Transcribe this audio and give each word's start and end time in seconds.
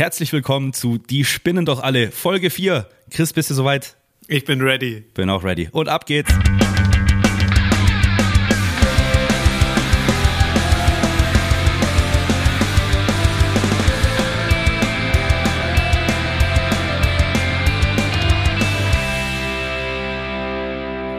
Herzlich 0.00 0.32
willkommen 0.32 0.72
zu 0.72 0.96
Die 0.96 1.26
spinnen 1.26 1.66
doch 1.66 1.82
alle, 1.82 2.10
Folge 2.10 2.48
4. 2.48 2.88
Chris, 3.10 3.34
bist 3.34 3.50
du 3.50 3.54
soweit? 3.54 3.98
Ich 4.28 4.46
bin 4.46 4.62
ready. 4.62 5.02
Bin 5.12 5.28
auch 5.28 5.44
ready. 5.44 5.68
Und 5.72 5.90
ab 5.90 6.06
geht's. 6.06 6.32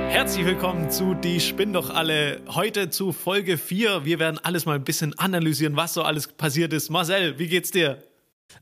Herzlich 0.10 0.48
willkommen 0.48 0.90
zu 0.90 1.14
Die 1.14 1.40
Spinn 1.40 1.74
doch 1.74 1.92
alle. 1.92 2.42
Heute 2.48 2.90
zu 2.90 3.12
Folge 3.12 3.60
4. 3.60 4.06
Wir 4.06 4.18
werden 4.18 4.40
alles 4.42 4.66
mal 4.66 4.74
ein 4.74 4.84
bisschen 4.84 5.14
analysieren, 5.20 5.76
was 5.76 5.94
so 5.94 6.02
alles 6.02 6.30
passiert 6.30 6.74
ist. 6.74 6.90
Marcel, 6.90 7.38
wie 7.38 7.46
geht's 7.46 7.70
dir? 7.70 8.02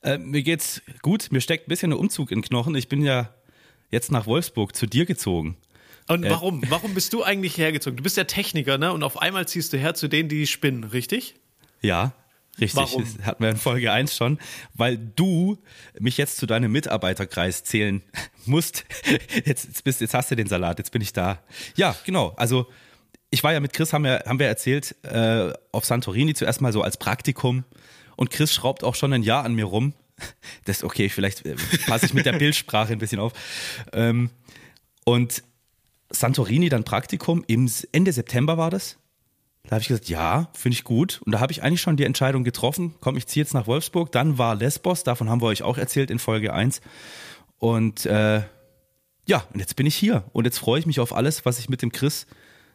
Äh, 0.02 0.18
mir 0.18 0.44
geht's 0.44 0.82
gut. 1.02 1.32
Mir 1.32 1.42
steckt 1.42 1.68
ein 1.68 1.70
bisschen 1.70 1.92
ein 1.92 1.98
Umzug 1.98 2.32
in 2.32 2.40
den 2.40 2.46
Knochen. 2.46 2.76
Ich 2.76 2.90
bin 2.90 3.04
ja 3.04 3.34
jetzt 3.92 4.12
nach 4.12 4.26
Wolfsburg 4.28 4.76
zu 4.76 4.86
dir 4.86 5.06
gezogen. 5.06 5.58
Und 6.08 6.24
äh. 6.24 6.30
warum? 6.30 6.62
Warum 6.70 6.94
bist 6.94 7.14
du 7.14 7.24
eigentlich 7.24 7.58
hergezogen? 7.58 7.98
Du 7.98 8.04
bist 8.04 8.18
ja 8.18 8.24
Techniker, 8.24 8.78
ne? 8.78 8.92
Und 8.94 9.04
auf 9.04 9.22
einmal 9.22 9.48
ziehst 9.48 9.74
du 9.74 9.78
her 9.78 9.94
zu 9.94 10.08
denen, 10.08 10.30
die 10.30 10.48
spinnen, 10.48 10.84
richtig? 10.84 11.36
Ja, 11.82 12.14
Richtig, 12.60 12.78
Warum? 12.78 13.04
das 13.04 13.26
hatten 13.26 13.44
wir 13.44 13.50
in 13.50 13.58
Folge 13.58 13.92
1 13.92 14.16
schon, 14.16 14.40
weil 14.74 14.98
du 14.98 15.58
mich 16.00 16.18
jetzt 16.18 16.38
zu 16.38 16.46
deinem 16.46 16.72
Mitarbeiterkreis 16.72 17.64
zählen 17.64 18.02
musst. 18.46 18.86
Jetzt, 19.46 19.66
jetzt, 19.66 19.84
bist, 19.84 20.02
jetzt 20.02 20.14
hast 20.14 20.32
du 20.32 20.36
den 20.36 20.48
Salat, 20.48 20.78
jetzt 20.78 20.92
bin 20.92 21.02
ich 21.02 21.14
da. 21.14 21.40
Ja, 21.76 21.96
genau. 22.06 22.34
Also 22.36 22.68
ich 23.30 23.44
war 23.44 23.54
ja 23.54 23.60
mit 23.60 23.74
Chris, 23.74 23.94
haben 23.94 24.04
wir, 24.04 24.24
haben 24.26 24.40
wir 24.40 24.48
erzählt, 24.48 24.96
äh, 25.04 25.54
auf 25.72 25.86
Santorini 25.86 26.34
zuerst 26.34 26.62
mal 26.62 26.74
so 26.74 26.82
als 26.82 26.98
Praktikum. 26.98 27.64
Und 28.20 28.32
Chris 28.32 28.54
schraubt 28.54 28.84
auch 28.84 28.96
schon 28.96 29.14
ein 29.14 29.24
Jahr 29.24 29.46
an 29.46 29.56
mir 29.56 29.64
rum. 29.64 29.94
Das 30.66 30.80
ist 30.80 30.84
okay, 30.84 31.08
vielleicht 31.08 31.46
äh, 31.46 31.56
passe 31.88 32.06
ich 32.06 32.14
mit 32.14 32.26
der 32.26 32.34
Bildsprache 32.38 32.92
ein 32.92 33.00
bisschen 33.00 33.22
auf. 33.22 33.32
Ähm, 33.94 34.30
und 35.06 35.42
Santorini 36.10 36.68
dann 36.68 36.84
Praktikum, 36.84 37.46
im 37.48 37.72
Ende 37.94 38.12
September 38.12 38.58
war 38.58 38.72
das. 38.72 38.98
Da 39.64 39.72
habe 39.72 39.84
ich 39.84 39.88
gesagt, 39.88 40.10
ja, 40.10 40.50
finde 40.54 40.74
ich 40.74 40.84
gut. 40.84 41.22
Und 41.24 41.32
da 41.32 41.40
habe 41.40 41.54
ich 41.54 41.64
eigentlich 41.64 41.80
schon 41.80 41.96
die 41.96 42.04
Entscheidung 42.04 42.44
getroffen, 42.44 42.94
komm, 43.00 43.16
ich 43.16 43.26
ziehe 43.26 43.42
jetzt 43.42 43.54
nach 43.54 43.68
Wolfsburg. 43.68 44.12
Dann 44.12 44.38
war 44.38 44.54
Lesbos, 44.54 45.06
davon 45.06 45.30
haben 45.30 45.42
wir 45.42 45.48
euch 45.48 45.64
auch 45.64 45.78
erzählt 45.78 46.12
in 46.12 46.20
Folge 46.20 46.52
1. 46.52 46.82
Und 47.58 48.06
äh, 48.06 48.42
ja, 49.28 49.46
und 49.54 49.62
jetzt 49.62 49.78
bin 49.78 49.86
ich 49.86 49.96
hier. 49.96 50.26
Und 50.34 50.44
jetzt 50.44 50.58
freue 50.58 50.82
ich 50.82 50.86
mich 50.86 51.00
auf 51.00 51.16
alles, 51.16 51.46
was 51.46 51.58
ich 51.58 51.70
mit 51.70 51.82
dem 51.82 51.94
Chris 51.94 52.28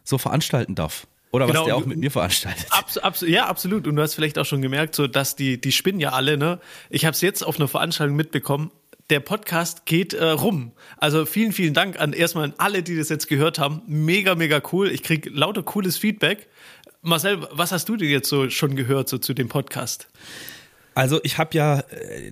so 0.03 0.17
veranstalten 0.17 0.73
darf. 0.73 1.05
Oder 1.35 1.47
Genau, 1.47 1.59
was 1.59 1.65
der 1.65 1.75
auch 1.75 1.85
mit 1.85 1.97
mir 1.97 2.11
veranstaltet. 2.11 2.65
Abs 2.69 2.97
abs 2.97 3.19
ja, 3.19 3.47
absolut. 3.47 3.87
Und 3.87 3.97
du 3.97 4.01
hast 4.01 4.15
vielleicht 4.15 4.39
auch 4.39 4.45
schon 4.45 4.61
gemerkt, 4.61 4.95
so 4.95 5.05
dass 5.05 5.35
die, 5.35 5.59
die 5.59 5.73
spinnen 5.73 5.99
ja 5.99 6.13
alle, 6.13 6.37
ne? 6.37 6.59
Ich 6.89 7.03
habe 7.03 7.13
es 7.13 7.19
jetzt 7.19 7.45
auf 7.45 7.57
einer 7.57 7.67
Veranstaltung 7.67 8.15
mitbekommen. 8.15 8.71
Der 9.09 9.19
Podcast 9.19 9.85
geht 9.85 10.13
äh, 10.13 10.23
rum. 10.29 10.71
Also 10.95 11.25
vielen, 11.25 11.51
vielen 11.51 11.73
Dank 11.73 11.99
an 11.99 12.13
erstmal 12.13 12.45
an 12.45 12.53
alle, 12.57 12.83
die 12.83 12.95
das 12.95 13.09
jetzt 13.09 13.27
gehört 13.27 13.59
haben. 13.59 13.81
Mega, 13.85 14.35
mega 14.35 14.61
cool. 14.71 14.89
Ich 14.89 15.03
krieg 15.03 15.29
lauter 15.29 15.61
cooles 15.61 15.97
Feedback. 15.97 16.47
Marcel, 17.01 17.45
was 17.51 17.73
hast 17.73 17.89
du 17.89 17.97
dir 17.97 18.07
jetzt 18.07 18.29
so 18.29 18.49
schon 18.49 18.77
gehört 18.77 19.09
so 19.09 19.17
zu 19.17 19.33
dem 19.33 19.49
Podcast? 19.49 20.07
Also 20.93 21.19
ich 21.23 21.37
habe 21.37 21.55
ja, 21.55 21.79
äh, 21.81 22.31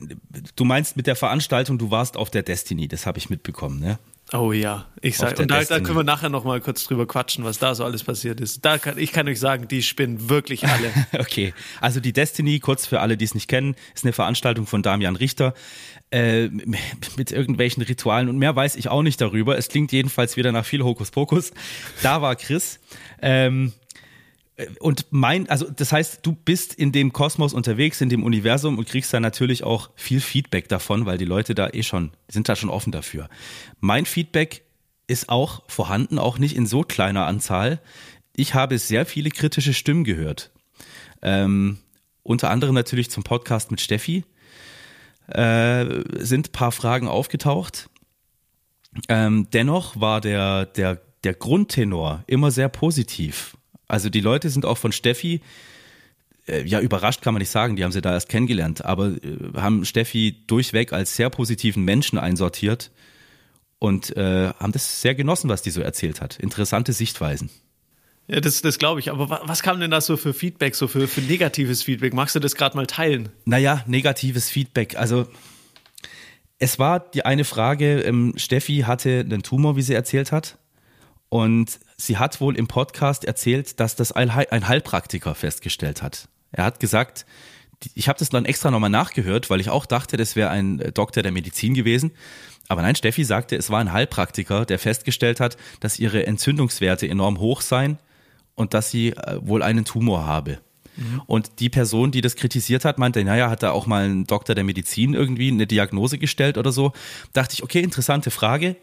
du 0.55 0.63
meinst 0.63 0.95
mit 0.95 1.07
der 1.07 1.17
Veranstaltung, 1.17 1.77
du 1.77 1.91
warst 1.91 2.15
auf 2.15 2.31
der 2.31 2.43
Destiny, 2.43 2.87
das 2.87 3.05
habe 3.05 3.17
ich 3.17 3.29
mitbekommen, 3.29 3.81
ne? 3.81 3.99
Oh 4.35 4.51
ja, 4.51 4.87
ich 4.99 5.15
sag, 5.17 5.37
und 5.37 5.51
da, 5.51 5.63
da 5.63 5.79
können 5.79 5.95
wir 5.95 6.03
nachher 6.03 6.29
noch 6.29 6.43
mal 6.43 6.59
kurz 6.59 6.85
drüber 6.85 7.05
quatschen, 7.05 7.43
was 7.43 7.59
da 7.59 7.75
so 7.75 7.85
alles 7.85 8.03
passiert 8.03 8.41
ist. 8.41 8.65
Da 8.65 8.79
kann, 8.79 8.97
ich 8.97 9.11
kann 9.11 9.27
euch 9.27 9.39
sagen, 9.39 9.67
die 9.67 9.83
spinnen 9.83 10.27
wirklich 10.27 10.67
alle. 10.67 10.91
Okay, 11.19 11.53
also 11.79 11.99
die 11.99 12.13
Destiny, 12.13 12.59
kurz 12.59 12.87
für 12.87 12.99
alle, 12.99 13.15
die 13.15 13.25
es 13.25 13.35
nicht 13.35 13.47
kennen, 13.47 13.75
ist 13.93 14.03
eine 14.03 14.13
Veranstaltung 14.13 14.65
von 14.65 14.81
Damian 14.81 15.15
Richter 15.15 15.53
äh, 16.09 16.47
mit 17.15 17.31
irgendwelchen 17.31 17.83
Ritualen 17.83 18.27
und 18.27 18.39
mehr 18.39 18.55
weiß 18.55 18.75
ich 18.75 18.89
auch 18.89 19.03
nicht 19.03 19.21
darüber. 19.21 19.55
Es 19.55 19.69
klingt 19.69 19.91
jedenfalls 19.91 20.35
wieder 20.35 20.51
nach 20.51 20.65
viel 20.65 20.83
Hokuspokus. 20.83 21.51
Da 22.01 22.23
war 22.23 22.35
Chris. 22.35 22.79
Ähm, 23.21 23.73
und 24.79 25.07
mein, 25.09 25.49
also 25.49 25.69
das 25.69 25.91
heißt, 25.91 26.19
du 26.23 26.33
bist 26.33 26.75
in 26.75 26.91
dem 26.91 27.11
Kosmos 27.11 27.53
unterwegs, 27.53 28.01
in 28.01 28.09
dem 28.09 28.23
Universum 28.23 28.77
und 28.77 28.87
kriegst 28.87 29.13
da 29.13 29.19
natürlich 29.19 29.63
auch 29.63 29.89
viel 29.95 30.21
Feedback 30.21 30.69
davon, 30.69 31.05
weil 31.05 31.17
die 31.17 31.25
Leute 31.25 31.55
da 31.55 31.69
eh 31.69 31.81
schon, 31.81 32.11
sind 32.27 32.49
da 32.49 32.55
schon 32.55 32.69
offen 32.69 32.91
dafür. 32.91 33.29
Mein 33.79 34.05
Feedback 34.05 34.63
ist 35.07 35.29
auch 35.29 35.63
vorhanden, 35.67 36.19
auch 36.19 36.37
nicht 36.37 36.55
in 36.55 36.67
so 36.67 36.83
kleiner 36.83 37.25
Anzahl. 37.25 37.81
Ich 38.35 38.53
habe 38.53 38.77
sehr 38.77 39.05
viele 39.05 39.31
kritische 39.31 39.73
Stimmen 39.73 40.03
gehört. 40.03 40.51
Ähm, 41.21 41.79
unter 42.21 42.51
anderem 42.51 42.75
natürlich 42.75 43.09
zum 43.09 43.23
Podcast 43.23 43.71
mit 43.71 43.81
Steffi. 43.81 44.23
Äh, 45.27 46.03
sind 46.19 46.49
ein 46.49 46.51
paar 46.51 46.71
Fragen 46.71 47.07
aufgetaucht. 47.07 47.89
Ähm, 49.09 49.47
dennoch 49.51 49.99
war 49.99 50.21
der, 50.21 50.65
der, 50.67 51.01
der 51.23 51.33
Grundtenor 51.33 52.23
immer 52.27 52.51
sehr 52.51 52.69
positiv. 52.69 53.57
Also 53.87 54.09
die 54.09 54.21
Leute 54.21 54.49
sind 54.49 54.65
auch 54.65 54.77
von 54.77 54.91
Steffi, 54.91 55.41
äh, 56.47 56.63
ja 56.65 56.79
überrascht 56.79 57.21
kann 57.21 57.33
man 57.33 57.41
nicht 57.41 57.49
sagen, 57.49 57.75
die 57.75 57.83
haben 57.83 57.91
sie 57.91 58.01
da 58.01 58.13
erst 58.13 58.29
kennengelernt, 58.29 58.83
aber 58.85 59.07
äh, 59.09 59.37
haben 59.55 59.85
Steffi 59.85 60.43
durchweg 60.47 60.93
als 60.93 61.15
sehr 61.15 61.29
positiven 61.29 61.83
Menschen 61.83 62.17
einsortiert 62.17 62.91
und 63.79 64.15
äh, 64.15 64.49
haben 64.59 64.71
das 64.71 65.01
sehr 65.01 65.15
genossen, 65.15 65.49
was 65.49 65.61
die 65.61 65.69
so 65.71 65.81
erzählt 65.81 66.21
hat. 66.21 66.37
Interessante 66.39 66.93
Sichtweisen. 66.93 67.49
Ja, 68.27 68.39
das, 68.39 68.61
das 68.61 68.77
glaube 68.79 69.01
ich. 69.01 69.11
Aber 69.11 69.29
wa- 69.29 69.41
was 69.43 69.61
kam 69.63 69.81
denn 69.81 69.91
da 69.91 69.99
so 69.99 70.15
für 70.15 70.33
Feedback, 70.33 70.75
so 70.75 70.87
für, 70.87 71.09
für 71.09 71.19
negatives 71.19 71.83
Feedback? 71.83 72.13
Magst 72.13 72.33
du 72.35 72.39
das 72.39 72.55
gerade 72.55 72.77
mal 72.77 72.87
teilen? 72.87 73.27
Naja, 73.43 73.83
negatives 73.85 74.49
Feedback. 74.49 74.97
Also 74.97 75.27
es 76.57 76.79
war 76.79 77.01
die 77.01 77.25
eine 77.25 77.43
Frage, 77.43 77.99
ähm, 78.01 78.33
Steffi 78.37 78.85
hatte 78.87 79.19
einen 79.19 79.43
Tumor, 79.43 79.75
wie 79.75 79.81
sie 79.81 79.93
erzählt 79.93 80.31
hat. 80.31 80.57
Und 81.27 81.79
sie 81.97 82.17
hat 82.17 82.41
wohl 82.41 82.57
im 82.57 82.67
Podcast 82.67 83.25
erzählt, 83.25 83.79
dass 83.79 83.95
das 83.95 84.11
ein, 84.11 84.35
Heil- 84.35 84.47
ein 84.51 84.67
Heilpraktiker 84.67 85.35
festgestellt 85.35 86.01
hat. 86.01 86.27
Er 86.51 86.65
hat 86.65 86.79
gesagt, 86.79 87.25
ich 87.95 88.07
habe 88.07 88.19
das 88.19 88.29
dann 88.29 88.45
extra 88.45 88.71
nochmal 88.71 88.89
nachgehört, 88.89 89.49
weil 89.49 89.59
ich 89.59 89.69
auch 89.69 89.85
dachte, 89.85 90.17
das 90.17 90.35
wäre 90.35 90.49
ein 90.49 90.79
äh, 90.79 90.91
Doktor 90.91 91.23
der 91.23 91.31
Medizin 91.31 91.73
gewesen. 91.73 92.11
Aber 92.69 92.81
nein, 92.81 92.95
Steffi 92.95 93.25
sagte, 93.25 93.55
es 93.55 93.69
war 93.69 93.79
ein 93.79 93.91
Heilpraktiker, 93.91 94.65
der 94.65 94.79
festgestellt 94.79 95.39
hat, 95.39 95.57
dass 95.81 95.99
ihre 95.99 96.25
Entzündungswerte 96.25 97.07
enorm 97.07 97.39
hoch 97.39 97.61
seien 97.61 97.97
und 98.55 98.73
dass 98.73 98.89
sie 98.89 99.09
äh, 99.09 99.39
wohl 99.41 99.63
einen 99.63 99.85
Tumor 99.85 100.25
habe. 100.25 100.59
Und 101.25 101.59
die 101.59 101.69
Person, 101.69 102.11
die 102.11 102.21
das 102.21 102.35
kritisiert 102.35 102.85
hat, 102.85 102.99
meinte, 102.99 103.23
naja, 103.23 103.49
hat 103.49 103.63
da 103.63 103.71
auch 103.71 103.87
mal 103.87 104.07
ein 104.07 104.25
Doktor 104.25 104.53
der 104.53 104.63
Medizin 104.63 105.15
irgendwie 105.15 105.47
eine 105.47 105.65
Diagnose 105.65 106.19
gestellt 106.19 106.55
oder 106.55 106.71
so. 106.71 106.93
Dachte 107.33 107.55
ich, 107.55 107.63
okay, 107.63 107.79
interessante 107.79 108.29
Frage. 108.29 108.75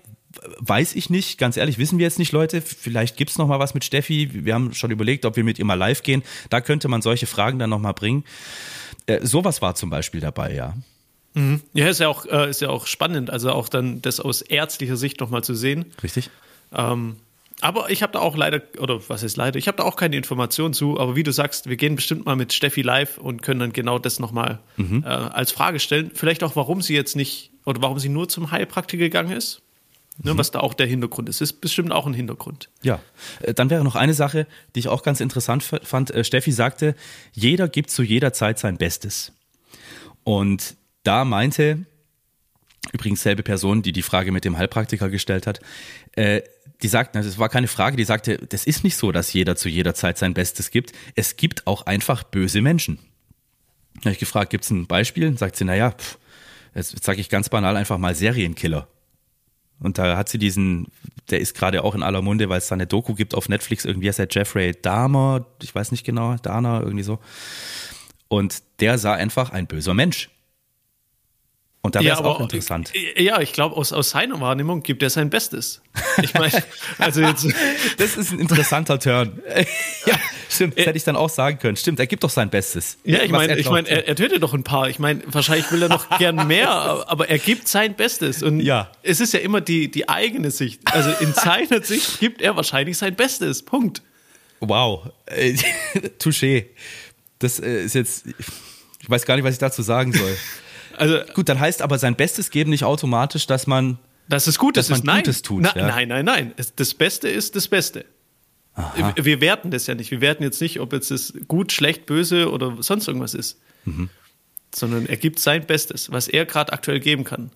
Weiß 0.59 0.95
ich 0.95 1.11
nicht, 1.11 1.39
ganz 1.39 1.57
ehrlich, 1.57 1.79
wissen 1.79 1.99
wir 1.99 2.05
jetzt 2.05 2.19
nicht, 2.19 2.33
Leute. 2.33 2.61
Vielleicht 2.63 3.17
gibt's 3.17 3.37
noch 3.37 3.49
mal 3.49 3.59
was 3.59 3.75
mit 3.75 3.85
Steffi. 3.85 4.31
Wir 4.45 4.55
haben 4.55 4.73
schon 4.75 4.91
überlegt, 4.91 5.25
ob 5.25 5.37
wir 5.37 5.45
mit 5.45 5.59
ihr 5.59 5.65
mal 5.65 5.75
live 5.75 6.03
gehen. 6.03 6.23
Da 6.51 6.61
könnte 6.61 6.89
man 6.89 7.03
solche 7.03 7.27
Fragen 7.27 7.59
dann 7.59 7.71
noch 7.71 7.81
mal 7.81 7.93
bringen. 7.93 8.25
Äh, 9.07 9.27
sowas 9.27 9.61
war 9.61 9.75
zum 9.75 9.91
Beispiel 9.91 10.21
dabei, 10.21 10.55
ja. 10.55 10.75
Ja, 11.75 11.89
ist 11.89 12.01
ja 12.01 12.09
auch, 12.09 12.27
äh, 12.27 12.51
ist 12.51 12.61
ja 12.61 12.71
auch 12.71 12.87
spannend, 12.87 13.31
also 13.31 13.53
auch 13.53 13.69
dann 13.69 14.03
das 14.03 14.19
aus 14.19 14.43
ärztlicher 14.43 14.97
Sicht 14.97 15.21
nochmal 15.21 15.45
zu 15.45 15.55
sehen. 15.55 15.87
Richtig? 16.03 16.29
Ähm, 16.75 17.17
aber 17.61 17.91
ich 17.91 18.03
habe 18.03 18.13
da 18.15 18.19
auch 18.21 18.37
leider, 18.37 18.63
oder 18.79 19.01
was 19.09 19.23
ist 19.23 19.37
leider, 19.37 19.59
ich 19.59 19.69
habe 19.69 19.77
da 19.77 19.85
auch 19.85 19.95
keine 19.95 20.17
Informationen 20.17 20.75
zu, 20.75 20.99
aber 20.99 21.15
wie 21.15 21.23
du 21.23 21.33
sagst, 21.33 21.69
wir 21.69 21.77
gehen 21.77 21.95
bestimmt 21.95 22.27
mal 22.27 22.35
mit 22.35 22.53
Steffi 22.53 22.83
live 22.83 23.19
und 23.19 23.43
können 23.43 23.61
dann 23.61 23.73
genau 23.73 23.99
das 23.99 24.19
nochmal 24.19 24.61
äh, 25.05 25.09
als 25.09 25.53
Frage 25.53 25.79
stellen. 25.79 26.11
Vielleicht 26.15 26.43
auch, 26.43 26.57
warum 26.57 26.83
sie 26.83 26.95
jetzt 26.95 27.17
nicht, 27.17 27.53
oder 27.65 27.81
warum 27.83 27.99
sie 27.99 28.09
nur 28.09 28.29
zum 28.29 28.51
Heilpraktiker 28.51 29.05
gegangen 29.05 29.33
ist. 29.37 29.63
Ne, 30.23 30.37
Was 30.37 30.51
da 30.51 30.61
auch 30.61 30.75
der 30.75 30.87
Hintergrund 30.87 31.29
ist. 31.29 31.41
Ist 31.41 31.61
bestimmt 31.61 31.93
auch 31.93 32.07
ein 32.07 32.13
Hintergrund. 32.15 32.69
Ja, 32.83 33.01
Äh, 33.41 33.55
dann 33.55 33.71
wäre 33.71 33.83
noch 33.85 33.97
eine 33.97 34.13
Sache, 34.15 34.47
die 34.75 34.81
ich 34.81 34.89
auch 34.89 35.03
ganz 35.03 35.21
interessant 35.21 35.63
fand. 35.63 36.11
Äh, 36.11 36.25
Steffi 36.25 36.53
sagte, 36.53 36.95
jeder 37.33 37.69
gibt 37.69 37.91
zu 37.91 38.03
jeder 38.03 38.33
Zeit 38.33 38.59
sein 38.59 38.77
Bestes. 38.77 39.33
Und 40.25 40.77
da 41.05 41.25
meinte, 41.25 41.87
übrigens 42.93 43.23
selbe 43.23 43.43
Person, 43.43 43.83
die 43.83 43.93
die 43.93 44.03
Frage 44.03 44.31
mit 44.33 44.45
dem 44.45 44.59
Heilpraktiker 44.59 45.09
gestellt 45.09 45.47
hat, 45.47 45.61
äh, 46.17 46.43
die 46.83 46.89
sagte, 46.89 47.21
das 47.21 47.39
war 47.39 47.49
keine 47.49 47.69
Frage, 47.69 47.97
die 47.97 48.05
sagte, 48.05 48.39
das 48.39 48.65
ist 48.67 48.85
nicht 48.85 48.97
so, 48.97 49.13
dass 49.13 49.33
jeder 49.33 49.57
zu 49.57 49.69
jeder 49.69 49.95
Zeit 49.95 50.19
sein 50.19 50.35
Bestes 50.35 50.71
gibt. 50.71 50.93
Es 51.15 51.37
gibt 51.37 51.67
auch 51.67 51.87
einfach 51.87 52.25
böse 52.25 52.61
Menschen. 52.63 52.99
Da 53.97 54.01
habe 54.07 54.13
ich 54.13 54.19
gefragt, 54.19 54.51
gibt 54.51 54.65
es 54.65 54.71
ein 54.71 54.87
Beispiel? 54.87 55.37
Sagt 55.37 55.57
sie, 55.57 55.65
naja, 55.65 55.93
pff, 55.93 56.19
jetzt 56.75 57.05
sage 57.05 57.21
ich 57.21 57.29
ganz 57.29 57.49
banal 57.49 57.77
einfach 57.77 57.99
mal 57.99 58.15
Serienkiller. 58.15 58.89
Und 59.81 59.99
da 59.99 60.17
hat 60.17 60.29
sie 60.29 60.39
diesen, 60.39 60.89
der 61.31 61.41
ist 61.41 61.55
gerade 61.55 61.83
auch 61.83 61.95
in 61.95 62.03
aller 62.03 62.23
Munde, 62.23 62.49
weil 62.49 62.59
es 62.59 62.69
da 62.69 62.75
eine 62.75 62.87
Doku 62.87 63.15
gibt 63.15 63.35
auf 63.35 63.49
Netflix, 63.49 63.85
irgendwie 63.85 64.09
heißt 64.09 64.19
er 64.19 64.29
Jeffrey 64.31 64.73
Dahmer, 64.81 65.47
ich 65.63 65.75
weiß 65.75 65.91
nicht 65.91 66.05
genau, 66.05 66.37
Dahmer, 66.37 66.83
irgendwie 66.83 67.03
so. 67.03 67.19
Und 68.29 68.63
der 68.81 68.99
sah 68.99 69.15
einfach 69.15 69.51
ein 69.51 69.67
böser 69.67 69.95
Mensch. 69.95 70.31
Und 71.83 71.95
da 71.95 72.01
wäre 72.01 72.13
es 72.13 72.19
aber 72.19 72.31
auch 72.31 72.41
interessant. 72.41 72.93
Ja, 73.17 73.41
ich 73.41 73.55
glaube, 73.55 73.75
aus, 73.75 73.93
aus 73.93 74.11
seiner 74.11 74.39
Wahrnehmung 74.39 74.83
gibt 74.83 75.03
er 75.03 75.09
sein 75.09 75.31
Bestes. 75.31 75.81
Ich 76.23 76.35
meine, 76.35 76.63
also 76.99 77.23
jetzt. 77.23 77.47
Das 77.97 78.19
ist 78.19 78.33
ein 78.33 78.39
interessanter 78.39 78.99
Turn. 78.99 79.41
ja, 80.07 80.19
Stimmt, 80.51 80.77
das 80.79 80.87
hätte 80.87 80.97
ich 80.97 81.05
dann 81.05 81.17
auch 81.17 81.31
sagen 81.31 81.59
können. 81.59 81.77
Stimmt, 81.77 82.01
er 82.01 82.07
gibt 82.07 82.25
doch 82.25 82.31
sein 82.31 82.51
Bestes. 82.51 82.99
Ja, 83.05 83.23
ich 83.23 83.31
meine, 83.31 83.53
er 83.53 83.59
ich 83.59 83.71
meine, 83.71 83.89
er, 83.89 84.09
er 84.09 84.17
tötet 84.17 84.43
doch 84.43 84.53
ein 84.53 84.65
paar. 84.65 84.89
Ich 84.91 84.99
meine, 84.99 85.23
wahrscheinlich 85.27 85.71
will 85.71 85.83
er 85.83 85.89
noch 85.89 86.19
gern 86.19 86.47
mehr, 86.49 86.69
aber 86.71 87.29
er 87.29 87.39
gibt 87.39 87.69
sein 87.69 87.95
Bestes. 87.95 88.43
Und 88.43 88.61
Ja. 88.61 88.91
es 89.03 89.21
ist 89.21 89.33
ja 89.33 89.41
immer 89.41 89.61
die, 89.61 89.91
die 89.91 90.09
eigene 90.09 90.51
Sicht. 90.51 90.81
Also 90.93 91.11
in 91.21 91.33
seiner 91.33 91.83
Sicht 91.85 92.19
gibt 92.21 92.43
er 92.43 92.57
wahrscheinlich 92.57 92.99
sein 92.99 93.15
Bestes. 93.15 93.63
Punkt. 93.63 94.03
Wow. 94.61 95.11
Äh, 95.27 95.55
Touché. 96.19 96.67
Das 97.39 97.61
äh, 97.61 97.85
ist 97.85 97.95
jetzt, 97.95 98.25
ich 99.01 99.09
weiß 99.09 99.25
gar 99.25 99.37
nicht, 99.37 99.45
was 99.45 99.53
ich 99.55 99.59
dazu 99.61 99.83
sagen 99.83 100.13
soll. 100.13 100.37
Also, 100.97 101.19
Gut, 101.33 101.49
dann 101.49 101.59
heißt 101.59 101.81
aber 101.81 101.99
sein 101.99 102.15
Bestes 102.15 102.51
geben 102.51 102.69
nicht 102.69 102.85
automatisch, 102.85 103.47
dass 103.47 103.67
man, 103.67 103.99
dass 104.29 104.47
es 104.47 104.59
Gutes 104.59 104.89
Dass 104.89 104.91
man 104.91 104.99
ist. 104.99 105.05
Nein. 105.07 105.17
Gutes 105.23 105.41
tut, 105.41 105.63
Na, 105.63 105.73
ja. 105.75 105.87
Nein, 105.87 106.09
nein, 106.09 106.25
nein. 106.27 106.55
Das 106.77 106.93
Beste 106.93 107.27
ist 107.29 107.57
das 107.57 107.69
Beste. 107.69 108.05
Wir, 108.95 109.25
wir 109.25 109.41
werten 109.41 109.71
das 109.71 109.87
ja 109.87 109.95
nicht. 109.95 110.11
Wir 110.11 110.21
werten 110.21 110.43
jetzt 110.43 110.61
nicht, 110.61 110.81
ob 110.81 110.93
jetzt 110.93 111.11
das 111.11 111.33
gut, 111.49 111.73
schlecht, 111.73 112.07
böse 112.07 112.51
oder 112.51 112.77
sonst 112.83 113.07
irgendwas 113.09 113.35
ist. 113.35 113.61
Mhm. 113.85 114.09
Sondern 114.75 115.07
er 115.07 115.17
gibt 115.17 115.39
sein 115.39 115.67
Bestes, 115.67 116.13
was 116.13 116.29
er 116.29 116.47
gerade 116.47 116.73
aktuell 116.73 117.01
geben 117.01 117.25
kann. 117.25 117.51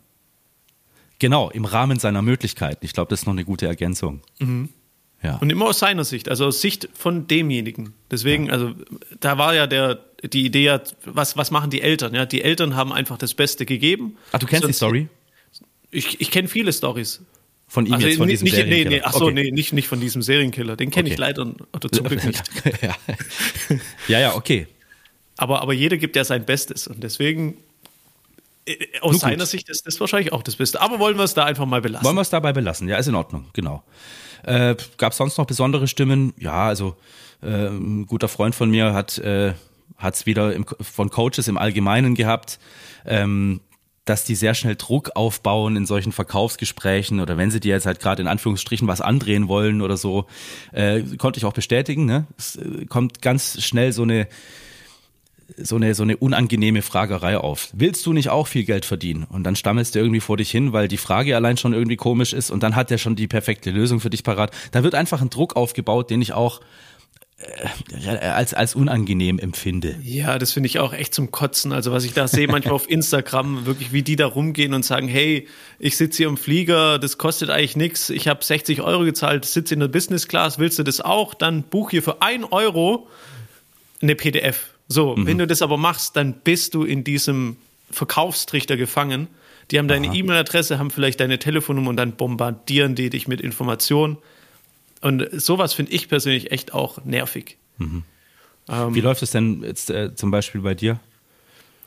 genau, 1.19 1.51
im 1.51 1.65
Rahmen 1.65 1.99
seiner 1.99 2.23
Möglichkeiten. 2.23 2.85
Ich 2.85 2.93
glaube, 2.93 3.09
das 3.11 3.21
ist 3.21 3.27
noch 3.27 3.33
eine 3.35 3.45
gute 3.45 3.67
Ergänzung. 3.67 4.21
Ja. 5.23 5.37
Und 5.37 5.51
immer 5.51 5.67
aus 5.67 5.79
seiner 5.79 6.05
Sicht, 6.05 6.29
also 6.29 6.47
aus 6.47 6.61
Sicht 6.61 6.89
von 6.93 7.27
demjenigen. 7.27 7.95
Deswegen, 8.11 8.51
also 8.51 8.75
da 9.21 9.39
war 9.39 9.55
ja 9.55 9.67
der, 9.67 10.01
die 10.23 10.45
Idee, 10.45 10.65
ja, 10.65 10.81
was, 11.05 11.37
was 11.37 11.51
machen 11.51 11.71
die 11.71 11.81
Eltern? 11.81 12.15
Ja, 12.15 12.27
die 12.27 12.43
Eltern 12.43 12.77
haben 12.77 12.93
einfach 12.93 13.17
das 13.17 13.33
Beste 13.35 13.65
gegeben. 13.65 14.17
Ach, 14.33 14.39
du 14.39 14.47
kennst 14.47 14.65
die 14.65 14.67
Sonst- 14.67 14.77
Story? 14.77 15.09
Ich, 15.91 16.21
ich 16.21 16.31
kenne 16.33 16.49
viele 16.49 16.73
Stories. 16.73 17.23
Von 17.75 17.87
ihm 17.87 17.95
Also 17.95 18.07
jetzt, 18.07 18.19
von 18.19 18.29
nicht, 18.29 18.41
diesem 18.41 18.45
nicht, 18.45 18.55
nee, 18.55 18.61
Serienkiller. 18.71 18.91
nee, 18.91 19.03
ach 19.05 19.13
so, 19.15 19.25
Okay. 19.25 19.35
nee, 19.35 19.51
nicht, 19.51 19.73
nicht 19.73 19.89
von 19.89 19.99
diesem 19.99 20.23
Serienkiller. 20.23 20.77
Den 20.77 20.91
kenne 20.93 21.07
Okay. 21.09 21.15
ich 21.15 21.19
leider 21.19 21.53
oder 21.73 21.91
zum 21.91 22.07
Glück 22.07 22.23
nicht. 22.25 22.41
ja. 22.83 22.95
ja, 24.07 24.21
ja, 24.21 24.35
okay. 24.37 24.69
Aber, 25.37 25.61
aber 25.61 25.73
jeder 25.73 25.97
gibt 25.97 26.15
ja 26.15 26.23
sein 26.23 26.45
Bestes 26.45 26.87
und 26.87 27.03
deswegen 27.03 27.57
äh, 28.67 28.77
aus 29.01 29.15
gut. 29.15 29.23
seiner 29.23 29.45
Sicht 29.45 29.69
ist 29.71 29.89
das 29.89 29.99
wahrscheinlich 29.99 30.33
auch 30.33 30.45
das 30.45 30.55
Beste. 30.55 30.81
Aber 30.81 31.01
wollen 31.01 31.17
wir 31.17 31.25
es 31.25 31.35
da 31.35 31.45
einfach 31.47 31.67
mal 31.67 31.81
belassen? 31.81 32.05
Wollen 32.07 32.15
wir 32.17 32.21
es 32.23 32.31
dabei 32.31 32.53
belassen? 32.53 32.87
Ja, 32.89 32.97
ist 32.97 33.09
in 33.09 33.17
Ordnung, 33.17 33.47
genau. 33.55 33.83
Äh, 34.45 34.77
Gab 34.97 35.11
es 35.11 35.19
sonst 35.19 35.37
noch 35.37 35.47
besondere 35.47 35.89
Stimmen? 35.89 36.33
Ja, 36.39 36.69
also 36.69 36.97
äh, 37.43 37.67
ein 37.67 38.07
guter 38.07 38.29
Freund 38.29 38.55
von 38.55 38.71
mir 38.71 38.93
hat 38.95 39.19
äh, 39.19 39.55
es 40.01 40.27
wieder 40.27 40.53
im, 40.55 40.65
von 40.81 41.11
Coaches 41.11 41.49
im 41.49 41.59
Allgemeinen 41.59 42.15
gehabt, 42.15 42.61
ähm, 43.05 43.61
dass 44.05 44.25
die 44.25 44.35
sehr 44.35 44.55
schnell 44.55 44.77
Druck 44.77 45.13
aufbauen 45.15 45.77
in 45.77 45.87
solchen 45.87 46.13
Verkaufsgesprächen 46.13 47.21
oder 47.21 47.39
wenn 47.39 47.51
sie 47.51 47.61
dir 47.61 47.75
jetzt 47.75 47.87
halt 47.87 48.01
gerade 48.01 48.23
in 48.23 48.29
Anführungsstrichen 48.29 48.87
was 48.87 49.01
andrehen 49.01 49.49
wollen 49.49 49.81
oder 49.81 49.97
so, 49.97 50.27
äh, 50.73 51.03
konnte 51.17 51.39
ich 51.39 51.45
auch 51.45 51.53
bestätigen. 51.53 52.05
Ne? 52.05 52.27
Es 52.37 52.57
äh, 52.57 52.87
kommt 52.87 53.23
ganz 53.23 53.63
schnell 53.63 53.93
so 53.93 54.03
eine 54.03 54.29
so 55.57 55.77
eine, 55.77 55.95
so 55.95 56.03
eine 56.03 56.17
unangenehme 56.17 56.83
Fragerei 56.83 57.37
auf. 57.37 57.69
Willst 57.75 58.05
du 58.07 58.13
nicht 58.13 58.31
auch 58.31 58.47
viel 58.47 58.65
Geld 58.65 58.85
verdienen? 58.85 59.25
Und 59.25 59.45
dann 59.45 59.57
stammelst 59.57 59.95
du 59.95 59.99
irgendwie 59.99 60.21
vor 60.21 60.37
dich 60.37 60.51
hin, 60.51 60.73
weil 60.73 60.89
die 60.89 60.97
Frage 60.97 61.37
allein 61.37 61.57
schon 61.57 61.75
irgendwie 61.75 61.97
komisch 61.97 62.33
ist 62.33 62.51
und 62.51 62.63
dann 62.63 62.75
hat 62.75 62.91
er 62.91 62.99
schon 62.99 63.17
die 63.17 63.29
perfekte 63.29 63.71
Lösung 63.71 64.01
für 64.01 64.11
dich 64.11 64.25
parat. 64.25 64.53
Da 64.73 64.83
wird 64.83 64.95
einfach 64.95 65.21
ein 65.21 65.31
Druck 65.31 65.57
aufgebaut, 65.57 66.11
den 66.11 66.23
ich 66.23 66.33
auch 66.33 66.61
als, 68.07 68.55
als 68.55 68.75
unangenehm 68.75 69.39
empfinde. 69.39 69.97
Ja, 70.03 70.39
das 70.39 70.53
finde 70.53 70.69
ich 70.69 70.79
auch 70.79 70.93
echt 70.93 71.15
zum 71.15 71.31
Kotzen. 71.31 71.73
Also 71.73 71.93
was 71.93 72.05
ich 72.05 72.13
da 72.13 72.29
sehe 72.29 72.49
manchmal 72.49 72.75
auf 72.75 72.89
Instagram, 72.91 73.67
wirklich 73.67 73.93
wie 73.93 74.03
die 74.03 74.17
da 74.17 74.27
rumgehen 74.27 74.75
und 74.75 74.85
sagen, 74.85 75.09
hey, 75.09 75.49
ich 75.79 75.97
sitze 75.97 76.19
hier 76.19 76.29
im 76.29 76.37
Flieger, 76.37 76.99
das 76.99 77.19
kostet 77.19 77.51
eigentlich 77.51 77.77
nichts, 77.77 78.11
ich 78.11 78.29
habe 78.29 78.45
60 78.45 78.83
Euro 78.83 79.05
gezahlt, 79.05 79.45
sitze 79.45 79.75
in 79.75 79.81
der 79.81 79.89
Business 79.89 80.29
Class, 80.29 80.59
willst 80.59 80.79
du 80.79 80.83
das 80.83 81.01
auch? 81.01 81.35
Dann 81.35 81.63
buch 81.63 81.91
hier 81.91 82.03
für 82.03 82.23
ein 82.23 82.45
Euro 82.45 83.09
eine 84.01 84.15
PDF. 84.15 84.75
So, 84.87 85.15
wenn 85.19 85.39
du 85.39 85.47
das 85.47 85.63
aber 85.63 85.79
machst, 85.79 86.15
dann 86.17 86.35
bist 86.45 86.75
du 86.75 86.85
in 86.85 87.05
diesem 87.05 87.57
Verkaufstrichter 87.91 88.77
gefangen. 88.77 89.29
Die 89.71 89.79
haben 89.79 89.89
deine 89.89 90.15
E-Mail-Adresse, 90.15 90.79
haben 90.79 90.91
vielleicht 90.91 91.21
deine 91.21 91.39
Telefonnummer 91.39 91.89
und 91.91 91.97
dann 91.97 92.17
bombardieren 92.17 92.95
die 92.95 93.09
dich 93.09 93.29
mit 93.29 93.41
Informationen. 93.41 94.19
Und 95.05 95.29
sowas 95.33 95.75
finde 95.75 95.93
ich 95.93 96.09
persönlich 96.09 96.51
echt 96.51 96.73
auch 96.73 97.05
nervig. 97.05 97.59
Wie 98.95 99.01
läuft 99.03 99.23
es 99.23 99.33
denn 99.33 99.63
jetzt 99.63 99.91
äh, 99.91 100.15
zum 100.15 100.31
Beispiel 100.31 100.63
bei 100.63 100.75
dir? 100.75 100.99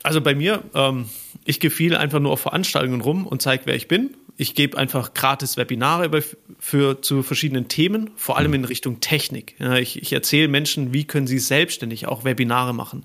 Also 0.04 0.20
bei 0.20 0.36
mir, 0.36 0.62
ähm, 0.72 1.06
ich 1.44 1.58
gehe 1.58 1.70
viel 1.70 1.96
einfach 1.96 2.20
nur 2.20 2.30
auf 2.30 2.40
Veranstaltungen 2.40 3.00
rum 3.00 3.26
und 3.26 3.42
zeige, 3.42 3.66
wer 3.66 3.74
ich 3.74 3.88
bin. 3.88 4.10
Ich 4.36 4.54
gebe 4.54 4.78
einfach 4.78 5.14
gratis 5.14 5.56
Webinare 5.56 6.08
bei, 6.10 6.22
für, 6.60 7.02
zu 7.02 7.24
verschiedenen 7.24 7.66
Themen, 7.66 8.10
vor 8.14 8.38
allem 8.38 8.54
in 8.54 8.64
Richtung 8.64 9.00
Technik. 9.00 9.56
Ja, 9.58 9.74
ich, 9.74 10.00
ich 10.00 10.12
erzähle 10.12 10.46
Menschen, 10.46 10.92
wie 10.92 11.02
können 11.04 11.26
sie 11.26 11.40
selbstständig 11.40 12.06
auch 12.06 12.22
Webinare 12.22 12.72
machen. 12.72 13.04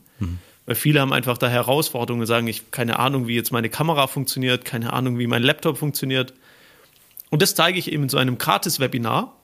Weil 0.67 0.75
viele 0.75 1.01
haben 1.01 1.11
einfach 1.11 1.39
da 1.39 1.49
Herausforderungen 1.49 2.21
und 2.21 2.27
sagen, 2.27 2.45
ich 2.45 2.59
habe 2.59 2.67
keine 2.69 2.99
Ahnung, 2.99 3.27
wie 3.27 3.33
jetzt 3.33 3.51
meine 3.51 3.69
Kamera 3.69 4.05
funktioniert, 4.05 4.63
keine 4.63 4.93
Ahnung, 4.93 5.17
wie 5.17 5.25
mein 5.25 5.41
Laptop 5.41 5.79
funktioniert. 5.79 6.35
Und 7.31 7.41
das 7.41 7.55
zeige 7.55 7.79
ich 7.79 7.91
eben 7.91 8.03
in 8.03 8.09
so 8.09 8.19
einem 8.19 8.37
Gratis-Webinar 8.37 9.35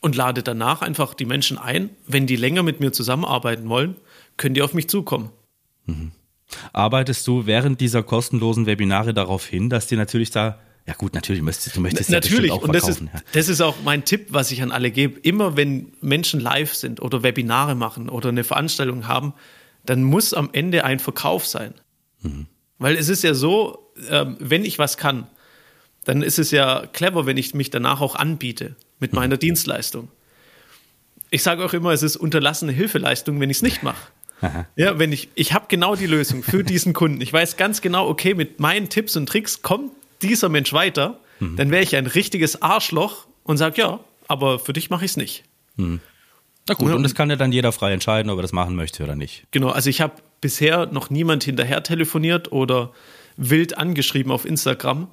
und 0.00 0.16
lade 0.16 0.42
danach 0.42 0.82
einfach 0.82 1.14
die 1.14 1.24
Menschen 1.24 1.58
ein, 1.58 1.90
wenn 2.06 2.26
die 2.26 2.36
länger 2.36 2.62
mit 2.62 2.80
mir 2.80 2.92
zusammenarbeiten 2.92 3.68
wollen, 3.68 3.96
können 4.36 4.54
die 4.54 4.62
auf 4.62 4.74
mich 4.74 4.88
zukommen. 4.88 5.30
Arbeitest 6.72 7.26
du 7.26 7.46
während 7.46 7.80
dieser 7.80 8.02
kostenlosen 8.02 8.66
Webinare 8.66 9.14
darauf 9.14 9.46
hin, 9.46 9.70
dass 9.70 9.86
die 9.86 9.96
natürlich 9.96 10.30
da, 10.30 10.60
ja 10.86 10.94
gut, 10.94 11.14
natürlich 11.14 11.42
möchtest 11.42 11.76
du 11.76 11.80
möchtest 11.80 12.10
ja 12.10 12.16
Natürlich, 12.16 12.50
bestimmt 12.50 12.62
auch 12.62 12.68
und 12.68 12.74
das 12.74 12.88
ist, 12.88 13.00
ja. 13.00 13.20
das 13.32 13.48
ist 13.48 13.60
auch 13.60 13.76
mein 13.84 14.04
Tipp, 14.04 14.28
was 14.30 14.50
ich 14.50 14.62
an 14.62 14.70
alle 14.70 14.90
gebe. 14.90 15.18
Immer 15.20 15.56
wenn 15.56 15.92
Menschen 16.00 16.40
live 16.40 16.74
sind 16.74 17.00
oder 17.02 17.22
Webinare 17.22 17.74
machen 17.74 18.08
oder 18.08 18.28
eine 18.28 18.44
Veranstaltung 18.44 19.08
haben, 19.08 19.34
dann 19.84 20.02
muss 20.02 20.34
am 20.34 20.50
Ende 20.52 20.84
ein 20.84 20.98
Verkauf 20.98 21.46
sein. 21.46 21.74
Mhm. 22.22 22.46
Weil 22.78 22.96
es 22.96 23.08
ist 23.08 23.22
ja 23.22 23.34
so, 23.34 23.92
ähm, 24.10 24.36
wenn 24.38 24.64
ich 24.64 24.78
was 24.78 24.96
kann, 24.96 25.26
dann 26.04 26.22
ist 26.22 26.38
es 26.38 26.50
ja 26.52 26.86
clever, 26.86 27.26
wenn 27.26 27.36
ich 27.36 27.54
mich 27.54 27.70
danach 27.70 28.00
auch 28.00 28.14
anbiete 28.14 28.76
mit 29.00 29.12
Mhm. 29.12 29.18
meiner 29.18 29.36
Dienstleistung. 29.36 30.08
Ich 31.30 31.42
sage 31.42 31.64
auch 31.64 31.72
immer, 31.72 31.90
es 31.90 32.02
ist 32.02 32.16
unterlassene 32.16 32.72
Hilfeleistung, 32.72 33.40
wenn 33.40 33.50
ich 33.50 33.58
es 33.58 33.62
nicht 33.62 33.82
mache. 33.82 34.00
Ja, 34.76 34.98
wenn 34.98 35.12
ich, 35.12 35.30
ich 35.34 35.54
habe 35.54 35.64
genau 35.68 35.96
die 35.96 36.06
Lösung 36.06 36.42
für 36.42 36.62
diesen 36.64 36.92
Kunden. 36.92 37.20
Ich 37.20 37.32
weiß 37.32 37.56
ganz 37.56 37.80
genau, 37.80 38.06
okay, 38.08 38.34
mit 38.34 38.60
meinen 38.60 38.88
Tipps 38.88 39.16
und 39.16 39.26
Tricks 39.28 39.62
kommt 39.62 39.92
dieser 40.22 40.48
Mensch 40.48 40.72
weiter, 40.72 41.20
Mhm. 41.40 41.56
dann 41.56 41.70
wäre 41.70 41.82
ich 41.82 41.94
ein 41.96 42.06
richtiges 42.06 42.62
Arschloch 42.62 43.26
und 43.44 43.56
sage, 43.58 43.80
ja, 43.82 44.00
aber 44.28 44.58
für 44.58 44.72
dich 44.72 44.88
mache 44.88 45.04
ich 45.04 45.10
es 45.12 45.16
nicht. 45.18 45.44
Na 45.76 46.74
gut, 46.74 46.92
und 46.92 47.02
das 47.02 47.14
kann 47.14 47.28
ja 47.30 47.36
dann 47.36 47.52
jeder 47.52 47.72
frei 47.72 47.92
entscheiden, 47.92 48.30
ob 48.30 48.38
er 48.38 48.42
das 48.42 48.52
machen 48.52 48.74
möchte 48.74 49.04
oder 49.04 49.14
nicht. 49.16 49.44
Genau, 49.50 49.68
also 49.68 49.90
ich 49.90 50.00
habe 50.00 50.14
bisher 50.40 50.86
noch 50.86 51.10
niemand 51.10 51.44
hinterher 51.44 51.82
telefoniert 51.82 52.50
oder 52.52 52.92
wild 53.36 53.76
angeschrieben 53.76 54.32
auf 54.32 54.44
Instagram, 54.46 55.08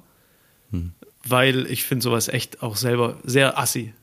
weil 1.24 1.66
ich 1.66 1.84
finde 1.84 2.02
sowas 2.02 2.28
echt 2.28 2.62
auch 2.62 2.76
selber 2.76 3.18
sehr 3.24 3.58
assi. 3.58 3.94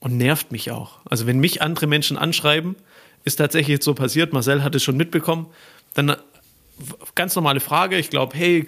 Und 0.00 0.16
nervt 0.18 0.52
mich 0.52 0.70
auch. 0.70 1.00
Also 1.06 1.26
wenn 1.26 1.38
mich 1.38 1.62
andere 1.62 1.86
Menschen 1.86 2.18
anschreiben, 2.18 2.76
ist 3.24 3.36
tatsächlich 3.36 3.76
jetzt 3.76 3.84
so 3.84 3.94
passiert, 3.94 4.32
Marcel 4.32 4.62
hat 4.62 4.74
es 4.74 4.82
schon 4.82 4.96
mitbekommen, 4.96 5.46
dann 5.94 6.10
äh, 6.10 6.16
ganz 7.14 7.34
normale 7.34 7.60
Frage, 7.60 7.96
ich 7.96 8.10
glaube, 8.10 8.36
hey, 8.36 8.66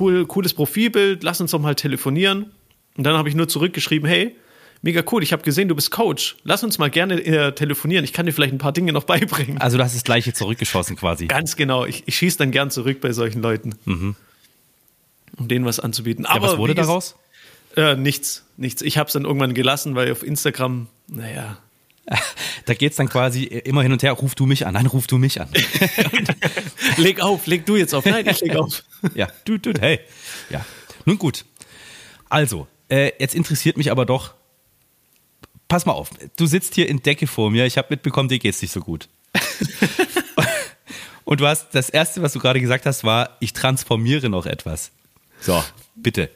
cool, 0.00 0.26
cooles 0.26 0.54
Profilbild, 0.54 1.22
lass 1.22 1.40
uns 1.40 1.50
doch 1.50 1.60
mal 1.60 1.74
telefonieren. 1.74 2.52
Und 2.96 3.04
dann 3.04 3.16
habe 3.16 3.28
ich 3.28 3.34
nur 3.34 3.48
zurückgeschrieben, 3.48 4.08
hey, 4.08 4.34
mega 4.82 5.02
cool, 5.12 5.22
ich 5.22 5.32
habe 5.32 5.42
gesehen, 5.42 5.68
du 5.68 5.74
bist 5.74 5.90
Coach, 5.90 6.36
lass 6.42 6.64
uns 6.64 6.78
mal 6.78 6.88
gerne 6.90 7.20
äh, 7.22 7.52
telefonieren, 7.52 8.04
ich 8.04 8.12
kann 8.12 8.26
dir 8.26 8.32
vielleicht 8.32 8.54
ein 8.54 8.58
paar 8.58 8.72
Dinge 8.72 8.92
noch 8.92 9.04
beibringen. 9.04 9.58
Also 9.58 9.76
du 9.76 9.84
hast 9.84 9.94
das 9.94 10.04
gleiche 10.04 10.32
zurückgeschossen 10.32 10.96
quasi. 10.96 11.26
Ganz 11.26 11.56
genau. 11.56 11.84
Ich, 11.84 12.04
ich 12.06 12.16
schieße 12.16 12.38
dann 12.38 12.50
gern 12.50 12.70
zurück 12.70 13.00
bei 13.00 13.12
solchen 13.12 13.42
Leuten. 13.42 13.74
Um 15.38 15.48
denen 15.48 15.64
was 15.64 15.80
anzubieten. 15.80 16.26
Ja, 16.28 16.42
was 16.42 16.58
wurde 16.58 16.74
daraus? 16.74 17.16
Äh, 17.76 17.94
nichts, 17.94 18.44
nichts. 18.56 18.82
Ich 18.82 18.98
habe 18.98 19.06
es 19.06 19.12
dann 19.12 19.24
irgendwann 19.24 19.54
gelassen, 19.54 19.94
weil 19.94 20.10
auf 20.10 20.22
Instagram, 20.22 20.88
naja. 21.06 21.58
Da 22.64 22.74
geht's 22.74 22.96
dann 22.96 23.08
quasi 23.08 23.44
immer 23.44 23.82
hin 23.82 23.92
und 23.92 24.02
her, 24.02 24.12
ruf 24.12 24.34
du 24.34 24.44
mich 24.44 24.66
an, 24.66 24.74
nein, 24.74 24.84
ruf 24.84 25.06
du 25.06 25.16
mich 25.16 25.40
an. 25.40 25.48
Leg 26.98 27.20
auf, 27.20 27.46
leg 27.46 27.64
du 27.64 27.76
jetzt 27.76 27.94
auf. 27.94 28.04
Nein, 28.04 28.26
ich 28.28 28.40
leg 28.40 28.56
auf. 28.56 28.82
ja, 29.14 29.28
du, 29.44 29.56
du, 29.56 29.72
hey. 29.80 30.00
Ja, 30.50 30.66
nun 31.06 31.16
gut. 31.16 31.46
Also, 32.28 32.66
äh, 32.90 33.12
jetzt 33.18 33.34
interessiert 33.34 33.78
mich 33.78 33.90
aber 33.90 34.04
doch, 34.04 34.34
pass 35.68 35.86
mal 35.86 35.92
auf, 35.92 36.10
du 36.36 36.46
sitzt 36.46 36.74
hier 36.74 36.90
in 36.90 37.02
Decke 37.02 37.26
vor 37.26 37.50
mir, 37.50 37.64
ich 37.64 37.78
habe 37.78 37.88
mitbekommen, 37.90 38.28
dir 38.28 38.38
geht's 38.38 38.60
nicht 38.60 38.72
so 38.72 38.80
gut. 38.80 39.08
und 41.24 41.40
du 41.40 41.46
hast, 41.46 41.74
das 41.74 41.88
Erste, 41.88 42.20
was 42.20 42.34
du 42.34 42.38
gerade 42.38 42.60
gesagt 42.60 42.84
hast, 42.84 43.02
war, 43.02 43.36
ich 43.40 43.54
transformiere 43.54 44.28
noch 44.28 44.44
etwas. 44.44 44.90
So, 45.40 45.62
bitte. 45.94 46.30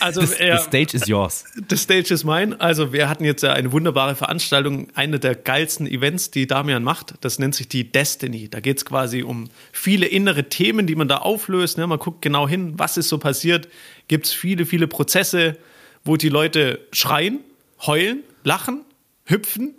Also, 0.00 0.20
Das, 0.20 0.38
ja, 0.38 0.58
the 0.58 0.64
stage 0.64 0.96
is 0.96 1.08
yours. 1.08 1.44
The 1.70 1.76
Stage 1.76 2.12
is 2.12 2.24
mine. 2.24 2.60
Also, 2.60 2.92
wir 2.92 3.08
hatten 3.08 3.24
jetzt 3.24 3.42
ja 3.42 3.52
eine 3.52 3.72
wunderbare 3.72 4.14
Veranstaltung, 4.14 4.88
eine 4.94 5.18
der 5.18 5.34
geilsten 5.34 5.86
Events, 5.86 6.30
die 6.30 6.46
Damian 6.46 6.84
macht. 6.84 7.14
Das 7.22 7.38
nennt 7.38 7.54
sich 7.54 7.68
die 7.68 7.90
Destiny. 7.90 8.48
Da 8.48 8.60
geht 8.60 8.78
es 8.78 8.84
quasi 8.84 9.22
um 9.22 9.48
viele 9.72 10.06
innere 10.06 10.48
Themen, 10.48 10.86
die 10.86 10.94
man 10.94 11.08
da 11.08 11.18
auflöst. 11.18 11.78
Ne? 11.78 11.86
Man 11.86 11.98
guckt 11.98 12.20
genau 12.20 12.46
hin, 12.46 12.74
was 12.76 12.98
ist 12.98 13.08
so 13.08 13.16
passiert. 13.18 13.68
Gibt 14.08 14.26
es 14.26 14.32
viele, 14.32 14.66
viele 14.66 14.88
Prozesse, 14.88 15.56
wo 16.04 16.16
die 16.16 16.28
Leute 16.28 16.80
schreien, 16.92 17.40
heulen, 17.86 18.24
lachen, 18.44 18.84
hüpfen, 19.24 19.74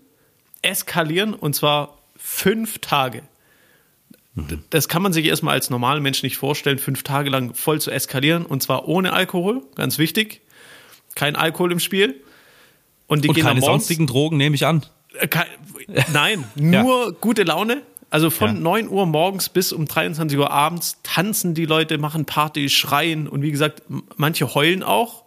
eskalieren 0.64 1.34
und 1.36 1.56
zwar 1.56 2.00
fünf 2.18 2.80
Tage. 2.80 3.22
Das 4.72 4.88
kann 4.88 5.04
man 5.04 5.14
sich 5.14 5.26
erstmal 5.26 5.54
als 5.54 5.70
normaler 5.70 6.00
Mensch 6.00 6.24
nicht 6.24 6.38
vorstellen, 6.38 6.80
fünf 6.80 7.04
Tage 7.04 7.30
lang 7.30 7.54
voll 7.54 7.80
zu 7.80 7.92
eskalieren 7.92 8.46
und 8.46 8.64
zwar 8.64 8.88
ohne 8.88 9.14
Alkohol, 9.14 9.62
ganz 9.76 10.00
wichtig. 10.00 10.42
Kein 11.16 11.36
Alkohol 11.36 11.72
im 11.72 11.80
Spiel. 11.80 12.16
Und, 13.06 13.24
die 13.24 13.30
und 13.30 13.36
gehen 13.36 13.44
keine 13.44 13.60
morgens, 13.60 13.86
sonstigen 13.86 14.08
Drogen, 14.08 14.38
nehme 14.38 14.56
ich 14.56 14.66
an. 14.66 14.84
Äh, 15.20 15.28
nein, 16.14 16.44
nur 16.56 17.06
ja. 17.06 17.16
gute 17.22 17.44
Laune. 17.44 17.84
Also 18.10 18.30
von 18.30 18.56
ja. 18.56 18.62
9 18.62 18.90
Uhr 18.90 19.06
morgens 19.06 19.50
bis 19.50 19.72
um 19.72 19.86
23 19.86 20.38
Uhr 20.38 20.52
abends 20.52 21.00
tanzen 21.04 21.54
die 21.54 21.66
Leute, 21.66 21.98
machen 21.98 22.26
Party, 22.26 22.70
schreien 22.70 23.28
und 23.28 23.42
wie 23.42 23.52
gesagt, 23.52 23.84
manche 24.18 24.54
heulen 24.54 24.84
auch. 24.84 25.24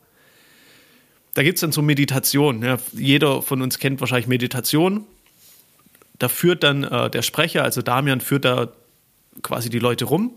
Da 1.35 1.43
gibt 1.43 1.57
es 1.57 1.61
dann 1.61 1.73
so 1.73 1.83
Meditation. 1.83 2.63
Ja. 2.63 2.79
Jeder 2.93 3.43
von 3.43 3.61
uns 3.61 3.79
kennt 3.79 4.01
wahrscheinlich 4.01 4.29
Meditation. 4.29 5.05
Da 6.19 6.29
führt 6.29 6.63
dann 6.63 6.85
äh, 6.85 7.11
der 7.11 7.23
Sprecher, 7.23 7.63
also 7.63 7.83
Damian, 7.83 8.21
führt 8.21 8.45
da 8.45 8.73
quasi 9.43 9.71
die 9.71 9.79
Leute 9.79 10.05
rum. 10.07 10.35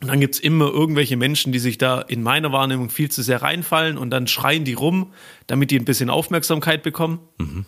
Und 0.00 0.08
dann 0.08 0.20
gibt 0.20 0.34
es 0.34 0.40
immer 0.40 0.66
irgendwelche 0.66 1.16
Menschen, 1.16 1.52
die 1.52 1.58
sich 1.58 1.78
da 1.78 2.00
in 2.02 2.22
meiner 2.22 2.52
Wahrnehmung 2.52 2.90
viel 2.90 3.10
zu 3.10 3.22
sehr 3.22 3.40
reinfallen 3.40 3.96
und 3.96 4.10
dann 4.10 4.26
schreien 4.26 4.64
die 4.64 4.74
rum, 4.74 5.12
damit 5.46 5.70
die 5.70 5.78
ein 5.78 5.86
bisschen 5.86 6.10
Aufmerksamkeit 6.10 6.82
bekommen. 6.82 7.20
Mhm. 7.38 7.64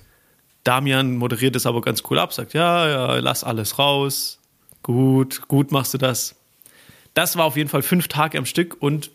Damian 0.62 1.17
moderiert 1.17 1.57
es 1.57 1.65
aber 1.65 1.81
ganz 1.81 2.03
cool 2.11 2.19
ab, 2.19 2.35
sagt, 2.35 2.53
ja, 2.53 2.87
ja, 2.88 3.17
lass 3.17 3.45
alles 3.45 3.79
raus. 3.79 4.41
Gut, 4.83 5.49
gut 5.49 5.73
machst 5.73 5.95
du 5.95 5.99
das. 5.99 6.37
Das 7.15 7.37
war 7.37 7.47
auf 7.47 7.57
jeden 7.57 7.71
Fall 7.71 7.83
fünf 7.83 8.09
Tage 8.09 8.37
am 8.37 8.45
Stück 8.45 8.77
und 8.79 9.11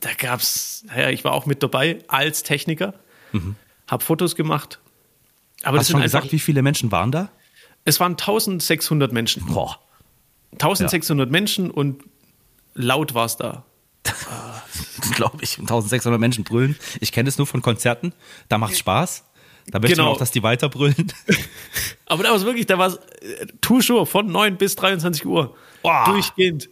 da 0.00 0.10
gab 0.12 0.40
es, 0.40 0.84
naja, 0.86 1.08
ich 1.08 1.24
war 1.24 1.32
auch 1.32 1.46
mit 1.46 1.62
dabei 1.62 2.00
als 2.08 2.42
Techniker, 2.42 2.94
mhm. 3.32 3.56
habe 3.86 4.04
Fotos 4.04 4.36
gemacht. 4.36 4.80
Aber 5.62 5.78
Hast 5.78 5.88
du 5.88 5.92
schon 5.92 6.02
gesagt, 6.02 6.30
wie 6.32 6.38
viele 6.38 6.62
Menschen 6.62 6.92
waren 6.92 7.10
da? 7.10 7.30
Es 7.84 8.00
waren 8.00 8.12
1600 8.12 9.12
Menschen. 9.12 9.46
Boah. 9.46 9.80
1600 10.52 11.26
ja. 11.26 11.30
Menschen 11.30 11.70
und 11.70 12.04
laut 12.74 13.14
war 13.14 13.26
es 13.26 13.36
da. 13.36 13.64
Glaube 15.14 15.38
ich. 15.42 15.58
1600 15.58 16.20
Menschen 16.20 16.44
brüllen. 16.44 16.76
Ich 17.00 17.12
kenne 17.12 17.28
es 17.28 17.38
nur 17.38 17.46
von 17.46 17.62
Konzerten. 17.62 18.12
Da 18.48 18.58
macht 18.58 18.72
es 18.72 18.78
Spaß. 18.78 19.24
Da 19.70 19.80
möchte 19.80 19.96
genau. 19.96 20.06
man 20.06 20.14
auch, 20.14 20.18
dass 20.18 20.30
die 20.30 20.42
weiter 20.42 20.68
brüllen. 20.68 21.12
Aber 22.06 22.22
da 22.22 22.30
war 22.30 22.36
es 22.36 22.44
wirklich, 22.44 22.66
da 22.66 22.78
war 22.78 22.88
es 22.88 22.96
äh, 22.96 24.06
von 24.06 24.26
9 24.26 24.56
bis 24.56 24.76
23 24.76 25.26
Uhr. 25.26 25.54
Boah. 25.82 26.04
Durchgehend. 26.06 26.70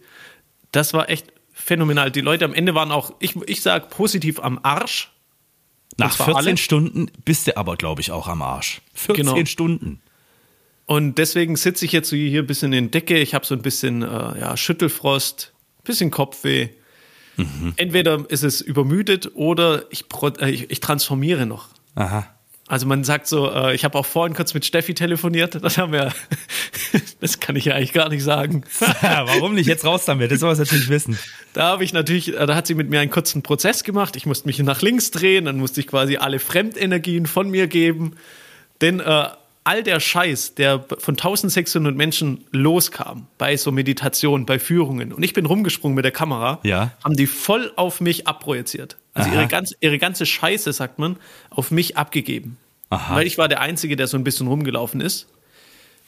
Das 0.71 0.93
war 0.93 1.09
echt 1.09 1.31
phänomenal. 1.53 2.11
Die 2.11 2.21
Leute 2.21 2.45
am 2.45 2.53
Ende 2.53 2.73
waren 2.75 2.91
auch, 2.91 3.13
ich, 3.19 3.35
ich 3.47 3.61
sag 3.61 3.89
positiv 3.89 4.39
am 4.39 4.59
Arsch. 4.63 5.11
Nach 5.97 6.15
14 6.15 6.35
alle. 6.35 6.57
Stunden 6.57 7.11
bist 7.25 7.47
du 7.47 7.57
aber, 7.57 7.75
glaube 7.75 8.01
ich, 8.01 8.11
auch 8.11 8.27
am 8.27 8.41
Arsch. 8.41 8.81
14 8.93 9.25
genau. 9.25 9.45
Stunden. 9.45 10.01
Und 10.87 11.17
deswegen 11.17 11.57
sitze 11.57 11.83
ich 11.83 11.91
jetzt 11.91 12.09
hier 12.09 12.41
ein 12.41 12.47
bisschen 12.47 12.71
in 12.71 12.91
Decke. 12.91 13.19
Ich 13.19 13.33
habe 13.35 13.45
so 13.45 13.53
ein 13.53 13.61
bisschen 13.61 14.03
äh, 14.03 14.39
ja, 14.39 14.55
Schüttelfrost, 14.55 15.51
bisschen 15.83 16.11
Kopfweh. 16.11 16.69
Mhm. 17.35 17.73
Entweder 17.75 18.25
ist 18.29 18.43
es 18.43 18.61
übermüdet 18.61 19.31
oder 19.35 19.83
ich, 19.91 20.05
äh, 20.39 20.49
ich, 20.49 20.71
ich 20.71 20.79
transformiere 20.79 21.45
noch. 21.45 21.67
Aha. 21.95 22.33
Also 22.67 22.85
man 22.85 23.03
sagt 23.03 23.27
so, 23.27 23.51
äh, 23.51 23.75
ich 23.75 23.83
habe 23.83 23.97
auch 23.97 24.05
vorhin 24.05 24.33
kurz 24.33 24.53
mit 24.53 24.65
Steffi 24.65 24.93
telefoniert. 24.93 25.61
Das 25.61 25.77
haben 25.77 25.91
wir, 25.91 26.13
das 27.19 27.41
kann 27.41 27.57
ich 27.57 27.65
ja 27.65 27.75
eigentlich 27.75 27.91
gar 27.91 28.07
nicht 28.07 28.23
sagen. 28.23 28.63
Warum 29.01 29.55
nicht? 29.55 29.67
Jetzt 29.67 29.83
raus 29.83 30.05
damit. 30.05 30.31
Das 30.31 30.39
soll 30.39 30.51
man 30.51 30.57
natürlich 30.57 30.87
wissen. 30.87 31.19
Da 31.51 31.67
habe 31.67 31.83
ich 31.83 31.91
natürlich, 31.91 32.33
äh, 32.33 32.45
da 32.45 32.55
hat 32.55 32.65
sie 32.65 32.75
mit 32.75 32.89
mir 32.89 33.01
einen 33.01 33.11
kurzen 33.11 33.41
Prozess 33.41 33.83
gemacht. 33.83 34.15
Ich 34.15 34.25
musste 34.25 34.47
mich 34.47 34.57
nach 34.59 34.81
links 34.81 35.11
drehen, 35.11 35.45
dann 35.45 35.57
musste 35.57 35.81
ich 35.81 35.87
quasi 35.87 36.15
alle 36.15 36.39
Fremdenergien 36.39 37.25
von 37.25 37.49
mir 37.49 37.67
geben. 37.67 38.15
Denn 38.79 39.01
äh, 39.01 39.27
all 39.67 39.83
der 39.83 39.99
Scheiß, 39.99 40.55
der 40.55 40.79
von 40.79 41.15
1600 41.15 41.93
Menschen 41.93 42.45
loskam, 42.51 43.27
bei 43.37 43.57
so 43.57 43.73
Meditationen, 43.73 44.45
bei 44.45 44.59
Führungen, 44.59 45.11
und 45.11 45.23
ich 45.23 45.33
bin 45.33 45.45
rumgesprungen 45.45 45.93
mit 45.93 46.05
der 46.05 46.13
Kamera, 46.13 46.59
ja. 46.63 46.91
haben 47.03 47.17
die 47.17 47.27
voll 47.27 47.73
auf 47.75 47.99
mich 47.99 48.27
abprojiziert. 48.27 48.95
Also 49.13 49.29
ihre, 49.29 49.47
ganz, 49.47 49.73
ihre 49.81 49.97
ganze 49.97 50.25
Scheiße, 50.25 50.71
sagt 50.71 50.99
man, 50.99 51.17
auf 51.49 51.69
mich 51.69 51.97
abgegeben. 51.97 52.57
Aha. 52.89 53.17
Weil 53.17 53.27
ich 53.27 53.37
war 53.37 53.49
der 53.49 53.59
Einzige, 53.59 53.97
der 53.97 54.07
so 54.07 54.15
ein 54.15 54.23
bisschen 54.23 54.47
rumgelaufen 54.47 55.01
ist. 55.01 55.27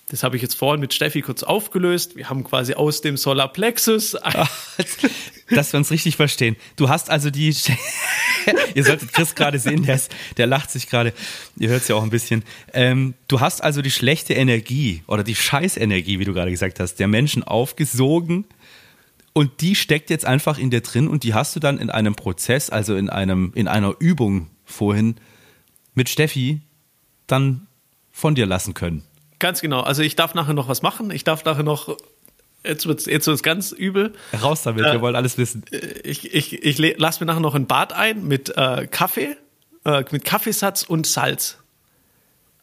Das 0.10 0.24
habe 0.24 0.36
ich 0.36 0.42
jetzt 0.42 0.56
vorhin 0.56 0.82
mit 0.82 0.92
Steffi 0.92 1.22
kurz 1.22 1.44
aufgelöst. 1.44 2.16
Wir 2.16 2.32
haben 2.32 2.44
quasi 2.44 2.74
aus 2.74 3.02
dem 3.02 3.16
Solarplexus. 3.16 4.18
Dass 5.52 5.72
wir 5.72 5.78
uns 5.78 5.92
richtig 5.92 6.16
verstehen. 6.16 6.56
Du 6.78 6.90
hast 6.90 7.12
also 7.12 7.30
die. 7.30 7.50
Ihr 8.74 8.84
solltet 8.84 9.14
Chris 9.14 9.36
gerade 9.36 9.60
sehen, 9.60 9.84
der, 9.84 9.96
ist, 9.96 10.12
der 10.38 10.48
lacht 10.48 10.72
sich 10.72 10.90
gerade. 10.90 11.14
Ihr 11.58 11.70
hört 11.70 11.84
es 11.84 11.88
ja 11.88 11.96
auch 11.96 12.02
ein 12.02 12.10
bisschen. 12.10 12.44
Ähm, 12.74 13.14
du 13.28 13.40
hast 13.40 13.64
also 13.64 13.84
die 13.84 13.92
schlechte 13.92 14.34
Energie 14.34 15.04
oder 15.06 15.24
die 15.24 15.36
Scheißenergie, 15.36 16.18
wie 16.18 16.26
du 16.26 16.34
gerade 16.34 16.50
gesagt 16.50 16.80
hast, 16.80 16.96
der 16.96 17.08
Menschen 17.08 17.44
aufgesogen. 17.44 18.46
Und 19.34 19.62
die 19.62 19.76
steckt 19.76 20.10
jetzt 20.10 20.26
einfach 20.26 20.58
in 20.58 20.72
dir 20.72 20.82
drin 20.82 21.08
und 21.08 21.24
die 21.24 21.36
hast 21.36 21.56
du 21.56 21.60
dann 21.60 21.78
in 21.78 21.92
einem 21.92 22.16
Prozess, 22.16 22.72
also 22.72 22.96
in, 22.96 23.12
einem, 23.12 23.52
in 23.54 23.68
einer 23.68 23.94
Übung 24.00 24.48
vorhin 24.66 25.16
mit 25.94 26.10
Steffi 26.10 26.62
dann 27.28 27.68
von 28.12 28.34
dir 28.34 28.48
lassen 28.48 28.74
können. 28.74 29.04
Ganz 29.40 29.62
genau. 29.62 29.82
Also 29.82 30.04
ich 30.04 30.16
darf 30.16 30.34
nachher 30.36 30.54
noch 30.54 30.68
was 30.68 30.82
machen. 30.82 31.12
Ich 31.12 31.24
darf 31.24 31.46
nachher 31.46 31.64
noch. 31.64 31.98
Jetzt 32.66 32.88
wird 32.88 33.00
es 33.00 33.06
jetzt 33.06 33.26
wird's 33.26 33.42
ganz 33.42 33.72
übel. 33.72 34.14
Raus 34.42 34.64
damit, 34.64 34.86
äh, 34.86 34.92
wir 34.92 35.02
wollen 35.02 35.16
alles 35.16 35.38
wissen. 35.38 35.64
Ich, 36.04 36.34
ich, 36.34 36.62
ich 36.62 36.98
lasse 36.98 37.24
mir 37.24 37.26
nachher 37.26 37.40
noch 37.40 37.56
ein 37.56 37.68
Bad 37.68 37.94
ein 37.94 38.28
mit 38.28 38.56
äh, 38.58 38.86
Kaffee, 38.88 39.38
äh, 39.86 40.04
mit 40.12 40.26
Kaffeesatz 40.26 40.84
und 40.84 41.08
Salz. 41.08 41.58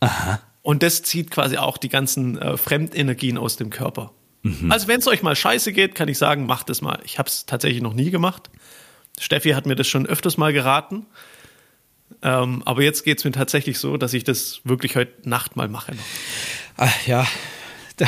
Aha. 0.00 0.40
Und 0.60 0.82
das 0.82 1.02
zieht 1.02 1.30
quasi 1.30 1.56
auch 1.56 1.78
die 1.78 1.88
ganzen 1.88 2.36
äh, 2.36 2.56
Fremdenergien 2.58 3.38
aus 3.38 3.56
dem 3.56 3.70
Körper. 3.70 4.12
Mhm. 4.42 4.70
Also 4.70 4.86
wenn 4.86 4.98
es 4.98 5.06
euch 5.06 5.22
mal 5.22 5.34
scheiße 5.34 5.72
geht, 5.72 5.94
kann 5.94 6.08
ich 6.08 6.18
sagen, 6.18 6.44
macht 6.44 6.68
es 6.68 6.82
mal. 6.82 6.98
Ich 7.04 7.18
habe 7.18 7.28
es 7.28 7.46
tatsächlich 7.46 7.82
noch 7.82 7.94
nie 7.94 8.10
gemacht. 8.10 8.50
Steffi 9.18 9.50
hat 9.50 9.64
mir 9.64 9.76
das 9.76 9.88
schon 9.88 10.06
öfters 10.06 10.36
mal 10.36 10.52
geraten. 10.52 11.06
Ähm, 12.22 12.62
aber 12.64 12.82
jetzt 12.82 13.04
geht 13.04 13.18
es 13.18 13.24
mir 13.24 13.32
tatsächlich 13.32 13.78
so, 13.78 13.96
dass 13.96 14.12
ich 14.14 14.24
das 14.24 14.60
wirklich 14.64 14.96
heute 14.96 15.28
Nacht 15.28 15.56
mal 15.56 15.68
mache. 15.68 15.92
Ach, 16.76 17.06
ja. 17.06 17.26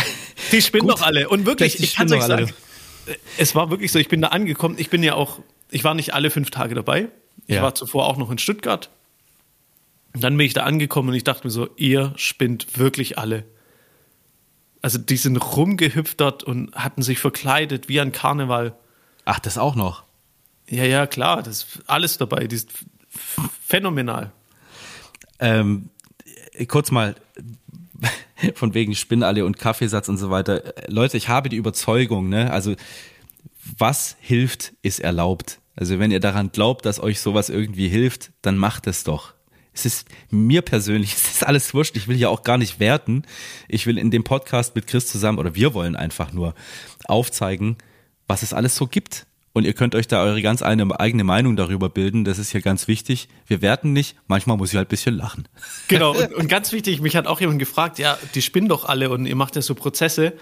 Die 0.52 0.62
spinnen 0.62 0.88
doch 0.88 1.02
alle. 1.02 1.28
Und 1.28 1.46
wirklich, 1.46 1.82
ich 1.82 1.96
kann 1.96 2.12
euch 2.12 2.22
sagen, 2.22 2.52
alle. 3.06 3.16
es 3.38 3.54
war 3.54 3.70
wirklich 3.70 3.92
so, 3.92 3.98
ich 3.98 4.08
bin 4.08 4.20
da 4.20 4.28
angekommen. 4.28 4.76
Ich 4.78 4.90
bin 4.90 5.02
ja 5.02 5.14
auch, 5.14 5.40
ich 5.70 5.84
war 5.84 5.94
nicht 5.94 6.14
alle 6.14 6.30
fünf 6.30 6.50
Tage 6.50 6.74
dabei. 6.74 7.08
Ich 7.46 7.56
ja. 7.56 7.62
war 7.62 7.74
zuvor 7.74 8.06
auch 8.06 8.16
noch 8.16 8.30
in 8.30 8.38
Stuttgart. 8.38 8.90
Und 10.14 10.24
dann 10.24 10.36
bin 10.36 10.46
ich 10.46 10.54
da 10.54 10.64
angekommen 10.64 11.10
und 11.10 11.14
ich 11.14 11.24
dachte 11.24 11.46
mir 11.46 11.50
so, 11.50 11.68
ihr 11.76 12.12
spinnt 12.16 12.78
wirklich 12.78 13.18
alle. 13.18 13.44
Also 14.80 14.98
die 14.98 15.16
sind 15.16 15.36
rumgehüpft 15.36 16.20
dort 16.20 16.44
und 16.44 16.74
hatten 16.74 17.02
sich 17.02 17.18
verkleidet 17.18 17.88
wie 17.88 18.00
ein 18.00 18.12
Karneval. 18.12 18.74
Ach, 19.24 19.38
das 19.38 19.58
auch 19.58 19.74
noch? 19.74 20.04
Ja, 20.68 20.84
ja, 20.84 21.06
klar, 21.06 21.42
das 21.42 21.64
ist 21.64 21.66
alles 21.86 22.18
dabei. 22.18 22.46
Die 22.46 22.56
ist 22.56 22.70
phänomenal. 23.66 24.32
Ähm, 25.40 25.90
kurz 26.68 26.90
mal, 26.90 27.14
von 28.54 28.74
wegen 28.74 28.94
Spinnalle 28.94 29.44
und 29.44 29.58
Kaffeesatz 29.58 30.08
und 30.08 30.18
so 30.18 30.30
weiter. 30.30 30.74
Leute, 30.88 31.16
ich 31.16 31.28
habe 31.28 31.48
die 31.48 31.56
Überzeugung, 31.56 32.28
ne, 32.28 32.50
also 32.50 32.74
was 33.76 34.16
hilft, 34.20 34.72
ist 34.82 35.00
erlaubt. 35.00 35.60
Also 35.76 35.98
wenn 35.98 36.10
ihr 36.10 36.20
daran 36.20 36.50
glaubt, 36.50 36.84
dass 36.86 37.00
euch 37.00 37.20
sowas 37.20 37.50
irgendwie 37.50 37.88
hilft, 37.88 38.32
dann 38.42 38.56
macht 38.56 38.86
es 38.86 39.04
doch. 39.04 39.34
Es 39.72 39.86
ist 39.86 40.08
mir 40.30 40.62
persönlich, 40.62 41.12
es 41.14 41.30
ist 41.30 41.46
alles 41.46 41.72
wurscht. 41.72 41.96
Ich 41.96 42.08
will 42.08 42.16
ja 42.16 42.28
auch 42.28 42.42
gar 42.42 42.58
nicht 42.58 42.80
werten. 42.80 43.22
Ich 43.68 43.86
will 43.86 43.96
in 43.96 44.10
dem 44.10 44.24
Podcast 44.24 44.74
mit 44.74 44.88
Chris 44.88 45.06
zusammen, 45.06 45.38
oder 45.38 45.54
wir 45.54 45.74
wollen 45.74 45.94
einfach 45.94 46.32
nur 46.32 46.54
aufzeigen, 47.04 47.76
was 48.26 48.42
es 48.42 48.52
alles 48.52 48.74
so 48.74 48.88
gibt. 48.88 49.27
Und 49.58 49.64
ihr 49.64 49.72
könnt 49.72 49.96
euch 49.96 50.06
da 50.06 50.22
eure 50.22 50.40
ganz 50.40 50.62
eigene 50.62 51.24
Meinung 51.24 51.56
darüber 51.56 51.88
bilden. 51.88 52.24
Das 52.24 52.38
ist 52.38 52.52
hier 52.52 52.62
ganz 52.62 52.86
wichtig. 52.86 53.28
Wir 53.44 53.60
werten 53.60 53.92
nicht. 53.92 54.14
Manchmal 54.28 54.56
muss 54.56 54.70
ich 54.70 54.76
halt 54.76 54.86
ein 54.86 54.90
bisschen 54.90 55.16
lachen. 55.16 55.48
Genau. 55.88 56.12
Und, 56.12 56.32
und 56.32 56.48
ganz 56.48 56.70
wichtig, 56.70 57.00
mich 57.00 57.16
hat 57.16 57.26
auch 57.26 57.40
jemand 57.40 57.58
gefragt, 57.58 57.98
ja, 57.98 58.16
die 58.36 58.42
spinnen 58.42 58.68
doch 58.68 58.84
alle 58.84 59.10
und 59.10 59.26
ihr 59.26 59.34
macht 59.34 59.56
ja 59.56 59.62
so 59.62 59.74
Prozesse. 59.74 60.34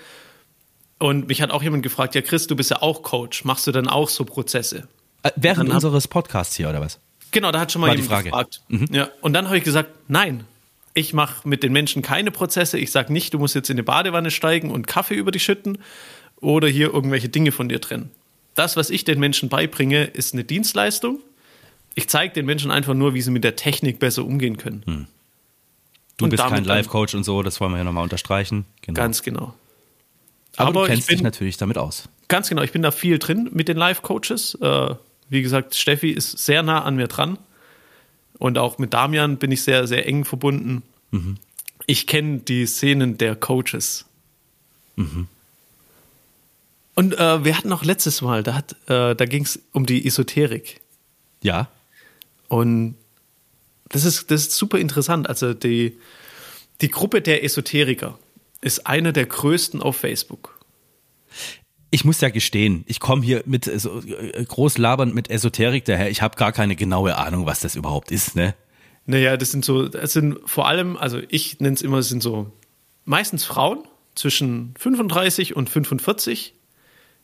Und 0.99 1.29
mich 1.29 1.41
hat 1.41 1.51
auch 1.51 1.63
jemand 1.63 1.83
gefragt, 1.83 2.15
ja, 2.15 2.21
Chris, 2.21 2.47
du 2.47 2.57
bist 2.57 2.71
ja 2.71 2.83
auch 2.83 3.03
Coach. 3.03 3.45
Machst 3.45 3.67
du 3.67 3.73
dann 3.73 3.89
auch 3.89 4.11
so 4.11 4.27
Prozesse? 4.27 4.87
Äh, 5.23 5.31
während 5.37 5.71
unseres 5.71 6.09
Podcasts 6.09 6.55
hier, 6.57 6.69
oder 6.69 6.83
was? 6.83 7.01
Genau, 7.31 7.53
da 7.53 7.61
hat 7.61 7.73
schon 7.73 7.81
mal 7.81 7.87
War 7.87 7.95
jemand 7.95 8.11
die 8.11 8.13
Frage. 8.13 8.31
gefragt. 8.31 8.61
Mhm. 8.69 8.89
Ja, 8.93 9.09
und 9.23 9.33
dann 9.33 9.47
habe 9.47 9.57
ich 9.57 9.65
gesagt, 9.65 9.89
nein, 10.09 10.45
ich 10.93 11.15
mache 11.15 11.49
mit 11.49 11.63
den 11.63 11.73
Menschen 11.73 12.03
keine 12.03 12.31
Prozesse. 12.31 12.79
Ich 12.79 12.91
sage 12.91 13.15
nicht, 13.15 13.33
du 13.33 13.39
musst 13.39 13.55
jetzt 13.55 13.71
in 13.71 13.77
eine 13.77 13.83
Badewanne 13.83 14.31
steigen 14.31 14.71
und 14.71 14.87
Kaffee 14.87 15.15
über 15.15 15.31
dich 15.31 15.43
schütten 15.43 15.79
oder 16.37 16.69
hier 16.69 16.93
irgendwelche 16.93 17.31
Dinge 17.31 17.51
von 17.51 17.71
dir 17.71 17.81
trennen 17.81 18.11
das, 18.59 18.77
was 18.77 18.91
ich 18.91 19.05
den 19.05 19.21
Menschen 19.21 19.49
beibringe, 19.49 20.05
ist 20.05 20.35
eine 20.35 20.45
Dienstleistung. 20.45 21.21
Ich 21.95 22.09
zeige 22.09 22.35
den 22.35 22.47
Menschen 22.47 22.71
einfach 22.71 22.95
nur, 22.95 23.15
wie 23.15 23.23
sie 23.23 23.31
mit 23.31 23.45
der 23.45 23.57
Technik 23.57 23.99
besser 23.99 24.25
umgehen 24.25 24.57
können. 24.57 24.83
Hm. 24.85 25.07
Du 26.17 26.25
und 26.25 26.31
bist 26.31 26.43
kein 26.43 26.65
Life-Coach 26.65 27.15
und 27.15 27.25
so, 27.25 27.43
das 27.43 27.61
wollen 27.61 27.73
wir 27.73 27.77
hier 27.77 27.85
nochmal 27.85 28.03
unterstreichen. 28.03 28.65
Genau. 28.83 28.97
Ganz 28.97 29.23
genau. 29.23 29.55
Aber, 30.57 30.69
Aber 30.69 30.83
du 30.83 30.87
kennst 30.89 31.09
bin, 31.09 31.17
dich 31.17 31.23
natürlich 31.23 31.57
damit 31.59 31.77
aus. 31.77 32.09
Ganz 32.29 32.49
genau, 32.49 32.63
ich 32.63 32.73
bin 32.73 32.83
da 32.83 32.91
viel 32.91 33.19
drin 33.19 33.51
mit 33.53 33.69
den 33.69 33.77
Life-Coaches. 33.77 34.57
Äh, 34.61 34.95
wie 35.29 35.43
gesagt, 35.43 35.75
Steffi 35.75 36.11
ist 36.11 36.39
sehr 36.39 36.63
nah 36.63 36.83
an 36.83 36.97
mir 36.97 37.09
dran. 37.09 37.39
Und 38.39 38.59
auch 38.59 38.79
mit 38.79 38.95
Damian 38.95 39.37
bin 39.37 39.51
ich 39.51 39.63
sehr, 39.63 39.87
sehr 39.87 40.07
eng 40.07 40.25
verbunden. 40.25 40.83
Mhm. 41.11 41.37
Ich 41.87 42.07
kenne 42.07 42.39
die 42.39 42.67
Szenen 42.67 43.19
der 43.19 43.37
Coaches. 43.37 44.07
Mhm. 44.97 45.29
Und 46.97 47.13
äh, 47.19 47.45
wir 47.45 47.57
hatten 47.57 47.73
auch 47.73 47.85
letztes 47.85 48.23
Mal, 48.23 48.43
da, 48.43 48.55
hat, 48.55 48.73
äh, 48.89 49.15
da 49.15 49.25
ging 49.27 49.45
es 49.45 49.61
um 49.73 49.85
die 49.85 50.07
Esoterik. 50.07 50.81
Ja. 51.43 51.69
Und 52.49 52.97
das 53.91 54.05
ist, 54.05 54.31
das 54.31 54.43
ist 54.43 54.53
super 54.53 54.79
interessant. 54.79 55.29
Also 55.29 55.53
die, 55.53 55.99
die 56.81 56.89
Gruppe 56.89 57.21
der 57.21 57.45
Esoteriker 57.45 58.19
ist 58.63 58.87
eine 58.87 59.13
der 59.13 59.27
größten 59.27 59.83
auf 59.83 59.97
Facebook. 59.97 60.59
Ich 61.91 62.05
muss 62.05 62.21
ja 62.23 62.31
gestehen, 62.31 62.83
ich 62.87 62.99
komme 62.99 63.23
hier 63.23 63.43
mit 63.45 63.65
so 63.65 64.01
äh, 64.01 64.45
groß 64.45 64.79
labernd 64.79 65.15
mit 65.15 65.31
Esoterik 65.31 65.85
daher. 65.85 66.11
Ich 66.11 66.23
habe 66.23 66.37
gar 66.37 66.53
keine 66.53 66.77
genaue 66.77 67.17
Ahnung, 67.17 67.45
was 67.45 67.61
das 67.61 67.77
überhaupt 67.77 68.11
ist, 68.11 68.35
ne? 68.35 68.55
Naja, 69.05 69.37
das 69.37 69.53
sind 69.53 69.65
so, 69.65 69.87
das 69.87 70.15
sind 70.15 70.39
vor 70.47 70.67
allem, 70.67 70.97
also 70.97 71.21
ich 71.29 71.61
nenne 71.61 71.75
es 71.75 71.83
immer, 71.83 71.99
das 71.99 72.09
sind 72.09 72.23
so 72.23 72.51
meistens 73.05 73.45
Frauen 73.45 73.85
zwischen 74.17 74.75
35 74.79 75.55
und 75.55 75.71
45, 75.71 76.56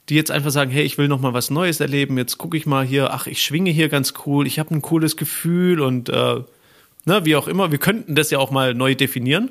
die 0.08 0.14
jetzt 0.14 0.30
einfach 0.30 0.50
sagen, 0.50 0.70
hey, 0.70 0.82
ich 0.82 0.98
will 0.98 1.08
noch 1.08 1.20
mal 1.20 1.32
was 1.32 1.50
Neues 1.50 1.80
erleben, 1.80 2.18
jetzt 2.18 2.38
gucke 2.38 2.56
ich 2.56 2.66
mal 2.66 2.84
hier, 2.84 3.12
ach, 3.12 3.26
ich 3.26 3.42
schwinge 3.42 3.70
hier 3.70 3.88
ganz 3.88 4.14
cool, 4.26 4.46
ich 4.46 4.58
habe 4.58 4.74
ein 4.74 4.82
cooles 4.82 5.16
Gefühl 5.16 5.80
und 5.80 6.08
äh, 6.08 6.40
ne, 7.04 7.24
wie 7.24 7.36
auch 7.36 7.48
immer, 7.48 7.70
wir 7.70 7.78
könnten 7.78 8.14
das 8.14 8.30
ja 8.30 8.38
auch 8.38 8.50
mal 8.50 8.74
neu 8.74 8.94
definieren. 8.94 9.50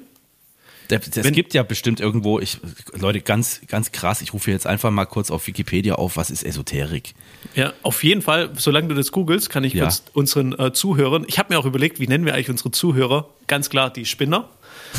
Es 0.89 1.31
gibt 1.31 1.53
ja 1.53 1.63
bestimmt 1.63 2.01
irgendwo, 2.01 2.39
ich, 2.39 2.57
Leute, 2.93 3.21
ganz, 3.21 3.61
ganz 3.67 3.93
krass, 3.93 4.21
ich 4.21 4.33
rufe 4.33 4.51
jetzt 4.51 4.67
einfach 4.67 4.91
mal 4.91 5.05
kurz 5.05 5.31
auf 5.31 5.47
Wikipedia 5.47 5.95
auf, 5.95 6.17
was 6.17 6.29
ist 6.29 6.43
Esoterik? 6.43 7.13
Ja, 7.55 7.71
auf 7.81 8.03
jeden 8.03 8.21
Fall, 8.21 8.49
solange 8.57 8.89
du 8.89 8.95
das 8.95 9.13
googelst, 9.13 9.49
kann 9.49 9.63
ich 9.63 9.73
ja. 9.73 9.85
kurz 9.85 10.03
unseren 10.11 10.57
äh, 10.59 10.73
Zuhörern, 10.73 11.23
ich 11.27 11.39
habe 11.39 11.53
mir 11.53 11.59
auch 11.59 11.65
überlegt, 11.65 12.01
wie 12.01 12.07
nennen 12.07 12.25
wir 12.25 12.33
eigentlich 12.33 12.49
unsere 12.49 12.71
Zuhörer? 12.71 13.29
Ganz 13.47 13.69
klar 13.69 13.91
die 13.91 14.05
Spinner. 14.05 14.49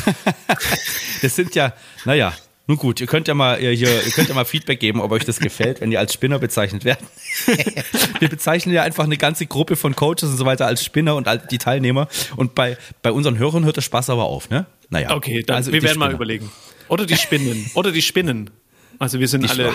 das 1.21 1.35
sind 1.35 1.53
ja, 1.53 1.73
naja, 2.05 2.33
nun 2.65 2.77
gut, 2.77 3.01
ihr 3.01 3.07
könnt 3.07 3.27
ja 3.27 3.33
mal 3.33 3.61
ihr, 3.61 3.71
ihr 3.73 4.11
könnt 4.11 4.29
ja 4.29 4.35
mal 4.35 4.45
Feedback 4.45 4.79
geben, 4.79 5.01
ob 5.01 5.11
euch 5.11 5.25
das 5.25 5.39
gefällt, 5.39 5.81
wenn 5.81 5.91
ihr 5.91 5.99
als 5.99 6.13
Spinner 6.13 6.39
bezeichnet 6.39 6.85
werdet. 6.85 7.03
Wir 8.19 8.29
bezeichnen 8.29 8.73
ja 8.73 8.83
einfach 8.83 9.03
eine 9.03 9.17
ganze 9.17 9.45
Gruppe 9.47 9.75
von 9.75 9.95
Coaches 9.95 10.23
und 10.23 10.37
so 10.37 10.45
weiter 10.45 10.65
als 10.65 10.83
Spinner 10.83 11.15
und 11.15 11.27
die 11.51 11.57
Teilnehmer. 11.57 12.07
Und 12.37 12.55
bei, 12.55 12.77
bei 13.01 13.11
unseren 13.11 13.37
Hörern 13.37 13.65
hört 13.65 13.75
der 13.75 13.81
Spaß 13.81 14.09
aber 14.09 14.23
auf, 14.23 14.49
ne? 14.49 14.65
Naja. 14.89 15.13
Okay, 15.13 15.43
dann, 15.43 15.57
also 15.57 15.73
wir 15.73 15.81
werden 15.81 15.95
Spinner. 15.95 16.05
mal 16.05 16.13
überlegen. 16.13 16.49
Oder 16.87 17.05
die 17.05 17.17
Spinnen. 17.17 17.69
Oder 17.73 17.91
die 17.91 18.01
Spinnen. 18.01 18.49
Also 18.97 19.19
wir 19.19 19.27
sind 19.27 19.43
die 19.43 19.49
alle. 19.49 19.73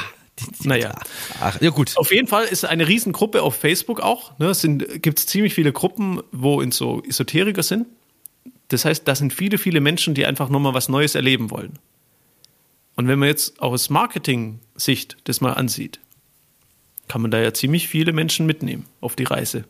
Naja. 0.63 0.95
Ach, 1.41 1.61
ja, 1.61 1.71
gut. 1.71 1.93
Auf 1.97 2.13
jeden 2.13 2.29
Fall 2.29 2.45
ist 2.45 2.65
eine 2.65 2.89
Riesengruppe 2.89 3.43
auf 3.43 3.57
Facebook 3.57 4.01
auch. 4.01 4.39
Ne? 4.39 4.47
Es 4.47 4.67
gibt 4.67 5.19
ziemlich 5.19 5.53
viele 5.53 5.73
Gruppen, 5.73 6.23
wo 6.33 6.61
in 6.61 6.71
so 6.71 7.03
Esoteriker 7.07 7.63
sind. 7.63 7.87
Das 8.69 8.85
heißt, 8.85 9.07
da 9.07 9.15
sind 9.15 9.33
viele, 9.33 9.59
viele 9.59 9.81
Menschen, 9.81 10.15
die 10.15 10.25
einfach 10.25 10.49
nochmal 10.49 10.75
was 10.75 10.89
Neues 10.89 11.15
erleben 11.15 11.51
wollen. 11.51 11.79
Und 12.99 13.07
wenn 13.07 13.21
man 13.21 13.29
jetzt 13.29 13.63
aus 13.63 13.91
Marketing-Sicht 13.91 15.19
das 15.23 15.41
mal 15.41 15.53
ansieht, 15.53 16.01
kann 17.07 17.23
man 17.23 17.31
da 17.31 17.39
ja 17.39 17.55
ziemlich 17.55 17.87
viele 17.87 18.13
Menschen 18.13 18.45
mitnehmen 18.45 18.87
auf 19.01 19.15
die 19.15 19.23
Reise. 19.23 19.67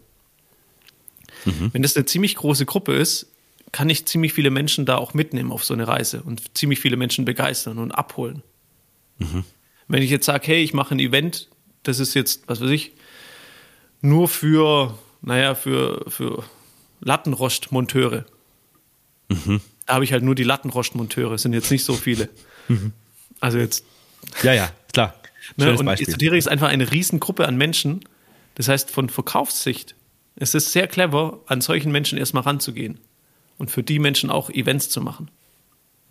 Mhm. 1.44 1.68
Wenn 1.74 1.82
das 1.82 1.94
eine 1.94 2.06
ziemlich 2.06 2.36
große 2.36 2.64
Gruppe 2.64 2.94
ist, 2.94 3.26
kann 3.70 3.90
ich 3.90 4.06
ziemlich 4.06 4.32
viele 4.32 4.48
Menschen 4.48 4.86
da 4.86 4.96
auch 4.96 5.12
mitnehmen 5.12 5.52
auf 5.52 5.62
so 5.62 5.74
eine 5.74 5.86
Reise 5.86 6.22
und 6.22 6.56
ziemlich 6.56 6.80
viele 6.80 6.96
Menschen 6.96 7.26
begeistern 7.26 7.76
und 7.76 7.92
abholen. 7.92 8.42
Mhm. 9.18 9.44
Wenn 9.88 10.02
ich 10.02 10.08
jetzt 10.08 10.24
sage, 10.24 10.46
hey, 10.46 10.62
ich 10.62 10.72
mache 10.72 10.94
ein 10.94 10.98
Event, 10.98 11.50
das 11.82 11.98
ist 11.98 12.14
jetzt, 12.14 12.48
was 12.48 12.62
weiß 12.62 12.70
ich, 12.70 12.92
nur 14.00 14.28
für, 14.28 14.98
naja, 15.20 15.54
für, 15.54 16.10
für 16.10 16.44
Lattenrostmonteure. 17.00 18.24
Mhm. 19.28 19.60
Da 19.84 19.94
habe 19.96 20.04
ich 20.04 20.12
halt 20.12 20.24
nur 20.24 20.34
die 20.34 20.44
Lattenrostmonteure, 20.44 21.36
sind 21.36 21.52
jetzt 21.52 21.70
nicht 21.70 21.84
so 21.84 21.92
viele. 21.92 22.30
Also 23.40 23.58
jetzt. 23.58 23.84
Ja, 24.42 24.52
ja, 24.52 24.70
klar. 24.92 25.14
Ne? 25.56 25.76
Und 25.76 25.84
Beispiel. 25.84 26.08
Esoterik 26.08 26.38
ist 26.38 26.48
einfach 26.48 26.68
eine 26.68 26.90
Riesengruppe 26.90 27.46
an 27.46 27.56
Menschen. 27.56 28.00
Das 28.54 28.68
heißt, 28.68 28.90
von 28.90 29.08
Verkaufssicht 29.08 29.94
ist 30.36 30.54
es 30.54 30.72
sehr 30.72 30.86
clever, 30.86 31.40
an 31.46 31.60
solchen 31.60 31.92
Menschen 31.92 32.18
erstmal 32.18 32.42
ranzugehen 32.42 33.00
und 33.56 33.70
für 33.70 33.82
die 33.82 33.98
Menschen 33.98 34.30
auch 34.30 34.50
Events 34.50 34.88
zu 34.88 35.00
machen. 35.00 35.30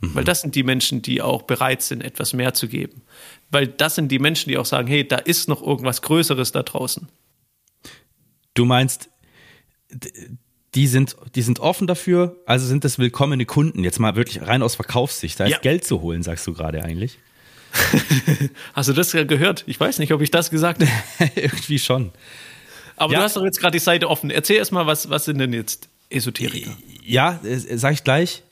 Mhm. 0.02 0.16
Weil 0.16 0.24
das 0.24 0.42
sind 0.42 0.56
die 0.56 0.64
Menschen, 0.64 1.02
die 1.02 1.22
auch 1.22 1.44
bereit 1.44 1.82
sind, 1.82 2.04
etwas 2.04 2.34
mehr 2.34 2.54
zu 2.54 2.68
geben. 2.68 3.02
Weil 3.50 3.68
das 3.68 3.96
sind 3.96 4.12
die 4.12 4.20
Menschen, 4.20 4.50
die 4.50 4.58
auch 4.58 4.66
sagen, 4.66 4.88
hey, 4.88 5.08
da 5.08 5.18
ist 5.18 5.48
noch 5.48 5.62
irgendwas 5.62 6.02
Größeres 6.02 6.52
da 6.52 6.64
draußen. 6.64 7.08
Du 8.54 8.66
meinst, 8.66 9.10
die 10.76 10.88
sind, 10.88 11.16
die 11.36 11.42
sind 11.42 11.60
offen 11.60 11.88
dafür, 11.88 12.36
also 12.46 12.66
sind 12.68 12.84
das 12.84 13.00
willkommene 13.00 13.46
Kunden, 13.46 13.84
jetzt 13.84 14.00
mal 14.00 14.16
wirklich 14.16 14.46
rein 14.46 14.62
aus 14.62 14.76
Verkaufssicht. 14.76 15.40
Da 15.40 15.46
ist 15.46 15.52
ja. 15.52 15.60
Geld 15.60 15.86
zu 15.86 16.02
holen, 16.02 16.24
sagst 16.24 16.46
du 16.48 16.54
gerade 16.54 16.84
eigentlich. 16.84 17.18
Hast 18.74 18.90
du 18.90 18.94
das 18.94 19.12
gehört? 19.12 19.64
Ich 19.68 19.80
weiß 19.80 20.00
nicht, 20.00 20.14
ob 20.14 20.22
ich 20.22 20.32
das 20.32 20.50
gesagt 20.50 20.82
habe. 20.82 21.32
Irgendwie 21.36 21.80
schon. 21.80 22.12
Aber 22.96 23.14
ja. 23.14 23.20
du 23.20 23.26
hast 23.26 23.36
doch 23.36 23.44
jetzt 23.44 23.60
gerade 23.60 23.74
die 23.74 23.84
Seite 23.84 24.10
offen. 24.10 24.32
Erzähl 24.32 24.58
erst 24.58 24.72
mal, 24.72 24.88
was, 24.88 25.10
was 25.10 25.26
sind 25.26 25.38
denn 25.38 25.54
jetzt 25.54 25.88
Esoteriker? 26.10 26.76
Ja, 27.04 27.40
äh, 27.44 27.78
sag 27.78 27.94
ich 27.94 28.04
gleich. 28.04 28.44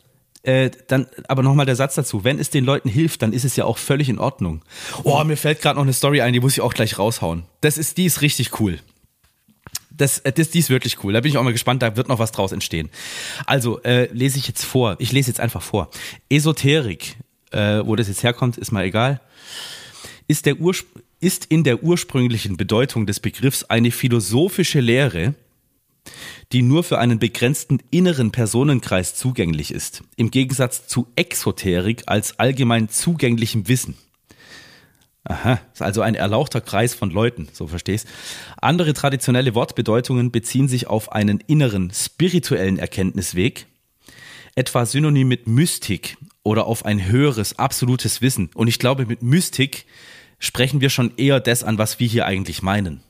Äh, 0.43 0.69
dann 0.87 1.07
aber 1.27 1.41
nochmal 1.41 1.65
der 1.65 1.75
Satz 1.75 1.95
dazu. 1.95 2.23
Wenn 2.23 2.37
es 2.37 2.51
den 2.51 2.63
Leuten 2.63 2.87
hilft, 2.87 3.23
dann 3.23 3.33
ist 3.33 3.43
es 3.43 3.55
ja 3.55 3.65
auch 3.65 3.79
völlig 3.79 4.09
in 4.09 4.19
Ordnung. 4.19 4.61
Oh, 5.03 5.23
mir 5.23 5.37
fällt 5.37 5.61
gerade 5.61 5.77
noch 5.77 5.83
eine 5.83 5.93
Story 5.93 6.21
ein, 6.21 6.33
die 6.33 6.39
muss 6.39 6.53
ich 6.53 6.61
auch 6.61 6.75
gleich 6.75 6.99
raushauen. 6.99 7.45
Das 7.61 7.79
ist, 7.79 7.97
die 7.97 8.05
ist 8.05 8.21
richtig 8.21 8.59
cool 8.59 8.79
das, 9.97 10.19
äh, 10.19 10.31
das, 10.31 10.49
die 10.49 10.59
ist 10.59 10.69
wirklich 10.69 11.03
cool. 11.03 11.13
Da 11.13 11.21
bin 11.21 11.31
ich 11.31 11.37
auch 11.37 11.43
mal 11.43 11.51
gespannt, 11.51 11.81
da 11.81 11.95
wird 11.95 12.07
noch 12.07 12.19
was 12.19 12.31
draus 12.31 12.51
entstehen. 12.51 12.89
Also, 13.45 13.81
äh, 13.83 14.05
lese 14.11 14.37
ich 14.37 14.47
jetzt 14.47 14.65
vor. 14.65 14.95
Ich 14.99 15.11
lese 15.11 15.29
jetzt 15.29 15.39
einfach 15.39 15.61
vor. 15.61 15.89
Esoterik, 16.29 17.17
äh, 17.55 17.85
wo 17.85 17.95
das 17.95 18.07
jetzt 18.07 18.23
herkommt, 18.23 18.57
ist 18.57 18.71
mal 18.71 18.83
egal. 18.83 19.21
Ist, 20.27 20.45
der 20.45 20.57
ist 21.19 21.45
in 21.45 21.63
der 21.63 21.83
ursprünglichen 21.83 22.57
Bedeutung 22.57 23.05
des 23.05 23.19
Begriffs 23.19 23.63
eine 23.63 23.91
philosophische 23.91 24.81
Lehre, 24.81 25.35
die 26.51 26.61
nur 26.61 26.83
für 26.83 26.99
einen 26.99 27.17
begrenzten 27.17 27.79
inneren 27.89 28.31
Personenkreis 28.31 29.15
zugänglich 29.15 29.71
ist, 29.71 30.03
im 30.17 30.29
Gegensatz 30.29 30.87
zu 30.87 31.07
Exoterik 31.15 32.03
als 32.05 32.39
allgemein 32.39 32.89
zugänglichem 32.89 33.67
Wissen. 33.67 33.95
Aha, 35.23 35.59
ist 35.73 35.81
also 35.81 36.01
ein 36.01 36.13
erlauchter 36.13 36.61
Kreis 36.61 36.93
von 36.93 37.09
Leuten, 37.09 37.47
so 37.51 37.65
verstehst. 37.65 38.07
Andere 38.57 38.93
traditionelle 38.93 39.55
Wortbedeutungen 39.55 40.31
beziehen 40.31 40.67
sich 40.67 40.85
auf 40.85 41.11
einen 41.11 41.39
inneren, 41.47 41.91
spirituellen 41.91 42.77
Erkenntnisweg, 42.77 43.65
etwa 44.53 44.85
synonym 44.85 45.27
mit 45.27 45.47
Mystik 45.47 46.17
oder 46.45 46.67
auf 46.67 46.85
ein 46.85 47.05
höheres, 47.07 47.59
absolutes 47.59 48.21
Wissen. 48.21 48.49
Und 48.53 48.67
ich 48.67 48.79
glaube, 48.79 49.05
mit 49.07 49.21
Mystik 49.21 49.85
sprechen 50.39 50.79
wir 50.79 50.89
schon 50.89 51.11
eher 51.17 51.39
das 51.39 51.63
an, 51.63 51.77
was 51.77 51.99
wir 51.99 52.07
hier 52.07 52.25
eigentlich 52.27 52.61
meinen. 52.61 53.01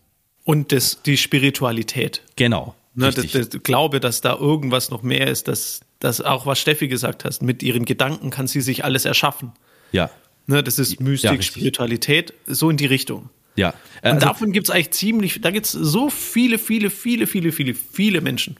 Und 0.45 0.71
das, 0.71 1.01
die 1.03 1.17
Spiritualität. 1.17 2.23
Genau. 2.37 2.75
Ne, 2.95 3.11
das, 3.11 3.31
das 3.31 3.49
Glaube, 3.63 3.99
dass 3.99 4.21
da 4.21 4.37
irgendwas 4.37 4.89
noch 4.89 5.03
mehr 5.03 5.27
ist, 5.27 5.49
dass, 5.49 5.81
dass 5.99 6.21
auch 6.21 6.45
was 6.45 6.59
Steffi 6.59 6.87
gesagt 6.87 7.25
hast, 7.25 7.41
mit 7.41 7.61
ihren 7.61 7.83
Gedanken 7.83 8.29
kann 8.29 8.47
sie 8.47 8.61
sich 8.61 8.85
alles 8.85 9.03
erschaffen. 9.03 9.51
Ja. 9.91 10.09
Ne, 10.47 10.63
das 10.63 10.79
ist 10.79 11.01
Mystik, 11.01 11.31
ja, 11.31 11.41
Spiritualität, 11.41 12.33
so 12.47 12.69
in 12.69 12.77
die 12.77 12.85
Richtung. 12.85 13.29
Ja. 13.57 13.69
Und 14.01 14.11
also, 14.11 14.19
davon 14.27 14.51
gibt 14.53 14.67
es 14.67 14.73
eigentlich 14.73 14.91
ziemlich, 14.91 15.41
da 15.41 15.51
gibt 15.51 15.65
es 15.65 15.73
so 15.73 16.09
viele, 16.09 16.57
viele, 16.57 16.89
viele, 16.89 17.27
viele, 17.27 17.51
viele, 17.51 17.73
viele 17.73 18.21
Menschen. 18.21 18.55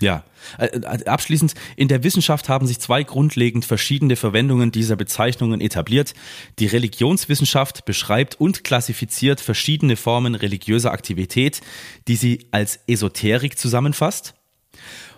Ja, 0.00 0.24
äh, 0.58 0.66
äh, 0.66 1.04
abschließend, 1.04 1.54
in 1.76 1.88
der 1.88 2.02
Wissenschaft 2.02 2.48
haben 2.48 2.66
sich 2.66 2.78
zwei 2.78 3.02
grundlegend 3.02 3.66
verschiedene 3.66 4.16
Verwendungen 4.16 4.72
dieser 4.72 4.96
Bezeichnungen 4.96 5.60
etabliert. 5.60 6.14
Die 6.58 6.66
Religionswissenschaft 6.66 7.84
beschreibt 7.84 8.40
und 8.40 8.64
klassifiziert 8.64 9.40
verschiedene 9.40 9.96
Formen 9.96 10.34
religiöser 10.34 10.92
Aktivität, 10.92 11.60
die 12.08 12.16
sie 12.16 12.46
als 12.50 12.80
Esoterik 12.86 13.58
zusammenfasst. 13.58 14.34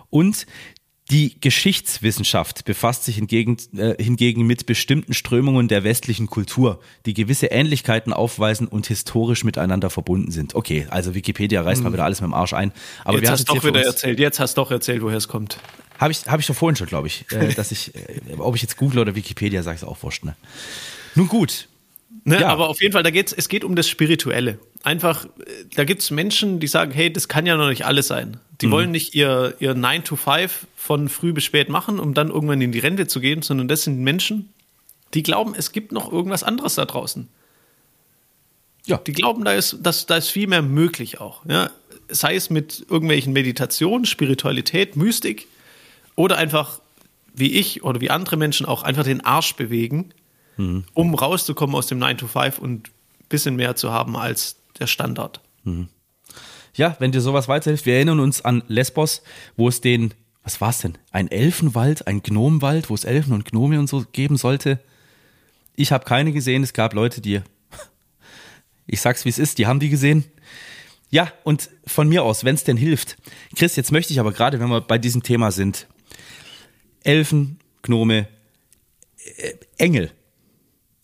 Und 0.09 0.45
die 1.13 1.39
Geschichtswissenschaft 1.39 2.65
befasst 2.65 3.03
sich 3.03 3.17
hingegen, 3.17 3.57
äh, 3.77 4.01
hingegen 4.01 4.47
mit 4.47 4.65
bestimmten 4.65 5.13
Strömungen 5.13 5.67
der 5.67 5.83
westlichen 5.83 6.25
Kultur, 6.25 6.79
die 7.05 7.13
gewisse 7.13 7.47
Ähnlichkeiten 7.47 8.11
aufweisen 8.11 8.67
und 8.67 8.87
historisch 8.87 9.43
miteinander 9.43 9.91
verbunden 9.91 10.31
sind. 10.31 10.55
Okay, 10.55 10.87
also 10.89 11.13
Wikipedia 11.13 11.61
reißt 11.61 11.79
hm. 11.79 11.83
mal 11.83 11.93
wieder 11.93 12.03
alles 12.03 12.19
mit 12.19 12.29
dem 12.29 12.33
Arsch 12.33 12.53
ein. 12.53 12.71
Aber 13.05 13.19
jetzt 13.19 13.29
hast 13.29 13.47
du 13.47 13.53
doch 13.53 13.63
wieder 13.63 13.85
erzählt, 13.85 14.19
jetzt 14.19 14.39
hast 14.39 14.57
du 14.57 14.61
doch 14.61 14.71
erzählt, 14.71 15.03
woher 15.03 15.17
es 15.17 15.27
kommt. 15.27 15.59
Habe 15.99 16.11
ich, 16.11 16.25
hab 16.25 16.39
ich 16.39 16.47
doch 16.47 16.55
vorhin 16.55 16.75
schon, 16.75 16.87
glaube 16.87 17.05
ich, 17.05 17.25
äh, 17.31 17.53
dass 17.53 17.71
ich, 17.71 17.93
äh, 17.93 18.33
ob 18.39 18.55
ich 18.55 18.63
jetzt 18.63 18.77
Google 18.77 18.97
oder 18.97 19.13
Wikipedia 19.13 19.61
sage, 19.61 19.75
ist 19.75 19.83
auch 19.83 20.01
wurscht. 20.01 20.23
Ne? 20.23 20.35
Nun 21.13 21.27
gut, 21.27 21.67
Ne, 22.25 22.39
ja. 22.39 22.47
Aber 22.47 22.69
auf 22.69 22.81
jeden 22.81 22.93
Fall, 22.93 23.03
da 23.03 23.09
geht's, 23.09 23.33
es 23.33 23.49
geht 23.49 23.63
um 23.63 23.75
das 23.75 23.89
Spirituelle. 23.89 24.59
Einfach, 24.83 25.27
da 25.75 25.83
gibt 25.83 26.01
es 26.01 26.11
Menschen, 26.11 26.59
die 26.59 26.67
sagen, 26.67 26.91
hey, 26.91 27.11
das 27.11 27.27
kann 27.27 27.45
ja 27.45 27.57
noch 27.57 27.69
nicht 27.69 27.85
alles 27.85 28.07
sein. 28.07 28.37
Die 28.61 28.67
mhm. 28.67 28.71
wollen 28.71 28.91
nicht 28.91 29.13
ihr, 29.15 29.55
ihr 29.59 29.73
9 29.73 30.03
to 30.03 30.15
5 30.15 30.67
von 30.75 31.09
früh 31.09 31.33
bis 31.33 31.43
spät 31.43 31.69
machen, 31.69 31.99
um 31.99 32.13
dann 32.13 32.29
irgendwann 32.29 32.61
in 32.61 32.71
die 32.71 32.79
Rente 32.79 33.07
zu 33.07 33.19
gehen, 33.19 33.41
sondern 33.41 33.67
das 33.67 33.83
sind 33.83 33.99
Menschen, 33.99 34.53
die 35.13 35.23
glauben, 35.23 35.53
es 35.57 35.71
gibt 35.71 35.91
noch 35.91 36.11
irgendwas 36.11 36.43
anderes 36.43 36.75
da 36.75 36.85
draußen. 36.85 37.27
Ja. 38.85 38.97
Die 38.97 39.13
glauben, 39.13 39.45
da 39.45 39.53
ist, 39.53 39.79
dass, 39.81 40.05
da 40.05 40.17
ist 40.17 40.29
viel 40.29 40.47
mehr 40.47 40.61
möglich 40.61 41.19
auch. 41.19 41.45
Ja? 41.45 41.69
Sei 42.09 42.35
es 42.35 42.49
mit 42.49 42.85
irgendwelchen 42.89 43.33
Meditationen, 43.33 44.05
Spiritualität, 44.05 44.95
Mystik 44.95 45.47
oder 46.15 46.37
einfach 46.37 46.79
wie 47.33 47.53
ich 47.53 47.83
oder 47.83 48.01
wie 48.01 48.09
andere 48.09 48.37
Menschen 48.37 48.65
auch 48.65 48.83
einfach 48.83 49.03
den 49.03 49.21
Arsch 49.21 49.55
bewegen, 49.55 50.13
mhm. 50.57 50.85
um 50.93 51.15
rauszukommen 51.15 51.75
aus 51.75 51.87
dem 51.87 51.99
9 51.99 52.17
to 52.17 52.27
5 52.27 52.59
und 52.59 52.89
ein 52.89 53.27
bisschen 53.29 53.55
mehr 53.55 53.75
zu 53.75 53.91
haben 53.91 54.15
als 54.15 54.57
der 54.79 54.87
Standard. 54.87 55.41
Mhm. 55.63 55.89
Ja, 56.75 56.95
wenn 56.99 57.11
dir 57.11 57.21
sowas 57.21 57.47
weiterhilft, 57.47 57.85
wir 57.85 57.95
erinnern 57.95 58.19
uns 58.19 58.41
an 58.41 58.63
Lesbos, 58.67 59.21
wo 59.55 59.67
es 59.67 59.81
den, 59.81 60.13
was 60.43 60.59
war 60.59 60.69
es 60.69 60.79
denn? 60.79 60.97
Ein 61.11 61.29
Elfenwald, 61.29 62.07
ein 62.07 62.23
Gnomenwald, 62.23 62.89
wo 62.89 62.95
es 62.95 63.03
Elfen 63.03 63.33
und 63.33 63.45
Gnome 63.45 63.79
und 63.79 63.87
so 63.87 64.03
geben 64.11 64.37
sollte. 64.37 64.79
Ich 65.75 65.91
habe 65.91 66.05
keine 66.05 66.31
gesehen, 66.31 66.63
es 66.63 66.73
gab 66.73 66.93
Leute, 66.93 67.21
die, 67.21 67.41
ich 68.87 69.01
sag's 69.01 69.25
wie 69.25 69.29
es 69.29 69.37
ist, 69.37 69.59
die 69.59 69.67
haben 69.67 69.79
die 69.79 69.89
gesehen. 69.89 70.25
Ja, 71.11 71.31
und 71.43 71.69
von 71.85 72.09
mir 72.09 72.23
aus, 72.23 72.43
wenn 72.43 72.55
es 72.55 72.63
denn 72.63 72.77
hilft. 72.77 73.17
Chris, 73.55 73.75
jetzt 73.75 73.91
möchte 73.91 74.13
ich 74.13 74.19
aber 74.19 74.31
gerade, 74.31 74.59
wenn 74.59 74.69
wir 74.69 74.81
bei 74.81 74.97
diesem 74.97 75.21
Thema 75.21 75.51
sind, 75.51 75.87
Elfen, 77.03 77.59
Gnome, 77.83 78.27
äh, 79.37 79.53
Engel. 79.77 80.11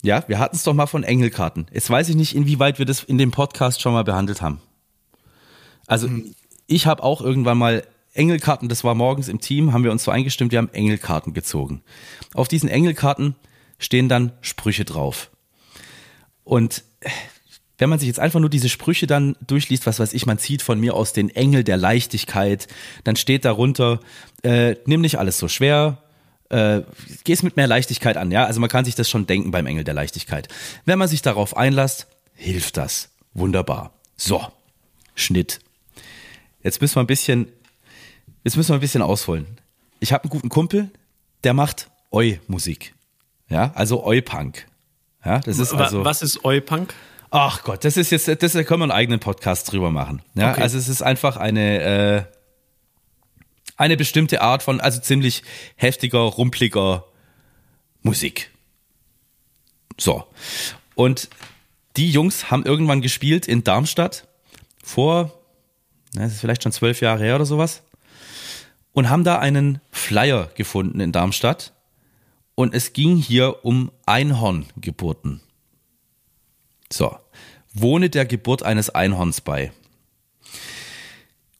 Ja, 0.02 0.24
wir 0.28 0.38
hatten 0.38 0.56
es 0.56 0.62
doch 0.62 0.74
mal 0.74 0.86
von 0.86 1.04
Engelkarten. 1.04 1.66
Jetzt 1.72 1.90
weiß 1.90 2.08
ich 2.08 2.16
nicht, 2.16 2.34
inwieweit 2.34 2.78
wir 2.78 2.86
das 2.86 3.04
in 3.04 3.18
dem 3.18 3.30
Podcast 3.30 3.82
schon 3.82 3.92
mal 3.92 4.04
behandelt 4.04 4.40
haben. 4.40 4.60
Also 5.86 6.08
mhm. 6.08 6.34
ich 6.66 6.86
habe 6.86 7.02
auch 7.02 7.20
irgendwann 7.20 7.58
mal 7.58 7.84
Engelkarten, 8.14 8.68
das 8.68 8.82
war 8.82 8.94
morgens 8.94 9.28
im 9.28 9.40
Team, 9.40 9.72
haben 9.72 9.84
wir 9.84 9.92
uns 9.92 10.04
so 10.04 10.10
eingestimmt, 10.10 10.52
wir 10.52 10.58
haben 10.58 10.72
Engelkarten 10.72 11.32
gezogen. 11.32 11.82
Auf 12.34 12.48
diesen 12.48 12.68
Engelkarten 12.68 13.36
stehen 13.78 14.08
dann 14.08 14.32
Sprüche 14.40 14.84
drauf. 14.84 15.30
Und 16.44 16.82
wenn 17.78 17.88
man 17.88 17.98
sich 17.98 18.08
jetzt 18.08 18.20
einfach 18.20 18.40
nur 18.40 18.50
diese 18.50 18.68
Sprüche 18.68 19.06
dann 19.06 19.36
durchliest, 19.46 19.86
was 19.86 20.00
weiß 20.00 20.12
ich, 20.12 20.26
man 20.26 20.38
zieht 20.38 20.62
von 20.62 20.78
mir 20.80 20.94
aus 20.94 21.12
den 21.12 21.30
Engel 21.30 21.64
der 21.64 21.76
Leichtigkeit, 21.76 22.68
dann 23.04 23.16
steht 23.16 23.44
darunter, 23.44 24.00
äh, 24.42 24.76
nimm 24.84 25.00
nicht 25.00 25.18
alles 25.18 25.38
so 25.38 25.48
schwer, 25.48 26.02
äh, 26.50 26.82
geh 27.24 27.32
es 27.32 27.42
mit 27.42 27.56
mehr 27.56 27.66
Leichtigkeit 27.66 28.16
an, 28.16 28.30
ja. 28.30 28.44
Also 28.44 28.60
man 28.60 28.68
kann 28.68 28.84
sich 28.84 28.94
das 28.94 29.08
schon 29.08 29.26
denken 29.26 29.50
beim 29.50 29.66
Engel 29.66 29.84
der 29.84 29.94
Leichtigkeit. 29.94 30.48
Wenn 30.84 30.98
man 30.98 31.08
sich 31.08 31.22
darauf 31.22 31.56
einlässt, 31.56 32.06
hilft 32.34 32.76
das. 32.76 33.10
Wunderbar. 33.32 33.92
So, 34.16 34.46
Schnitt. 35.14 35.60
Jetzt 36.62 36.80
müssen 36.80 36.96
wir 36.96 37.00
ein 37.00 37.06
bisschen, 37.06 37.48
jetzt 38.44 38.56
müssen 38.56 38.70
wir 38.70 38.74
ein 38.74 38.80
bisschen 38.80 39.02
ausholen. 39.02 39.46
Ich 40.00 40.12
habe 40.12 40.24
einen 40.24 40.30
guten 40.30 40.48
Kumpel, 40.48 40.90
der 41.44 41.54
macht 41.54 41.88
Oi-Musik. 42.10 42.94
Ja, 43.48 43.72
also 43.74 44.04
Oi-Punk. 44.04 44.66
Ja, 45.24 45.38
das 45.40 45.58
ist 45.58 45.72
also. 45.72 46.04
Was 46.04 46.22
ist 46.22 46.44
Oi-Punk? 46.44 46.94
Ach 47.30 47.62
Gott, 47.62 47.84
das 47.84 47.96
ist 47.96 48.10
jetzt, 48.10 48.28
das 48.28 48.52
da 48.52 48.62
können 48.64 48.80
wir 48.80 48.84
einen 48.84 48.92
eigenen 48.92 49.20
Podcast 49.20 49.70
drüber 49.70 49.90
machen. 49.90 50.22
Ja, 50.34 50.52
okay. 50.52 50.62
also 50.62 50.78
es 50.78 50.88
ist 50.88 51.02
einfach 51.02 51.36
eine, 51.36 51.82
äh, 51.82 52.22
eine 53.80 53.96
bestimmte 53.96 54.42
Art 54.42 54.62
von, 54.62 54.78
also 54.78 55.00
ziemlich 55.00 55.42
heftiger, 55.74 56.18
rumpliger 56.18 57.06
Musik. 58.02 58.50
So. 59.98 60.26
Und 60.94 61.30
die 61.96 62.10
Jungs 62.10 62.50
haben 62.50 62.66
irgendwann 62.66 63.00
gespielt 63.00 63.48
in 63.48 63.64
Darmstadt 63.64 64.28
vor, 64.84 65.32
das 66.12 66.32
ist 66.32 66.40
vielleicht 66.40 66.62
schon 66.62 66.72
zwölf 66.72 67.00
Jahre 67.00 67.24
her 67.24 67.36
oder 67.36 67.46
sowas, 67.46 67.82
und 68.92 69.08
haben 69.08 69.24
da 69.24 69.38
einen 69.38 69.80
Flyer 69.90 70.50
gefunden 70.54 71.00
in 71.00 71.12
Darmstadt. 71.12 71.72
Und 72.54 72.74
es 72.74 72.92
ging 72.92 73.16
hier 73.16 73.64
um 73.64 73.90
Einhorngeburten. 74.04 75.40
So, 76.92 77.16
wohne 77.72 78.10
der 78.10 78.26
Geburt 78.26 78.62
eines 78.62 78.90
Einhorns 78.90 79.40
bei. 79.40 79.72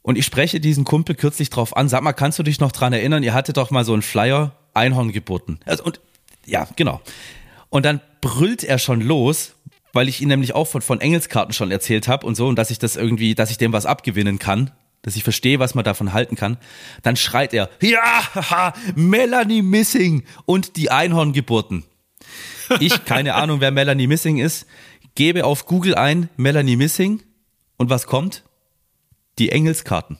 Und 0.02 0.16
ich 0.16 0.24
spreche 0.24 0.60
diesen 0.60 0.84
Kumpel 0.84 1.14
kürzlich 1.14 1.50
drauf 1.50 1.76
an. 1.76 1.88
Sag 1.88 2.02
mal, 2.02 2.12
kannst 2.12 2.38
du 2.38 2.42
dich 2.42 2.60
noch 2.60 2.72
dran 2.72 2.92
erinnern? 2.92 3.22
Ihr 3.22 3.34
hattet 3.34 3.56
doch 3.56 3.70
mal 3.70 3.84
so 3.84 3.92
einen 3.92 4.02
Flyer, 4.02 4.56
Einhorngeburten. 4.74 5.60
Also, 5.66 5.84
und, 5.84 6.00
ja, 6.46 6.66
genau. 6.76 7.00
Und 7.68 7.84
dann 7.84 8.00
brüllt 8.20 8.64
er 8.64 8.78
schon 8.78 9.00
los, 9.00 9.52
weil 9.92 10.08
ich 10.08 10.20
ihm 10.20 10.28
nämlich 10.28 10.54
auch 10.54 10.66
von, 10.66 10.82
von 10.82 11.00
Engelskarten 11.00 11.52
schon 11.52 11.70
erzählt 11.70 12.08
habe 12.08 12.26
und 12.26 12.34
so, 12.34 12.46
und 12.48 12.56
dass 12.56 12.70
ich 12.70 12.78
das 12.78 12.96
irgendwie, 12.96 13.34
dass 13.34 13.50
ich 13.50 13.58
dem 13.58 13.72
was 13.72 13.86
abgewinnen 13.86 14.38
kann, 14.38 14.70
dass 15.02 15.16
ich 15.16 15.22
verstehe, 15.22 15.58
was 15.58 15.74
man 15.74 15.84
davon 15.84 16.12
halten 16.12 16.36
kann. 16.36 16.58
Dann 17.02 17.16
schreit 17.16 17.52
er, 17.52 17.68
ja, 17.80 18.22
haha, 18.34 18.72
Melanie 18.94 19.62
Missing 19.62 20.24
und 20.46 20.76
die 20.76 20.90
Einhorngeburten. 20.90 21.84
Ich, 22.78 23.04
keine 23.04 23.34
Ahnung, 23.34 23.60
wer 23.60 23.70
Melanie 23.70 24.06
Missing 24.06 24.38
ist 24.38 24.66
gebe 25.14 25.44
auf 25.44 25.66
Google 25.66 25.94
ein 25.94 26.28
Melanie 26.36 26.76
Missing 26.76 27.22
und 27.76 27.90
was 27.90 28.06
kommt? 28.06 28.42
Die 29.40 29.50
Engelskarten. 29.50 30.18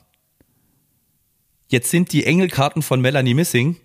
Jetzt 1.67 1.89
sind 1.89 2.11
die 2.11 2.25
Engelkarten 2.25 2.81
von 2.81 2.99
Melanie 2.99 3.33
Missing 3.33 3.77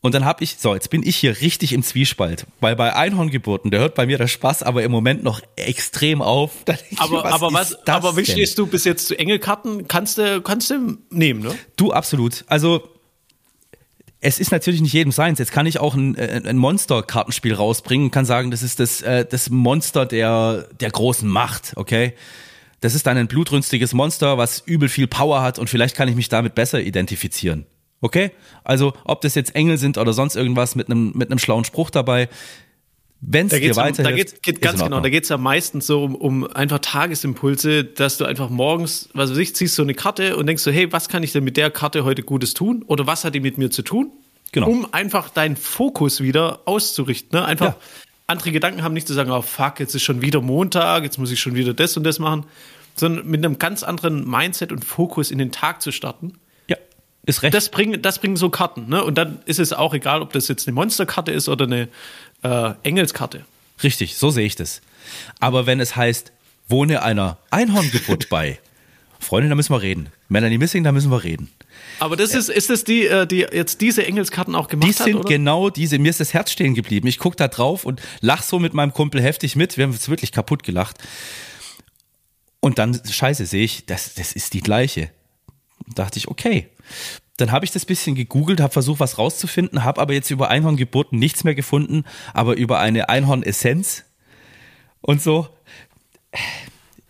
und 0.00 0.14
dann 0.14 0.24
habe 0.24 0.44
ich, 0.44 0.58
so, 0.58 0.74
jetzt 0.74 0.90
bin 0.90 1.02
ich 1.02 1.16
hier 1.16 1.40
richtig 1.40 1.72
im 1.72 1.82
Zwiespalt, 1.82 2.46
weil 2.60 2.76
bei 2.76 2.94
Einhorngeburten, 2.94 3.70
der 3.70 3.80
hört 3.80 3.94
bei 3.94 4.06
mir 4.06 4.16
der 4.16 4.28
Spaß 4.28 4.62
aber 4.62 4.82
im 4.84 4.92
Moment 4.92 5.24
noch 5.24 5.40
extrem 5.56 6.22
auf. 6.22 6.52
aber, 6.98 7.16
mir, 7.16 7.24
was 7.24 7.32
aber 7.32 7.52
was, 7.52 7.88
aber 7.88 8.16
wie 8.16 8.24
stehst 8.24 8.56
du 8.56 8.66
bis 8.66 8.84
jetzt 8.84 9.08
zu 9.08 9.18
Engelkarten? 9.18 9.88
Kannst 9.88 10.18
du, 10.18 10.40
kannst 10.40 10.70
du 10.70 10.98
nehmen, 11.10 11.40
ne? 11.40 11.54
Du, 11.76 11.92
absolut. 11.92 12.44
Also, 12.46 12.88
es 14.20 14.38
ist 14.38 14.52
natürlich 14.52 14.82
nicht 14.82 14.92
jedem 14.92 15.10
seins. 15.10 15.38
Jetzt 15.38 15.52
kann 15.52 15.66
ich 15.66 15.80
auch 15.80 15.94
ein, 15.94 16.14
äh, 16.16 16.42
ein 16.44 16.58
Monster-Kartenspiel 16.58 17.54
rausbringen 17.54 18.06
und 18.06 18.10
kann 18.12 18.24
sagen, 18.24 18.50
das 18.52 18.62
ist 18.62 18.78
das, 18.78 19.02
äh, 19.02 19.24
das 19.24 19.50
Monster 19.50 20.06
der, 20.06 20.68
der 20.78 20.90
großen 20.90 21.28
Macht, 21.28 21.72
okay? 21.76 22.14
Das 22.84 22.94
ist 22.94 23.06
dann 23.06 23.16
ein 23.16 23.28
blutrünstiges 23.28 23.94
Monster, 23.94 24.36
was 24.36 24.62
übel 24.66 24.90
viel 24.90 25.06
Power 25.06 25.40
hat 25.40 25.58
und 25.58 25.70
vielleicht 25.70 25.96
kann 25.96 26.06
ich 26.06 26.16
mich 26.16 26.28
damit 26.28 26.54
besser 26.54 26.82
identifizieren. 26.82 27.64
Okay? 28.02 28.32
Also, 28.62 28.92
ob 29.04 29.22
das 29.22 29.34
jetzt 29.34 29.54
Engel 29.54 29.78
sind 29.78 29.96
oder 29.96 30.12
sonst 30.12 30.36
irgendwas 30.36 30.74
mit 30.74 30.90
einem, 30.90 31.12
mit 31.14 31.30
einem 31.30 31.38
schlauen 31.38 31.64
Spruch 31.64 31.88
dabei, 31.88 32.28
wenn 33.22 33.46
es 33.46 33.58
dir 33.58 33.74
weiterhilft. 33.74 34.00
Da 34.00 34.12
geht's, 34.12 34.42
geht 34.42 34.60
ganz 34.60 34.82
genau, 34.82 35.00
da 35.00 35.08
geht's 35.08 35.30
ja 35.30 35.38
meistens 35.38 35.86
so 35.86 36.04
um, 36.04 36.14
um 36.14 36.46
einfach 36.46 36.78
Tagesimpulse, 36.78 37.84
dass 37.84 38.18
du 38.18 38.26
einfach 38.26 38.50
morgens, 38.50 39.08
was 39.14 39.30
weiß 39.30 39.38
ich, 39.38 39.54
ziehst 39.56 39.76
so 39.76 39.82
eine 39.82 39.94
Karte 39.94 40.36
und 40.36 40.46
denkst 40.46 40.62
so, 40.62 40.70
hey, 40.70 40.92
was 40.92 41.08
kann 41.08 41.22
ich 41.22 41.32
denn 41.32 41.42
mit 41.42 41.56
der 41.56 41.70
Karte 41.70 42.04
heute 42.04 42.22
Gutes 42.22 42.52
tun? 42.52 42.84
Oder 42.86 43.06
was 43.06 43.24
hat 43.24 43.34
die 43.34 43.40
mit 43.40 43.56
mir 43.56 43.70
zu 43.70 43.80
tun? 43.80 44.12
Genau. 44.52 44.68
Um 44.68 44.92
einfach 44.92 45.30
deinen 45.30 45.56
Fokus 45.56 46.20
wieder 46.20 46.60
auszurichten. 46.66 47.38
Ne? 47.38 47.46
Einfach 47.46 47.66
ja. 47.68 47.76
andere 48.26 48.52
Gedanken 48.52 48.82
haben, 48.82 48.92
nicht 48.92 49.08
zu 49.08 49.14
sagen, 49.14 49.30
oh 49.30 49.40
fuck, 49.40 49.80
jetzt 49.80 49.94
ist 49.94 50.02
schon 50.02 50.20
wieder 50.20 50.42
Montag, 50.42 51.04
jetzt 51.04 51.16
muss 51.16 51.30
ich 51.30 51.40
schon 51.40 51.54
wieder 51.54 51.72
das 51.72 51.96
und 51.96 52.04
das 52.04 52.18
machen, 52.18 52.44
sondern 52.94 53.26
mit 53.26 53.44
einem 53.44 53.58
ganz 53.58 53.82
anderen 53.82 54.28
Mindset 54.28 54.72
und 54.72 54.84
Fokus 54.84 55.30
in 55.30 55.38
den 55.38 55.52
Tag 55.52 55.82
zu 55.82 55.92
starten. 55.92 56.34
Ja, 56.68 56.76
ist 57.24 57.42
recht. 57.42 57.54
Das 57.54 57.70
bringen, 57.70 58.00
das 58.02 58.18
bringen 58.18 58.36
so 58.36 58.50
Karten. 58.50 58.88
Ne? 58.88 59.02
Und 59.04 59.16
dann 59.16 59.38
ist 59.46 59.58
es 59.58 59.72
auch 59.72 59.94
egal, 59.94 60.22
ob 60.22 60.32
das 60.32 60.48
jetzt 60.48 60.66
eine 60.66 60.74
Monsterkarte 60.74 61.32
ist 61.32 61.48
oder 61.48 61.64
eine 61.64 61.88
äh, 62.42 62.74
Engelskarte. 62.82 63.44
Richtig, 63.82 64.16
so 64.16 64.30
sehe 64.30 64.46
ich 64.46 64.56
das. 64.56 64.80
Aber 65.40 65.66
wenn 65.66 65.80
es 65.80 65.96
heißt, 65.96 66.32
wohne 66.68 67.02
einer 67.02 67.38
Einhorngeburt 67.50 68.28
bei, 68.30 68.58
Freunde, 69.18 69.48
da 69.48 69.54
müssen 69.54 69.72
wir 69.72 69.82
reden. 69.82 70.08
Melanie 70.28 70.58
Missing, 70.58 70.84
da 70.84 70.92
müssen 70.92 71.10
wir 71.10 71.24
reden. 71.24 71.50
Aber 71.98 72.16
das 72.16 72.34
ist, 72.34 72.50
ist 72.50 72.70
das 72.70 72.84
die, 72.84 73.06
äh, 73.06 73.26
die 73.26 73.40
jetzt 73.40 73.80
diese 73.80 74.06
Engelskarten 74.06 74.54
auch 74.54 74.68
gemacht 74.68 74.88
die 74.88 74.94
hat? 74.94 75.06
Die 75.06 75.12
sind 75.12 75.20
oder? 75.20 75.28
genau 75.28 75.70
diese. 75.70 75.98
Mir 75.98 76.10
ist 76.10 76.20
das 76.20 76.34
Herz 76.34 76.50
stehen 76.50 76.74
geblieben. 76.74 77.06
Ich 77.06 77.18
gucke 77.18 77.36
da 77.36 77.48
drauf 77.48 77.84
und 77.84 78.00
lach 78.20 78.42
so 78.42 78.58
mit 78.58 78.74
meinem 78.74 78.92
Kumpel 78.92 79.22
heftig 79.22 79.56
mit. 79.56 79.76
Wir 79.76 79.84
haben 79.84 79.92
uns 79.92 80.08
wirklich 80.08 80.32
kaputt 80.32 80.62
gelacht. 80.62 80.98
Und 82.64 82.78
dann, 82.78 82.98
scheiße, 83.06 83.44
sehe 83.44 83.62
ich, 83.62 83.84
das, 83.84 84.14
das 84.14 84.32
ist 84.32 84.54
die 84.54 84.62
gleiche. 84.62 85.10
dachte 85.94 86.18
ich, 86.18 86.28
okay, 86.28 86.70
dann 87.36 87.52
habe 87.52 87.66
ich 87.66 87.72
das 87.72 87.84
bisschen 87.84 88.14
gegoogelt, 88.14 88.62
habe 88.62 88.72
versucht, 88.72 89.00
was 89.00 89.18
rauszufinden, 89.18 89.84
habe 89.84 90.00
aber 90.00 90.14
jetzt 90.14 90.30
über 90.30 90.48
Einhorngeburten 90.48 91.18
nichts 91.18 91.44
mehr 91.44 91.54
gefunden, 91.54 92.04
aber 92.32 92.56
über 92.56 92.80
eine 92.80 93.10
Einhornessenz 93.10 94.04
und 95.02 95.20
so. 95.20 95.46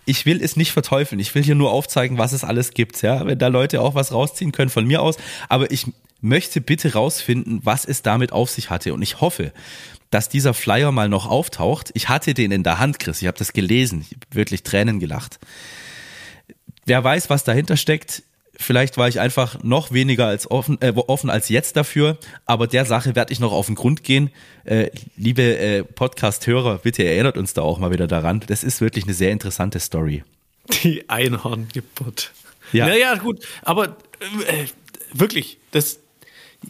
Ich 0.07 0.27
will 0.27 0.43
es 0.43 0.57
nicht 0.57 0.73
verteufeln. 0.73 1.21
Ich 1.21 1.33
will 1.37 1.45
hier 1.45 1.55
nur 1.55 1.71
aufzeigen, 1.71 2.19
was 2.19 2.33
es 2.33 2.43
alles 2.43 2.73
gibt. 2.73 3.01
Ja, 3.03 3.25
wenn 3.25 3.39
da 3.39 3.47
Leute 3.47 3.81
auch 3.81 3.95
was 3.95 4.11
rausziehen 4.11 4.51
können 4.51 4.71
von 4.71 4.85
mir 4.85 5.03
aus. 5.03 5.19
Aber 5.49 5.71
ich 5.71 5.87
möchte 6.21 6.63
bitte 6.63 6.95
rausfinden, 6.95 7.61
was 7.63 7.85
es 7.85 8.03
damit 8.03 8.33
auf 8.33 8.51
sich 8.51 8.71
hatte. 8.71 8.93
Und 8.93 9.03
ich 9.03 9.21
hoffe, 9.21 9.53
dass 10.11 10.29
dieser 10.29 10.55
Flyer 10.55 10.93
mal 10.93 11.09
noch 11.09 11.27
auftaucht. 11.27 11.91
Ich 11.95 12.09
hatte 12.09 12.35
den 12.35 12.53
in 12.53 12.63
der 12.63 12.79
Hand, 12.79 12.99
Chris. 12.99 13.21
Ich 13.21 13.29
habe 13.29 13.39
das 13.39 13.53
gelesen. 13.53 14.03
Ich 14.03 14.17
habe 14.17 14.27
wirklich 14.31 14.63
Tränen 14.63 15.01
gelacht. 15.01 15.39
Wer 16.87 17.03
weiß, 17.03 17.31
was 17.31 17.45
dahinter 17.45 17.77
steckt. 17.77 18.23
Vielleicht 18.57 18.97
war 18.97 19.09
ich 19.09 19.19
einfach 19.19 19.65
noch 19.65 19.91
weniger 19.91 20.27
als 20.27 20.49
offen, 20.49 20.81
äh, 20.81 20.93
offen 20.95 21.29
als 21.29 21.49
jetzt 21.49 21.77
dafür, 21.77 22.19
aber 22.47 22.69
der 22.69 22.85
Sache 22.85 23.17
werde 23.17 23.33
ich 23.33 23.41
noch 23.41 23.53
auf 23.53 23.67
den 23.67 23.75
Grund 23.75 24.05
gehen. 24.05 24.31
Äh, 24.65 24.91
liebe 25.17 25.59
äh, 25.59 25.83
Podcast-Hörer, 25.83 26.79
bitte 26.79 27.03
erinnert 27.03 27.37
uns 27.37 27.55
da 27.55 27.63
auch 27.63 27.81
mal 27.81 27.91
wieder 27.91 28.07
daran. 28.07 28.45
Das 28.47 28.63
ist 28.63 28.81
wirklich 28.81 29.05
eine 29.05 29.15
sehr 29.15 29.33
interessante 29.33 29.81
Story. 29.81 30.23
Die 30.85 31.09
Einhorngeburt. 31.09 32.31
Ja. 32.73 32.87
Naja, 32.87 33.17
gut, 33.17 33.45
aber 33.63 33.97
äh, 34.47 34.67
wirklich, 35.13 35.59
das, 35.73 35.99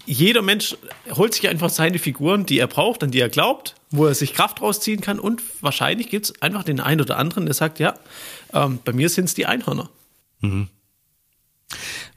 jeder 0.07 0.43
Mensch 0.43 0.77
holt 1.11 1.35
sich 1.35 1.49
einfach 1.49 1.71
seine 1.71 1.99
Figuren, 1.99 2.47
die 2.47 2.59
er 2.59 2.67
braucht, 2.67 3.03
an 3.03 3.11
die 3.11 3.21
er 3.21 3.29
glaubt, 3.29 3.75
wo 3.91 4.07
er 4.07 4.15
sich 4.15 4.33
Kraft 4.35 4.61
rausziehen 4.63 5.01
kann 5.01 5.19
und 5.19 5.43
wahrscheinlich 5.61 6.09
gibt 6.09 6.27
es 6.27 6.43
einfach 6.43 6.65
den 6.65 6.81
einen 6.81 7.01
oder 7.01 7.19
anderen, 7.19 7.47
der 7.47 7.55
sagt, 7.55 7.79
ja, 7.79 7.95
ähm, 8.53 8.79
bei 8.85 8.93
mir 8.93 9.09
sind 9.09 9.27
es 9.27 9.35
die 9.35 9.47
Einhörner. 9.47 9.91
Mhm. 10.41 10.69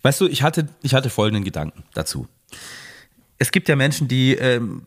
Weißt 0.01 0.21
du, 0.21 0.27
ich 0.27 0.43
hatte, 0.43 0.69
ich 0.81 0.93
hatte 0.93 1.09
folgenden 1.09 1.43
Gedanken 1.43 1.83
dazu. 1.93 2.27
es 3.37 3.51
gibt 3.51 3.69
ja 3.69 3.75
Menschen, 3.75 4.07
die, 4.07 4.33
ähm, 4.35 4.83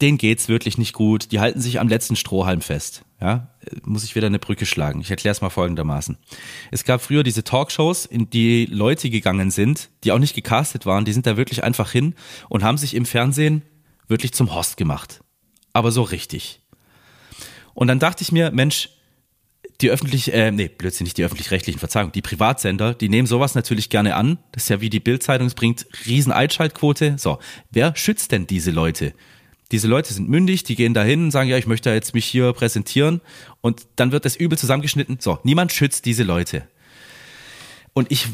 denen 0.00 0.18
geht's 0.18 0.48
wirklich 0.48 0.78
nicht 0.78 0.92
gut. 0.92 1.32
Die 1.32 1.40
halten 1.40 1.60
sich 1.60 1.80
am 1.80 1.88
letzten 1.88 2.16
Strohhalm 2.16 2.60
fest. 2.60 3.04
Ja, 3.20 3.54
muss 3.82 4.04
ich 4.04 4.14
wieder 4.14 4.26
eine 4.26 4.38
Brücke 4.38 4.66
schlagen. 4.66 5.00
Ich 5.00 5.10
erkläre 5.10 5.32
es 5.32 5.40
mal 5.40 5.50
folgendermaßen. 5.50 6.18
Es 6.70 6.84
gab 6.84 7.00
früher 7.00 7.22
diese 7.22 7.44
Talkshows, 7.44 8.04
in 8.04 8.28
die 8.28 8.66
Leute 8.66 9.08
gegangen 9.08 9.50
sind, 9.50 9.90
die 10.02 10.12
auch 10.12 10.18
nicht 10.18 10.34
gecastet 10.34 10.84
waren. 10.84 11.04
Die 11.04 11.12
sind 11.12 11.26
da 11.26 11.36
wirklich 11.36 11.64
einfach 11.64 11.90
hin 11.90 12.14
und 12.48 12.62
haben 12.62 12.76
sich 12.76 12.94
im 12.94 13.06
Fernsehen 13.06 13.62
wirklich 14.08 14.32
zum 14.32 14.54
Host 14.54 14.76
gemacht. 14.76 15.20
Aber 15.72 15.90
so 15.90 16.02
richtig. 16.02 16.60
Und 17.72 17.88
dann 17.88 17.98
dachte 17.98 18.22
ich 18.22 18.30
mir, 18.30 18.50
Mensch, 18.50 18.90
die 19.80 19.90
öffentlich, 19.90 20.32
äh, 20.32 20.50
nee, 20.52 20.68
Blödsinn, 20.68 21.04
nicht 21.04 21.18
die 21.18 21.24
öffentlich-rechtlichen, 21.24 21.78
Verzeihung, 21.78 22.12
die 22.12 22.22
Privatsender, 22.22 22.94
die 22.94 23.08
nehmen 23.08 23.26
sowas 23.26 23.54
natürlich 23.54 23.90
gerne 23.90 24.14
an. 24.14 24.38
Das 24.52 24.64
ist 24.64 24.68
ja 24.68 24.80
wie 24.80 24.90
die 24.90 25.00
Bildzeitung, 25.00 25.46
es 25.46 25.54
bringt 25.54 25.86
riesen 26.06 26.32
Einschaltquote. 26.32 27.16
So, 27.18 27.38
wer 27.70 27.96
schützt 27.96 28.32
denn 28.32 28.46
diese 28.46 28.70
Leute? 28.70 29.14
Diese 29.72 29.88
Leute 29.88 30.12
sind 30.12 30.28
mündig, 30.28 30.64
die 30.64 30.76
gehen 30.76 30.94
dahin 30.94 31.24
und 31.24 31.30
sagen, 31.30 31.48
ja, 31.48 31.56
ich 31.56 31.66
möchte 31.66 31.90
jetzt 31.90 32.14
mich 32.14 32.26
hier 32.26 32.52
präsentieren 32.52 33.20
und 33.60 33.86
dann 33.96 34.12
wird 34.12 34.24
das 34.24 34.36
übel 34.36 34.58
zusammengeschnitten. 34.58 35.18
So, 35.20 35.38
niemand 35.42 35.72
schützt 35.72 36.04
diese 36.04 36.22
Leute. 36.22 36.66
Und 37.94 38.10
ich, 38.10 38.26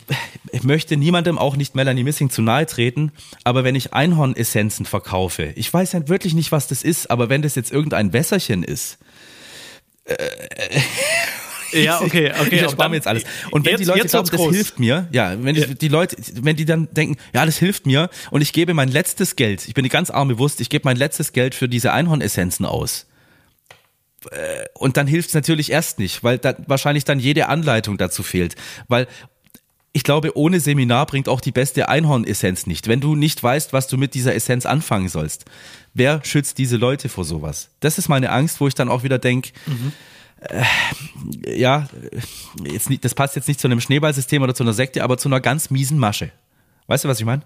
ich 0.53 0.63
möchte 0.63 0.97
niemandem 0.97 1.39
auch 1.39 1.55
nicht 1.55 1.75
Melanie 1.75 2.03
Missing 2.03 2.31
zu 2.31 2.41
nahe 2.41 2.67
treten, 2.67 3.13
aber 3.45 3.63
wenn 3.63 3.75
ich 3.75 3.93
Einhornessenzen 3.93 4.87
verkaufe, 4.87 5.53
ich 5.55 5.73
weiß 5.73 5.93
ja 5.93 6.09
wirklich 6.09 6.35
nicht, 6.35 6.51
was 6.51 6.67
das 6.67 6.83
ist, 6.83 7.11
aber 7.11 7.29
wenn 7.29 7.43
das 7.43 7.55
jetzt 7.55 7.71
irgendein 7.71 8.13
Wässerchen 8.13 8.63
ist, 8.63 8.99
ja, 11.73 12.01
okay, 12.01 12.33
okay. 12.41 12.57
Ich 12.57 12.63
erspare 12.63 12.91
mir 12.91 12.97
jetzt 12.97 13.07
alles. 13.07 13.25
Und 13.51 13.65
wenn 13.65 13.73
jetzt, 13.73 13.81
die 13.81 13.85
Leute 13.85 14.09
glauben, 14.09 14.29
das 14.29 14.39
groß. 14.39 14.55
hilft 14.55 14.79
mir, 14.79 15.09
ja, 15.13 15.37
wenn 15.43 15.55
ja. 15.55 15.67
die 15.67 15.89
Leute, 15.89 16.17
wenn 16.41 16.57
die 16.57 16.65
dann 16.65 16.89
denken, 16.93 17.17
ja, 17.35 17.45
das 17.47 17.59
hilft 17.59 17.87
mir 17.87 18.11
und 18.31 18.41
ich 18.41 18.53
gebe 18.53 18.75
mein 18.75 18.89
letztes 18.89 19.37
Geld, 19.37 19.67
ich 19.69 19.75
bin 19.75 19.89
ganz 19.89 20.11
arm 20.11 20.29
bewusst, 20.29 20.61
ich 20.61 20.71
gebe 20.71 20.83
mein 20.85 20.97
letztes 20.97 21.33
Geld 21.33 21.55
für 21.55 21.69
diese 21.69 21.93
Einhornessenzen 21.93 22.67
aus. 22.67 23.07
Äh, 24.31 24.67
und 24.75 24.97
dann 24.97 25.07
hilft 25.07 25.29
es 25.29 25.35
natürlich 25.35 25.71
erst 25.71 25.99
nicht, 25.99 26.23
weil 26.23 26.39
da 26.39 26.55
wahrscheinlich 26.67 27.05
dann 27.05 27.21
jede 27.21 27.49
Anleitung 27.49 27.99
dazu 27.99 28.23
fehlt. 28.23 28.55
Weil 28.89 29.07
ich 29.93 30.05
glaube, 30.05 30.37
ohne 30.37 30.61
Seminar 30.61 31.07
bringt 31.07 31.29
auch 31.29 31.41
die 31.41 31.51
beste 31.51 31.89
Einhornessenz 31.89 32.67
nicht. 32.67 32.87
Wenn 32.87 33.01
du 33.01 33.17
nicht 33.17 33.43
weißt, 33.43 33.73
was 33.73 33.89
du 33.89 33.97
mit 33.97 34.15
dieser 34.15 34.35
Essenz 34.35 34.67
anfangen 34.67 35.09
sollst, 35.09 35.47
wer 35.95 36.25
schützt 36.25 36.59
diese 36.59 36.77
Leute 36.77 37.09
vor 37.09 37.25
sowas? 37.25 37.71
Das 37.81 37.99
ist 37.99 38.09
meine 38.09 38.31
Angst, 38.31 38.61
wo 38.61 38.69
ich 38.69 38.75
dann 38.75 38.89
auch 38.89 39.03
wieder 39.03 39.19
denke, 39.19 39.51
mhm. 39.67 39.93
Äh, 40.41 41.61
ja, 41.61 41.89
jetzt 42.65 42.91
nicht, 42.91 43.05
das 43.05 43.15
passt 43.15 43.37
jetzt 43.37 43.49
nicht 43.49 43.61
zu 43.61 43.69
einem 43.69 43.81
Schneeballsystem 43.81 44.43
oder 44.43 44.55
zu 44.55 44.63
einer 44.63 44.73
Sekte, 44.73 45.03
aber 45.05 45.19
zu 45.19 45.29
einer 45.29 45.41
ganz 45.41 45.71
miesen 45.71 45.99
Masche. 45.99 46.31
Weißt 46.87 47.05
du, 47.05 47.09
was 47.09 47.21
ich 47.21 47.27
meine? 47.27 47.43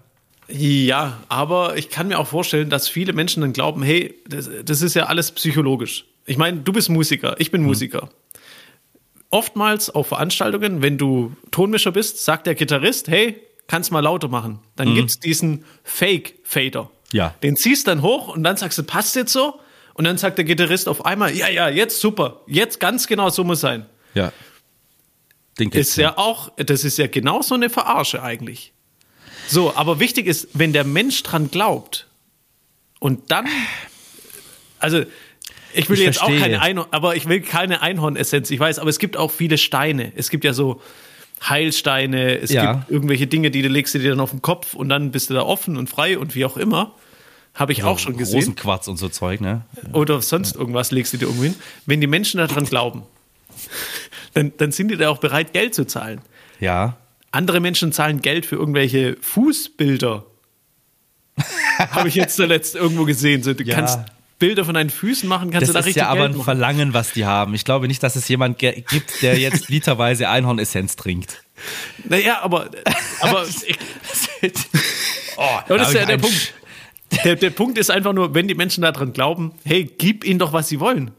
Ja, 0.47 1.19
aber 1.27 1.77
ich 1.77 1.89
kann 1.89 2.07
mir 2.07 2.19
auch 2.19 2.27
vorstellen, 2.27 2.69
dass 2.69 2.87
viele 2.87 3.13
Menschen 3.13 3.41
dann 3.41 3.53
glauben, 3.53 3.81
hey, 3.81 4.15
das, 4.27 4.49
das 4.63 4.81
ist 4.81 4.93
ja 4.93 5.05
alles 5.05 5.31
psychologisch. 5.31 6.05
Ich 6.25 6.37
meine, 6.37 6.59
du 6.59 6.71
bist 6.71 6.89
Musiker, 6.89 7.35
ich 7.39 7.51
bin 7.51 7.61
mhm. 7.61 7.67
Musiker 7.67 8.09
oftmals 9.35 9.89
auf 9.89 10.07
Veranstaltungen, 10.07 10.81
wenn 10.81 10.97
du 10.97 11.35
Tonmischer 11.51 11.91
bist, 11.91 12.23
sagt 12.23 12.47
der 12.47 12.55
Gitarrist, 12.55 13.09
hey, 13.09 13.41
kannst 13.67 13.91
mal 13.91 13.99
lauter 13.99 14.29
machen. 14.29 14.59
Dann 14.77 14.93
mhm. 14.93 15.03
es 15.03 15.19
diesen 15.19 15.65
Fake-Fader. 15.83 16.89
Ja. 17.11 17.35
Den 17.43 17.57
ziehst 17.57 17.87
dann 17.87 18.01
hoch 18.01 18.29
und 18.29 18.43
dann 18.43 18.55
sagst 18.55 18.77
du, 18.77 18.83
passt 18.83 19.15
jetzt 19.17 19.33
so? 19.33 19.59
Und 19.95 20.03
dann 20.03 20.17
sagt 20.17 20.37
der 20.37 20.45
Gitarrist 20.45 20.89
auf 20.89 21.05
einmal, 21.05 21.33
ja, 21.33 21.49
ja, 21.49 21.69
jetzt 21.69 22.01
super, 22.01 22.41
jetzt 22.47 22.79
ganz 22.81 23.07
genau 23.07 23.29
so 23.29 23.43
muss 23.43 23.61
sein. 23.61 23.85
Ja. 24.13 24.31
Den 25.57 25.71
ist 25.71 25.95
ja 25.95 26.17
auch, 26.17 26.51
das 26.57 26.83
ist 26.83 26.97
ja 26.97 27.07
genau 27.07 27.41
so 27.41 27.55
eine 27.55 27.69
Verarsche 27.69 28.21
eigentlich. 28.21 28.73
So, 29.47 29.73
aber 29.75 30.01
wichtig 30.01 30.27
ist, 30.27 30.49
wenn 30.53 30.73
der 30.73 30.83
Mensch 30.83 31.23
dran 31.23 31.49
glaubt 31.49 32.07
und 32.99 33.31
dann, 33.31 33.47
also 34.79 35.03
ich 35.73 35.89
will 35.89 35.97
ich 35.97 36.05
jetzt 36.05 36.17
verstehe. 36.17 36.37
auch 36.37 36.41
keine 36.41 36.61
Einhorn, 36.61 36.87
aber 36.91 37.15
ich 37.15 37.29
will 37.29 37.39
keine 37.39 37.81
Einhornessenz, 37.81 38.51
ich 38.51 38.59
weiß, 38.59 38.79
aber 38.79 38.89
es 38.89 38.99
gibt 38.99 39.15
auch 39.15 39.31
viele 39.31 39.57
Steine. 39.57 40.11
Es 40.15 40.29
gibt 40.29 40.43
ja 40.43 40.51
so 40.51 40.81
Heilsteine, 41.47 42.37
es 42.39 42.51
ja. 42.51 42.73
gibt 42.73 42.91
irgendwelche 42.91 43.27
Dinge, 43.27 43.49
die 43.49 43.61
du 43.61 43.69
legst 43.69 43.93
dir 43.93 44.09
dann 44.09 44.19
auf 44.19 44.31
den 44.31 44.41
Kopf 44.41 44.73
und 44.73 44.89
dann 44.89 45.11
bist 45.11 45.29
du 45.29 45.33
da 45.33 45.43
offen 45.43 45.77
und 45.77 45.89
frei 45.89 46.17
und 46.17 46.35
wie 46.35 46.43
auch 46.43 46.57
immer. 46.57 46.95
Habe 47.55 47.71
ich 47.71 47.79
ja, 47.79 47.85
auch 47.85 47.99
schon 47.99 48.17
gesehen. 48.17 48.35
Rosenquarz 48.35 48.87
und 48.89 48.97
so 48.97 49.07
Zeug, 49.07 49.39
ne? 49.39 49.61
Oder 49.93 50.21
sonst 50.21 50.55
irgendwas 50.55 50.91
legst 50.91 51.13
du 51.13 51.17
dir 51.17 51.25
irgendwo 51.25 51.43
hin. 51.43 51.55
Wenn 51.85 52.01
die 52.01 52.07
Menschen 52.07 52.37
daran 52.37 52.65
glauben, 52.65 53.03
dann, 54.33 54.51
dann 54.57 54.73
sind 54.73 54.89
die 54.89 54.97
da 54.97 55.09
auch 55.09 55.19
bereit, 55.19 55.53
Geld 55.53 55.73
zu 55.73 55.87
zahlen. 55.87 56.19
Ja. 56.59 56.97
Andere 57.31 57.61
Menschen 57.61 57.93
zahlen 57.93 58.21
Geld 58.21 58.45
für 58.45 58.57
irgendwelche 58.57 59.15
Fußbilder. 59.21 60.25
Habe 61.91 62.09
ich 62.09 62.15
jetzt 62.15 62.35
zuletzt 62.35 62.75
irgendwo 62.75 63.05
gesehen. 63.05 63.41
So, 63.41 63.53
du 63.53 63.63
ja. 63.63 63.75
kannst 63.75 63.99
Bilder 64.37 64.65
von 64.65 64.73
deinen 64.73 64.89
Füßen 64.89 65.27
machen, 65.29 65.49
kannst 65.49 65.63
das 65.63 65.69
du 65.69 65.73
da 65.73 65.79
richtig 65.79 65.95
Das 65.95 66.03
ist 66.03 66.07
ja 66.07 66.09
aber 66.09 66.25
ein 66.25 66.41
Verlangen, 66.41 66.93
was 66.93 67.13
die 67.13 67.25
haben. 67.25 67.53
Ich 67.53 67.63
glaube 67.63 67.87
nicht, 67.87 68.03
dass 68.03 68.17
es 68.17 68.27
jemand 68.27 68.59
gibt, 68.59 69.21
der 69.21 69.39
jetzt 69.39 69.69
literweise 69.69 70.27
Einhornessenz 70.27 70.97
trinkt. 70.97 71.43
Naja, 72.03 72.41
aber, 72.41 72.69
aber 73.21 73.43
oh, 75.37 75.59
das 75.69 75.87
ist 75.87 75.93
ja 75.93 76.05
der 76.05 76.17
Punkt. 76.17 76.53
Der, 77.23 77.35
der 77.35 77.49
Punkt 77.49 77.77
ist 77.77 77.89
einfach 77.89 78.13
nur, 78.13 78.33
wenn 78.33 78.47
die 78.47 78.55
Menschen 78.55 78.81
daran 78.81 79.13
glauben, 79.13 79.53
hey, 79.63 79.89
gib 79.97 80.23
ihnen 80.23 80.39
doch, 80.39 80.53
was 80.53 80.67
sie 80.67 80.79
wollen. 80.79 81.11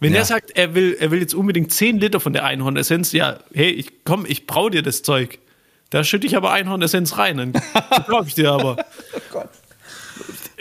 Wenn 0.00 0.12
ja. 0.12 0.18
der 0.18 0.24
sagt, 0.24 0.52
er 0.54 0.74
will, 0.74 0.96
er 0.98 1.10
will 1.10 1.20
jetzt 1.20 1.34
unbedingt 1.34 1.72
10 1.72 1.98
Liter 1.98 2.20
von 2.20 2.32
der 2.32 2.44
Einhornessenz, 2.44 3.12
ja, 3.12 3.40
hey, 3.52 3.70
ich 3.70 4.04
komm, 4.04 4.24
ich 4.26 4.46
brau 4.46 4.70
dir 4.70 4.82
das 4.82 5.02
Zeug. 5.02 5.38
Da 5.90 6.04
schütte 6.04 6.26
ich 6.26 6.36
aber 6.36 6.52
Einhornessenz 6.52 7.18
rein, 7.18 7.36
dann 7.36 7.52
glaube 8.06 8.28
ich 8.28 8.34
dir 8.34 8.52
aber. 8.52 8.76
oh 9.14 9.20
Gott. 9.30 9.50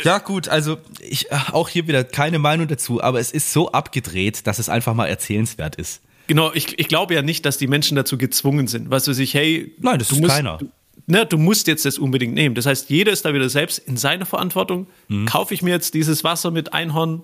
Ja, 0.03 0.17
gut, 0.19 0.47
also 0.47 0.77
ich 0.99 1.31
äh, 1.31 1.37
auch 1.51 1.69
hier 1.69 1.87
wieder 1.87 2.03
keine 2.03 2.39
Meinung 2.39 2.67
dazu, 2.67 3.01
aber 3.01 3.19
es 3.19 3.31
ist 3.31 3.51
so 3.51 3.71
abgedreht, 3.71 4.47
dass 4.47 4.59
es 4.59 4.69
einfach 4.69 4.93
mal 4.93 5.07
erzählenswert 5.07 5.75
ist. 5.75 6.01
Genau, 6.27 6.51
ich, 6.53 6.77
ich 6.79 6.87
glaube 6.87 7.15
ja 7.15 7.21
nicht, 7.21 7.45
dass 7.45 7.57
die 7.57 7.67
Menschen 7.67 7.95
dazu 7.95 8.17
gezwungen 8.17 8.67
sind. 8.67 8.89
Weißt 8.89 9.07
du, 9.07 9.13
sich, 9.13 9.33
hey, 9.33 9.73
Nein, 9.79 9.99
das 9.99 10.11
ist 10.11 10.19
musst, 10.19 10.33
keiner. 10.33 10.57
Du, 10.57 10.69
ne, 11.09 11.25
du 11.25 11.37
musst 11.37 11.67
jetzt 11.67 11.85
das 11.85 11.97
unbedingt 11.97 12.33
nehmen. 12.33 12.55
Das 12.55 12.65
heißt, 12.65 12.89
jeder 12.89 13.11
ist 13.11 13.25
da 13.25 13.33
wieder 13.33 13.49
selbst 13.49 13.79
in 13.79 13.97
seiner 13.97 14.25
Verantwortung. 14.25 14.87
Mhm. 15.07 15.25
Kaufe 15.25 15.53
ich 15.53 15.61
mir 15.61 15.71
jetzt 15.71 15.93
dieses 15.93 16.23
Wasser 16.23 16.51
mit 16.51 16.73
Einhorn, 16.73 17.23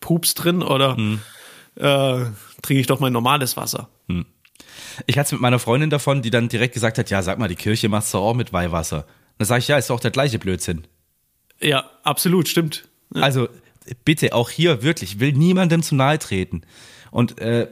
Pups 0.00 0.34
drin 0.34 0.62
oder 0.62 0.96
mhm. 0.96 1.20
äh, 1.76 2.26
trinke 2.62 2.80
ich 2.80 2.86
doch 2.86 3.00
mein 3.00 3.12
normales 3.12 3.56
Wasser? 3.56 3.88
Mhm. 4.06 4.26
Ich 5.06 5.18
hatte 5.18 5.28
es 5.28 5.32
mit 5.32 5.40
meiner 5.40 5.58
Freundin 5.58 5.90
davon, 5.90 6.22
die 6.22 6.30
dann 6.30 6.48
direkt 6.48 6.74
gesagt 6.74 6.98
hat, 6.98 7.10
ja, 7.10 7.22
sag 7.22 7.38
mal, 7.38 7.48
die 7.48 7.56
Kirche 7.56 7.88
macht 7.88 8.04
es 8.04 8.10
doch 8.12 8.22
auch 8.22 8.34
mit 8.34 8.52
Weihwasser. 8.52 9.06
Da 9.38 9.44
sage 9.44 9.60
ich, 9.60 9.68
ja, 9.68 9.78
ist 9.78 9.90
doch 9.90 10.00
der 10.00 10.10
gleiche 10.10 10.38
Blödsinn. 10.38 10.86
Ja, 11.60 11.90
absolut, 12.02 12.48
stimmt. 12.48 12.86
Ja. 13.14 13.22
Also 13.22 13.48
bitte, 14.04 14.34
auch 14.34 14.50
hier 14.50 14.82
wirklich, 14.82 15.18
will 15.18 15.32
niemandem 15.32 15.82
zu 15.82 15.94
nahe 15.94 16.18
treten. 16.18 16.62
Und 17.10 17.40
äh, 17.40 17.68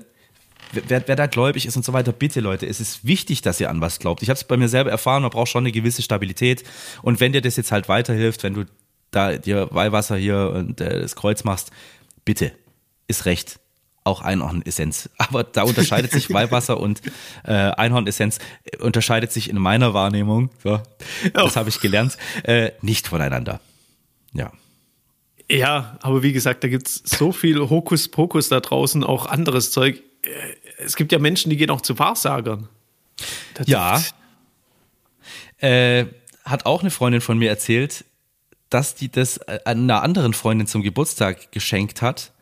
wer, 0.72 1.06
wer 1.06 1.16
da 1.16 1.26
gläubig 1.26 1.66
ist 1.66 1.76
und 1.76 1.84
so 1.84 1.92
weiter, 1.92 2.12
bitte 2.12 2.40
Leute, 2.40 2.66
es 2.66 2.80
ist 2.80 3.04
wichtig, 3.06 3.42
dass 3.42 3.60
ihr 3.60 3.70
an 3.70 3.80
was 3.80 3.98
glaubt. 3.98 4.22
Ich 4.22 4.28
habe 4.28 4.36
es 4.36 4.44
bei 4.44 4.56
mir 4.56 4.68
selber 4.68 4.90
erfahren, 4.90 5.22
man 5.22 5.30
braucht 5.30 5.48
schon 5.48 5.64
eine 5.64 5.72
gewisse 5.72 6.02
Stabilität. 6.02 6.64
Und 7.02 7.20
wenn 7.20 7.32
dir 7.32 7.40
das 7.40 7.56
jetzt 7.56 7.72
halt 7.72 7.88
weiterhilft, 7.88 8.42
wenn 8.42 8.54
du 8.54 8.64
da 9.10 9.36
dir 9.36 9.68
Weihwasser 9.70 10.16
hier 10.16 10.50
und 10.54 10.80
äh, 10.80 11.00
das 11.00 11.14
Kreuz 11.14 11.44
machst, 11.44 11.70
bitte, 12.24 12.52
ist 13.06 13.26
recht. 13.26 13.60
Auch 14.04 14.20
Einhornessenz. 14.22 15.10
Aber 15.18 15.44
da 15.44 15.62
unterscheidet 15.62 16.10
sich 16.10 16.32
Weihwasser 16.32 16.80
und 16.80 17.02
äh, 17.44 17.52
Einhornessenz 17.52 18.38
unterscheidet 18.80 19.30
sich 19.30 19.48
in 19.48 19.58
meiner 19.58 19.94
Wahrnehmung, 19.94 20.50
so, 20.62 20.80
das 21.32 21.56
habe 21.56 21.68
ich 21.68 21.80
gelernt, 21.80 22.16
äh, 22.42 22.72
nicht 22.80 23.06
voneinander. 23.06 23.60
Ja. 24.32 24.50
Ja, 25.48 25.98
aber 26.00 26.22
wie 26.22 26.32
gesagt, 26.32 26.64
da 26.64 26.68
gibt 26.68 26.88
es 26.88 27.02
so 27.04 27.30
viel 27.30 27.60
Hokuspokus 27.60 28.48
da 28.48 28.60
draußen, 28.60 29.04
auch 29.04 29.26
anderes 29.26 29.70
Zeug. 29.70 30.02
Äh, 30.78 30.84
es 30.84 30.96
gibt 30.96 31.12
ja 31.12 31.18
Menschen, 31.18 31.50
die 31.50 31.56
gehen 31.56 31.70
auch 31.70 31.80
zu 31.80 31.98
Wahrsagern. 31.98 32.68
Das 33.54 33.66
ja. 33.66 34.02
Äh, 35.58 36.06
hat 36.44 36.66
auch 36.66 36.80
eine 36.80 36.90
Freundin 36.90 37.20
von 37.20 37.38
mir 37.38 37.48
erzählt, 37.48 38.04
dass 38.68 38.94
die 38.94 39.10
das 39.10 39.36
äh, 39.38 39.60
einer 39.64 40.02
anderen 40.02 40.34
Freundin 40.34 40.66
zum 40.66 40.82
Geburtstag 40.82 41.52
geschenkt 41.52 42.02
hat. 42.02 42.32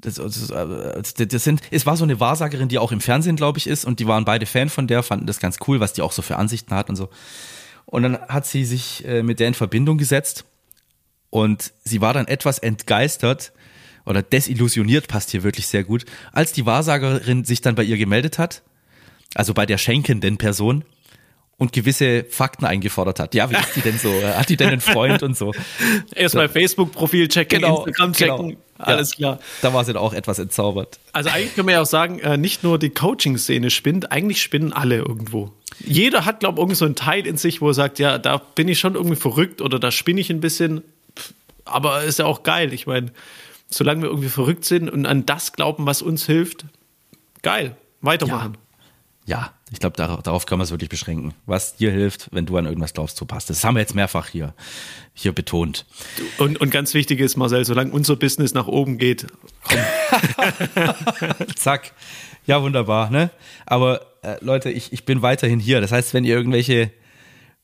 Das, 0.00 0.14
das, 0.14 1.14
das, 1.14 1.44
sind, 1.44 1.60
es 1.72 1.84
war 1.84 1.96
so 1.96 2.04
eine 2.04 2.20
Wahrsagerin, 2.20 2.68
die 2.68 2.78
auch 2.78 2.92
im 2.92 3.00
Fernsehen, 3.00 3.34
glaube 3.34 3.58
ich, 3.58 3.66
ist, 3.66 3.84
und 3.84 3.98
die 3.98 4.06
waren 4.06 4.24
beide 4.24 4.46
Fan 4.46 4.68
von 4.68 4.86
der, 4.86 5.02
fanden 5.02 5.26
das 5.26 5.40
ganz 5.40 5.58
cool, 5.66 5.80
was 5.80 5.92
die 5.92 6.02
auch 6.02 6.12
so 6.12 6.22
für 6.22 6.36
Ansichten 6.36 6.72
hat 6.72 6.88
und 6.88 6.94
so. 6.94 7.08
Und 7.84 8.04
dann 8.04 8.20
hat 8.28 8.46
sie 8.46 8.64
sich 8.64 9.04
mit 9.22 9.40
der 9.40 9.48
in 9.48 9.54
Verbindung 9.54 9.98
gesetzt 9.98 10.44
und 11.30 11.72
sie 11.82 12.00
war 12.00 12.12
dann 12.12 12.28
etwas 12.28 12.58
entgeistert 12.60 13.52
oder 14.08 14.22
desillusioniert, 14.22 15.08
passt 15.08 15.30
hier 15.30 15.42
wirklich 15.42 15.66
sehr 15.66 15.84
gut, 15.84 16.04
als 16.32 16.52
die 16.52 16.66
Wahrsagerin 16.66 17.44
sich 17.44 17.60
dann 17.60 17.74
bei 17.74 17.84
ihr 17.84 17.96
gemeldet 17.96 18.38
hat, 18.38 18.62
also 19.34 19.54
bei 19.54 19.66
der 19.66 19.78
schenkenden 19.78 20.38
Person, 20.38 20.84
und 21.58 21.72
gewisse 21.72 22.24
Fakten 22.24 22.64
eingefordert 22.64 23.18
hat. 23.18 23.34
Ja, 23.34 23.50
wie 23.50 23.56
ist 23.56 23.74
die 23.74 23.80
denn 23.80 23.98
so? 23.98 24.12
Hat 24.22 24.48
die 24.48 24.56
denn 24.56 24.68
einen 24.68 24.80
Freund 24.80 25.24
und 25.24 25.36
so? 25.36 25.52
Erstmal 26.14 26.46
so. 26.46 26.52
Facebook-Profil 26.52 27.26
checken, 27.26 27.60
genau, 27.60 27.84
Instagram 27.84 28.12
checken. 28.12 28.48
Genau. 28.48 28.58
Alles 28.78 29.18
ja, 29.18 29.34
klar. 29.34 29.40
Da 29.60 29.74
war 29.74 29.84
sie 29.84 29.92
dann 29.92 30.00
auch 30.00 30.12
etwas 30.12 30.38
entzaubert. 30.38 31.00
Also 31.12 31.30
eigentlich 31.30 31.56
können 31.56 31.66
wir 31.66 31.74
ja 31.74 31.82
auch 31.82 31.86
sagen, 31.86 32.20
äh, 32.20 32.36
nicht 32.36 32.62
nur 32.62 32.78
die 32.78 32.90
Coaching-Szene 32.90 33.70
spinnt, 33.70 34.12
eigentlich 34.12 34.40
spinnen 34.40 34.72
alle 34.72 34.98
irgendwo. 34.98 35.52
Jeder 35.84 36.24
hat, 36.24 36.38
glaube 36.40 36.58
ich, 36.58 36.60
irgend 36.60 36.76
so 36.76 36.84
einen 36.84 36.94
Teil 36.94 37.26
in 37.26 37.36
sich, 37.36 37.60
wo 37.60 37.68
er 37.68 37.74
sagt, 37.74 37.98
ja, 37.98 38.18
da 38.18 38.38
bin 38.38 38.68
ich 38.68 38.78
schon 38.78 38.94
irgendwie 38.94 39.16
verrückt 39.16 39.60
oder 39.60 39.80
da 39.80 39.90
spinne 39.90 40.20
ich 40.20 40.30
ein 40.30 40.40
bisschen. 40.40 40.82
Aber 41.64 42.04
ist 42.04 42.20
ja 42.20 42.26
auch 42.26 42.44
geil. 42.44 42.72
Ich 42.72 42.86
meine, 42.86 43.10
solange 43.70 44.02
wir 44.02 44.08
irgendwie 44.08 44.28
verrückt 44.28 44.64
sind 44.64 44.88
und 44.88 45.06
an 45.06 45.26
das 45.26 45.52
glauben, 45.52 45.86
was 45.86 46.02
uns 46.02 46.26
hilft, 46.26 46.66
geil, 47.42 47.76
weitermachen. 48.00 48.56
Ja, 49.26 49.38
ja 49.38 49.52
ich 49.70 49.80
glaube, 49.80 49.96
darauf, 49.96 50.22
darauf 50.22 50.46
können 50.46 50.60
wir 50.60 50.64
es 50.64 50.70
wirklich 50.70 50.88
beschränken. 50.88 51.34
Was 51.44 51.76
dir 51.76 51.90
hilft, 51.90 52.28
wenn 52.32 52.46
du 52.46 52.56
an 52.56 52.64
irgendwas 52.64 52.94
glaubst, 52.94 53.18
so 53.18 53.26
passt. 53.26 53.50
Das 53.50 53.62
haben 53.64 53.74
wir 53.74 53.80
jetzt 53.80 53.94
mehrfach 53.94 54.28
hier, 54.28 54.54
hier 55.12 55.32
betont. 55.32 55.84
Und, 56.38 56.58
und 56.60 56.70
ganz 56.70 56.94
wichtig 56.94 57.20
ist, 57.20 57.36
Marcel, 57.36 57.64
solange 57.64 57.92
unser 57.92 58.16
Business 58.16 58.54
nach 58.54 58.66
oben 58.66 58.96
geht, 58.96 59.26
Zack. 61.56 61.92
Ja, 62.46 62.62
wunderbar, 62.62 63.10
ne? 63.10 63.30
Aber 63.66 64.06
äh, 64.22 64.36
Leute, 64.40 64.70
ich, 64.70 64.92
ich 64.92 65.04
bin 65.04 65.20
weiterhin 65.20 65.60
hier. 65.60 65.82
Das 65.82 65.92
heißt, 65.92 66.14
wenn 66.14 66.24
ihr 66.24 66.34
irgendwelche 66.34 66.90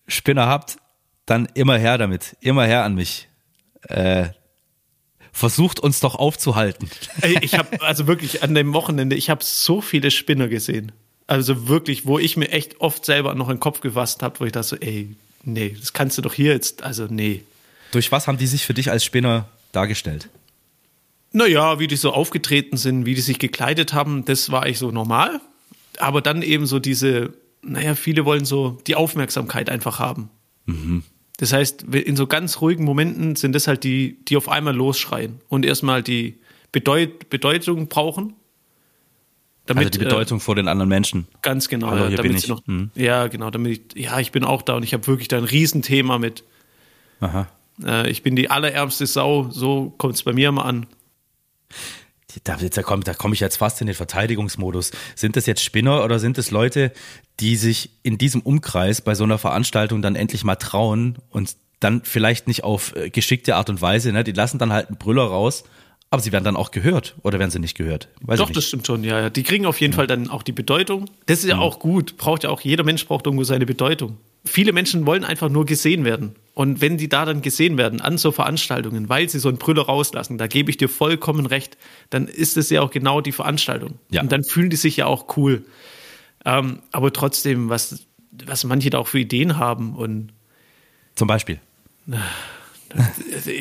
Spinner 0.06 0.46
habt, 0.46 0.76
dann 1.24 1.48
immer 1.54 1.78
her 1.78 1.96
damit. 1.96 2.36
Immer 2.40 2.66
her 2.66 2.84
an 2.84 2.94
mich. 2.94 3.28
Äh, 3.88 4.28
versucht 5.34 5.80
uns 5.80 6.00
doch 6.00 6.14
aufzuhalten. 6.14 6.88
Ich 7.42 7.54
habe 7.58 7.80
also 7.82 8.06
wirklich 8.06 8.42
an 8.42 8.54
dem 8.54 8.72
Wochenende, 8.72 9.16
ich 9.16 9.28
habe 9.28 9.44
so 9.44 9.82
viele 9.82 10.10
Spinner 10.10 10.48
gesehen. 10.48 10.92
Also 11.26 11.68
wirklich, 11.68 12.06
wo 12.06 12.18
ich 12.18 12.36
mir 12.36 12.50
echt 12.50 12.80
oft 12.80 13.04
selber 13.04 13.34
noch 13.34 13.48
in 13.48 13.56
den 13.56 13.60
Kopf 13.60 13.80
gefasst 13.80 14.22
habe, 14.22 14.40
wo 14.40 14.44
ich 14.44 14.52
dachte 14.52 14.68
so, 14.68 14.76
ey, 14.76 15.16
nee, 15.42 15.76
das 15.78 15.92
kannst 15.92 16.16
du 16.16 16.22
doch 16.22 16.32
hier 16.32 16.52
jetzt, 16.52 16.82
also 16.84 17.06
nee. 17.10 17.42
Durch 17.90 18.12
was 18.12 18.28
haben 18.28 18.38
die 18.38 18.46
sich 18.46 18.64
für 18.64 18.74
dich 18.74 18.90
als 18.90 19.04
Spinner 19.04 19.48
dargestellt? 19.72 20.28
Naja, 21.32 21.80
wie 21.80 21.88
die 21.88 21.96
so 21.96 22.12
aufgetreten 22.12 22.76
sind, 22.76 23.04
wie 23.04 23.14
die 23.14 23.20
sich 23.20 23.40
gekleidet 23.40 23.92
haben, 23.92 24.24
das 24.24 24.52
war 24.52 24.62
eigentlich 24.62 24.78
so 24.78 24.92
normal. 24.92 25.40
Aber 25.98 26.22
dann 26.22 26.42
eben 26.42 26.66
so 26.66 26.78
diese, 26.78 27.34
naja, 27.62 27.96
viele 27.96 28.24
wollen 28.24 28.44
so 28.44 28.78
die 28.86 28.94
Aufmerksamkeit 28.94 29.68
einfach 29.68 29.98
haben. 29.98 30.30
Mhm. 30.66 31.02
Das 31.36 31.52
heißt, 31.52 31.82
in 31.82 32.16
so 32.16 32.26
ganz 32.26 32.60
ruhigen 32.60 32.84
Momenten 32.84 33.36
sind 33.36 33.54
das 33.54 33.66
halt 33.66 33.84
die, 33.84 34.18
die 34.26 34.36
auf 34.36 34.48
einmal 34.48 34.74
losschreien 34.74 35.40
und 35.48 35.64
erstmal 35.64 36.02
die 36.02 36.38
Bedeut 36.70 37.28
Bedeutung 37.28 37.88
brauchen. 37.88 38.34
Damit, 39.66 39.86
also 39.86 39.98
die 39.98 40.04
Bedeutung 40.04 40.38
äh, 40.38 40.40
vor 40.40 40.54
den 40.54 40.68
anderen 40.68 40.88
Menschen. 40.88 41.26
Ganz 41.42 41.68
genau. 41.68 41.88
Hallo, 41.90 42.08
hier 42.08 42.20
bin 42.20 42.36
ich. 42.36 42.48
Noch, 42.48 42.66
mhm. 42.66 42.90
Ja, 42.94 43.28
genau. 43.28 43.50
Damit 43.50 43.94
ich, 43.94 44.04
ja, 44.04 44.20
ich 44.20 44.30
bin 44.30 44.44
auch 44.44 44.62
da 44.62 44.74
und 44.76 44.82
ich 44.82 44.92
habe 44.92 45.06
wirklich 45.06 45.28
da 45.28 45.38
ein 45.38 45.44
Riesenthema 45.44 46.18
mit. 46.18 46.44
Aha. 47.20 47.48
Äh, 47.82 48.10
ich 48.10 48.22
bin 48.22 48.36
die 48.36 48.50
allerärmste 48.50 49.06
Sau, 49.06 49.48
so 49.50 49.94
kommt 49.96 50.14
es 50.14 50.22
bei 50.22 50.32
mir 50.32 50.50
immer 50.50 50.66
an. 50.66 50.86
Da, 52.42 52.56
da 52.56 52.82
komme 52.82 53.04
da 53.04 53.14
komm 53.14 53.32
ich 53.32 53.40
jetzt 53.40 53.56
fast 53.56 53.80
in 53.80 53.86
den 53.86 53.94
Verteidigungsmodus. 53.94 54.90
Sind 55.14 55.36
das 55.36 55.46
jetzt 55.46 55.62
Spinner 55.62 56.04
oder 56.04 56.18
sind 56.18 56.38
es 56.38 56.50
Leute, 56.50 56.92
die 57.40 57.56
sich 57.56 57.90
in 58.02 58.18
diesem 58.18 58.40
Umkreis 58.40 59.00
bei 59.00 59.14
so 59.14 59.24
einer 59.24 59.38
Veranstaltung 59.38 60.02
dann 60.02 60.16
endlich 60.16 60.44
mal 60.44 60.56
trauen 60.56 61.18
und 61.30 61.56
dann 61.80 62.02
vielleicht 62.02 62.48
nicht 62.48 62.64
auf 62.64 62.94
äh, 62.96 63.10
geschickte 63.10 63.56
Art 63.56 63.68
und 63.70 63.82
Weise, 63.82 64.12
ne? 64.12 64.24
Die 64.24 64.32
lassen 64.32 64.58
dann 64.58 64.72
halt 64.72 64.88
einen 64.88 64.96
Brüller 64.96 65.24
raus, 65.24 65.64
aber 66.10 66.22
sie 66.22 66.32
werden 66.32 66.44
dann 66.44 66.56
auch 66.56 66.70
gehört 66.70 67.16
oder 67.22 67.38
werden 67.38 67.50
sie 67.50 67.58
nicht 67.58 67.76
gehört? 67.76 68.08
Weiß 68.20 68.38
Doch, 68.38 68.50
das 68.50 68.64
stimmt 68.64 68.86
schon, 68.86 69.04
ja, 69.04 69.20
ja. 69.20 69.30
Die 69.30 69.42
kriegen 69.42 69.66
auf 69.66 69.80
jeden 69.80 69.92
ja. 69.92 69.96
Fall 69.96 70.06
dann 70.06 70.30
auch 70.30 70.42
die 70.42 70.52
Bedeutung. 70.52 71.10
Das 71.26 71.40
ist 71.40 71.48
ja, 71.48 71.56
ja 71.56 71.60
auch 71.60 71.78
gut. 71.78 72.16
Braucht 72.16 72.44
ja 72.44 72.50
auch, 72.50 72.60
jeder 72.60 72.84
Mensch 72.84 73.06
braucht 73.06 73.26
irgendwo 73.26 73.44
seine 73.44 73.66
Bedeutung. 73.66 74.16
Viele 74.44 74.72
Menschen 74.72 75.06
wollen 75.06 75.24
einfach 75.24 75.48
nur 75.48 75.64
gesehen 75.64 76.04
werden. 76.04 76.36
Und 76.52 76.80
wenn 76.80 76.98
die 76.98 77.08
da 77.08 77.24
dann 77.24 77.42
gesehen 77.42 77.78
werden 77.78 78.00
an 78.00 78.18
so 78.18 78.30
Veranstaltungen, 78.30 79.08
weil 79.08 79.28
sie 79.28 79.38
so 79.38 79.48
einen 79.48 79.58
Brüller 79.58 79.82
rauslassen, 79.82 80.38
da 80.38 80.46
gebe 80.46 80.70
ich 80.70 80.76
dir 80.76 80.88
vollkommen 80.88 81.46
recht, 81.46 81.76
dann 82.10 82.28
ist 82.28 82.56
es 82.56 82.70
ja 82.70 82.80
auch 82.82 82.90
genau 82.90 83.20
die 83.20 83.32
Veranstaltung. 83.32 83.98
Ja. 84.10 84.22
Und 84.22 84.30
dann 84.30 84.44
fühlen 84.44 84.70
die 84.70 84.76
sich 84.76 84.98
ja 84.98 85.06
auch 85.06 85.36
cool. 85.36 85.64
Ähm, 86.44 86.80
aber 86.92 87.12
trotzdem, 87.12 87.70
was, 87.70 88.06
was 88.46 88.64
manche 88.64 88.90
da 88.90 88.98
auch 88.98 89.08
für 89.08 89.18
Ideen 89.18 89.56
haben 89.56 89.96
und 89.96 90.32
zum 91.14 91.28
Beispiel. 91.28 91.60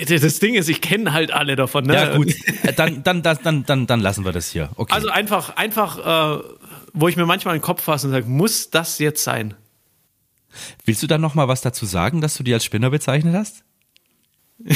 Das 0.07 0.39
Ding 0.39 0.55
ist, 0.55 0.69
ich 0.69 0.81
kenne 0.81 1.13
halt 1.13 1.31
alle 1.31 1.55
davon. 1.55 1.85
Ne? 1.85 1.93
Ja, 1.93 2.15
gut. 2.17 2.33
Dann, 2.75 3.03
dann, 3.03 3.23
dann, 3.23 3.63
dann, 3.65 3.87
dann 3.87 3.99
lassen 3.99 4.25
wir 4.25 4.31
das 4.31 4.49
hier. 4.49 4.69
Okay. 4.75 4.93
Also 4.93 5.09
einfach, 5.09 5.55
einfach, 5.55 6.39
äh, 6.39 6.43
wo 6.93 7.07
ich 7.07 7.15
mir 7.15 7.25
manchmal 7.25 7.57
den 7.57 7.61
Kopf 7.61 7.83
fasse 7.83 8.07
und 8.07 8.13
sage, 8.13 8.27
muss 8.27 8.69
das 8.69 8.99
jetzt 8.99 9.23
sein? 9.23 9.55
Willst 10.85 11.03
du 11.03 11.07
dann 11.07 11.21
noch 11.21 11.35
mal 11.35 11.47
was 11.47 11.61
dazu 11.61 11.85
sagen, 11.85 12.21
dass 12.21 12.35
du 12.35 12.43
die 12.43 12.53
als 12.53 12.65
Spinner 12.65 12.89
bezeichnet 12.89 13.35
hast? 13.35 13.63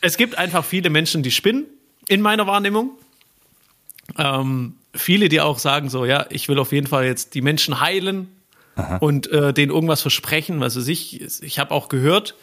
es 0.00 0.16
gibt 0.16 0.36
einfach 0.38 0.64
viele 0.64 0.90
Menschen, 0.90 1.22
die 1.22 1.30
spinnen, 1.30 1.66
in 2.06 2.20
meiner 2.20 2.46
Wahrnehmung. 2.46 2.90
Ähm, 4.18 4.74
viele, 4.94 5.28
die 5.28 5.40
auch 5.40 5.58
sagen 5.58 5.88
so, 5.88 6.04
ja, 6.04 6.26
ich 6.30 6.48
will 6.48 6.58
auf 6.58 6.72
jeden 6.72 6.86
Fall 6.86 7.06
jetzt 7.06 7.34
die 7.34 7.40
Menschen 7.40 7.80
heilen 7.80 8.28
Aha. 8.76 8.98
und 8.98 9.30
äh, 9.30 9.54
denen 9.54 9.72
irgendwas 9.72 10.02
versprechen. 10.02 10.62
Also 10.62 10.86
ich, 10.86 11.42
ich 11.42 11.58
habe 11.58 11.70
auch 11.72 11.88
gehört, 11.88 12.34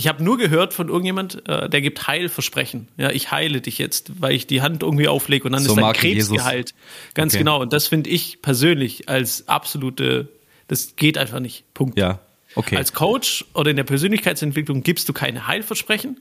ich 0.00 0.08
habe 0.08 0.24
nur 0.24 0.38
gehört 0.38 0.72
von 0.72 0.88
irgendjemand, 0.88 1.46
äh, 1.46 1.68
der 1.68 1.82
gibt 1.82 2.06
Heilversprechen. 2.06 2.88
Ja, 2.96 3.10
ich 3.10 3.30
heile 3.30 3.60
dich 3.60 3.76
jetzt, 3.76 4.12
weil 4.18 4.32
ich 4.32 4.46
die 4.46 4.62
Hand 4.62 4.82
irgendwie 4.82 5.08
auflege 5.08 5.44
und 5.44 5.52
dann 5.52 5.62
so 5.62 5.74
ist 5.74 5.76
dein 5.76 5.92
Krebs 5.92 6.14
Jesus. 6.14 6.38
geheilt. 6.38 6.74
Ganz 7.12 7.34
okay. 7.34 7.40
genau. 7.40 7.60
Und 7.60 7.74
das 7.74 7.86
finde 7.86 8.08
ich 8.08 8.40
persönlich 8.40 9.10
als 9.10 9.46
absolute, 9.46 10.28
das 10.68 10.96
geht 10.96 11.18
einfach 11.18 11.38
nicht. 11.38 11.64
Punkt. 11.74 11.98
Ja. 11.98 12.20
Okay. 12.54 12.76
Als 12.76 12.94
Coach 12.94 13.44
oder 13.52 13.70
in 13.70 13.76
der 13.76 13.84
Persönlichkeitsentwicklung 13.84 14.82
gibst 14.82 15.06
du 15.06 15.12
keine 15.12 15.46
Heilversprechen. 15.46 16.18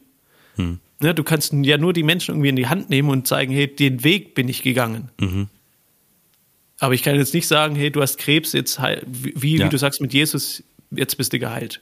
Hm. 0.56 0.80
Ja, 1.02 1.14
du 1.14 1.24
kannst 1.24 1.54
ja 1.54 1.78
nur 1.78 1.94
die 1.94 2.04
Menschen 2.04 2.32
irgendwie 2.32 2.50
in 2.50 2.58
die 2.58 2.68
Hand 2.68 2.90
nehmen 2.90 3.10
und 3.10 3.28
zeigen, 3.28 3.54
hey, 3.54 3.74
den 3.74 4.04
Weg 4.04 4.36
bin 4.36 4.50
ich 4.50 4.62
gegangen. 4.62 5.10
Mhm. 5.22 5.48
Aber 6.80 6.94
ich 6.94 7.02
kann 7.02 7.16
jetzt 7.16 7.34
nicht 7.34 7.48
sagen, 7.48 7.76
hey, 7.76 7.92
du 7.92 8.02
hast 8.02 8.18
Krebs, 8.18 8.52
jetzt 8.52 8.78
wie, 9.08 9.56
ja. 9.56 9.66
wie 9.66 9.70
du 9.70 9.78
sagst 9.78 10.02
mit 10.02 10.14
Jesus, 10.14 10.64
jetzt 10.92 11.16
bist 11.16 11.32
du 11.32 11.40
geheilt. 11.40 11.80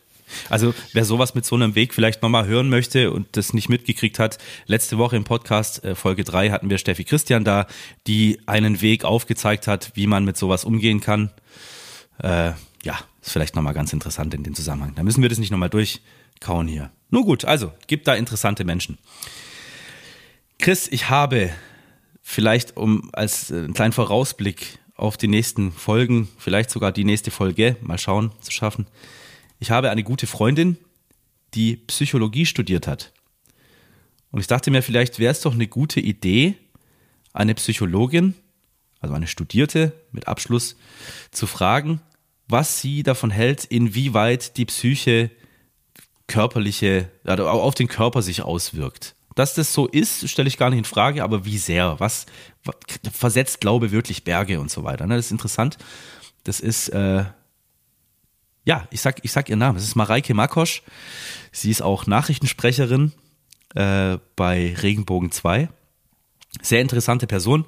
Also 0.50 0.74
wer 0.94 1.06
sowas 1.06 1.36
mit 1.36 1.46
so 1.46 1.56
einem 1.56 1.76
Weg 1.76 1.94
vielleicht 1.94 2.22
nochmal 2.22 2.48
hören 2.48 2.70
möchte 2.70 3.12
und 3.12 3.28
das 3.38 3.54
nicht 3.54 3.70
mitgekriegt 3.70 4.20
hat, 4.20 4.38
letzte 4.66 4.98
Woche 4.98 5.16
im 5.16 5.24
Podcast 5.24 5.84
äh, 5.84 5.96
Folge 5.96 6.24
3 6.24 6.52
hatten 6.52 6.70
wir 6.70 6.78
Steffi 6.78 7.04
Christian 7.04 7.44
da, 7.44 7.68
die 8.08 8.40
einen 8.46 8.82
Weg 8.82 9.06
aufgezeigt 9.06 9.68
hat, 9.68 9.92
wie 9.96 10.08
man 10.08 10.26
mit 10.26 10.38
sowas 10.38 10.66
umgehen 10.66 11.02
kann. 11.02 11.32
Äh, 12.22 12.52
ja, 12.84 13.00
ist 13.22 13.32
vielleicht 13.32 13.56
nochmal 13.56 13.74
ganz 13.74 13.94
interessant 13.94 14.34
in 14.34 14.44
dem 14.44 14.56
Zusammenhang. 14.56 14.94
Da 14.96 15.04
müssen 15.04 15.22
wir 15.22 15.30
das 15.30 15.40
nicht 15.40 15.52
nochmal 15.52 15.70
durchkauen 15.70 16.68
hier. 16.68 16.92
Nur 17.10 17.26
gut, 17.26 17.46
also 17.46 17.72
gibt 17.88 18.08
da 18.08 18.16
interessante 18.16 18.64
Menschen. 18.64 18.98
Chris, 20.60 20.88
ich 20.88 21.10
habe 21.10 21.52
vielleicht 22.22 22.76
um 22.76 23.10
als 23.14 23.52
äh, 23.52 23.56
einen 23.56 23.74
kleinen 23.74 23.94
Vorausblick 23.94 24.80
auf 24.96 25.16
die 25.16 25.28
nächsten 25.28 25.72
Folgen, 25.72 26.28
vielleicht 26.38 26.70
sogar 26.72 26.92
die 26.92 27.04
nächste 27.04 27.32
Folge, 27.32 27.78
mal 27.82 27.98
schauen, 28.00 28.32
zu 28.42 28.52
schaffen, 28.52 28.88
ich 29.60 29.72
habe 29.72 29.90
eine 29.90 30.04
gute 30.04 30.28
Freundin, 30.28 30.78
die 31.54 31.78
Psychologie 31.78 32.46
studiert 32.46 32.88
hat. 32.88 33.14
Und 34.32 34.42
ich 34.42 34.48
dachte 34.48 34.72
mir, 34.72 34.84
vielleicht 34.84 35.20
wäre 35.20 35.32
es 35.32 35.42
doch 35.42 35.54
eine 35.54 35.68
gute 35.68 36.00
Idee, 36.00 36.56
eine 37.34 37.56
Psychologin, 37.56 38.36
also 39.00 39.14
eine 39.14 39.28
Studierte 39.28 39.94
mit 40.12 40.28
Abschluss, 40.28 40.76
zu 41.32 41.48
fragen, 41.48 42.02
was 42.48 42.82
sie 42.82 43.04
davon 43.04 43.32
hält, 43.32 43.66
inwieweit 43.66 44.58
die 44.58 44.66
Psyche 44.66 45.32
körperliche, 46.28 47.10
also 47.24 47.48
auf 47.48 47.76
den 47.76 47.88
Körper 47.88 48.22
sich 48.22 48.42
auswirkt. 48.42 49.16
Dass 49.36 49.54
das 49.54 49.72
so 49.72 49.88
ist, 49.88 50.28
stelle 50.30 50.48
ich 50.48 50.58
gar 50.58 50.72
nicht 50.72 50.80
in 50.80 50.86
Frage, 50.86 51.24
aber 51.24 51.46
wie 51.46 51.58
sehr? 51.58 52.00
Was, 52.00 52.26
was 52.64 52.76
versetzt 53.14 53.62
Glaube 53.62 53.92
wirklich 53.92 54.24
Berge 54.24 54.60
und 54.60 54.72
so 54.72 54.84
weiter? 54.84 55.06
Ne? 55.06 55.16
Das 55.16 55.28
ist 55.28 55.32
interessant. 55.32 55.78
Das 56.44 56.60
ist 56.60 56.90
äh, 56.90 57.26
ja, 58.68 58.86
ich 58.92 59.00
sag, 59.00 59.24
ich 59.24 59.32
sag 59.32 59.48
ihren 59.48 59.60
Namen. 59.60 59.78
Es 59.78 59.86
ist 59.86 59.96
Mareike 59.96 60.34
Makosch. 60.34 60.84
Sie 61.54 61.72
ist 61.72 61.82
auch 61.82 62.06
Nachrichtensprecherin 62.06 63.14
äh, 63.76 64.18
bei 64.36 64.76
Regenbogen 64.82 65.32
2. 65.32 65.70
Sehr 66.62 66.82
interessante 66.82 67.28
Person. 67.28 67.64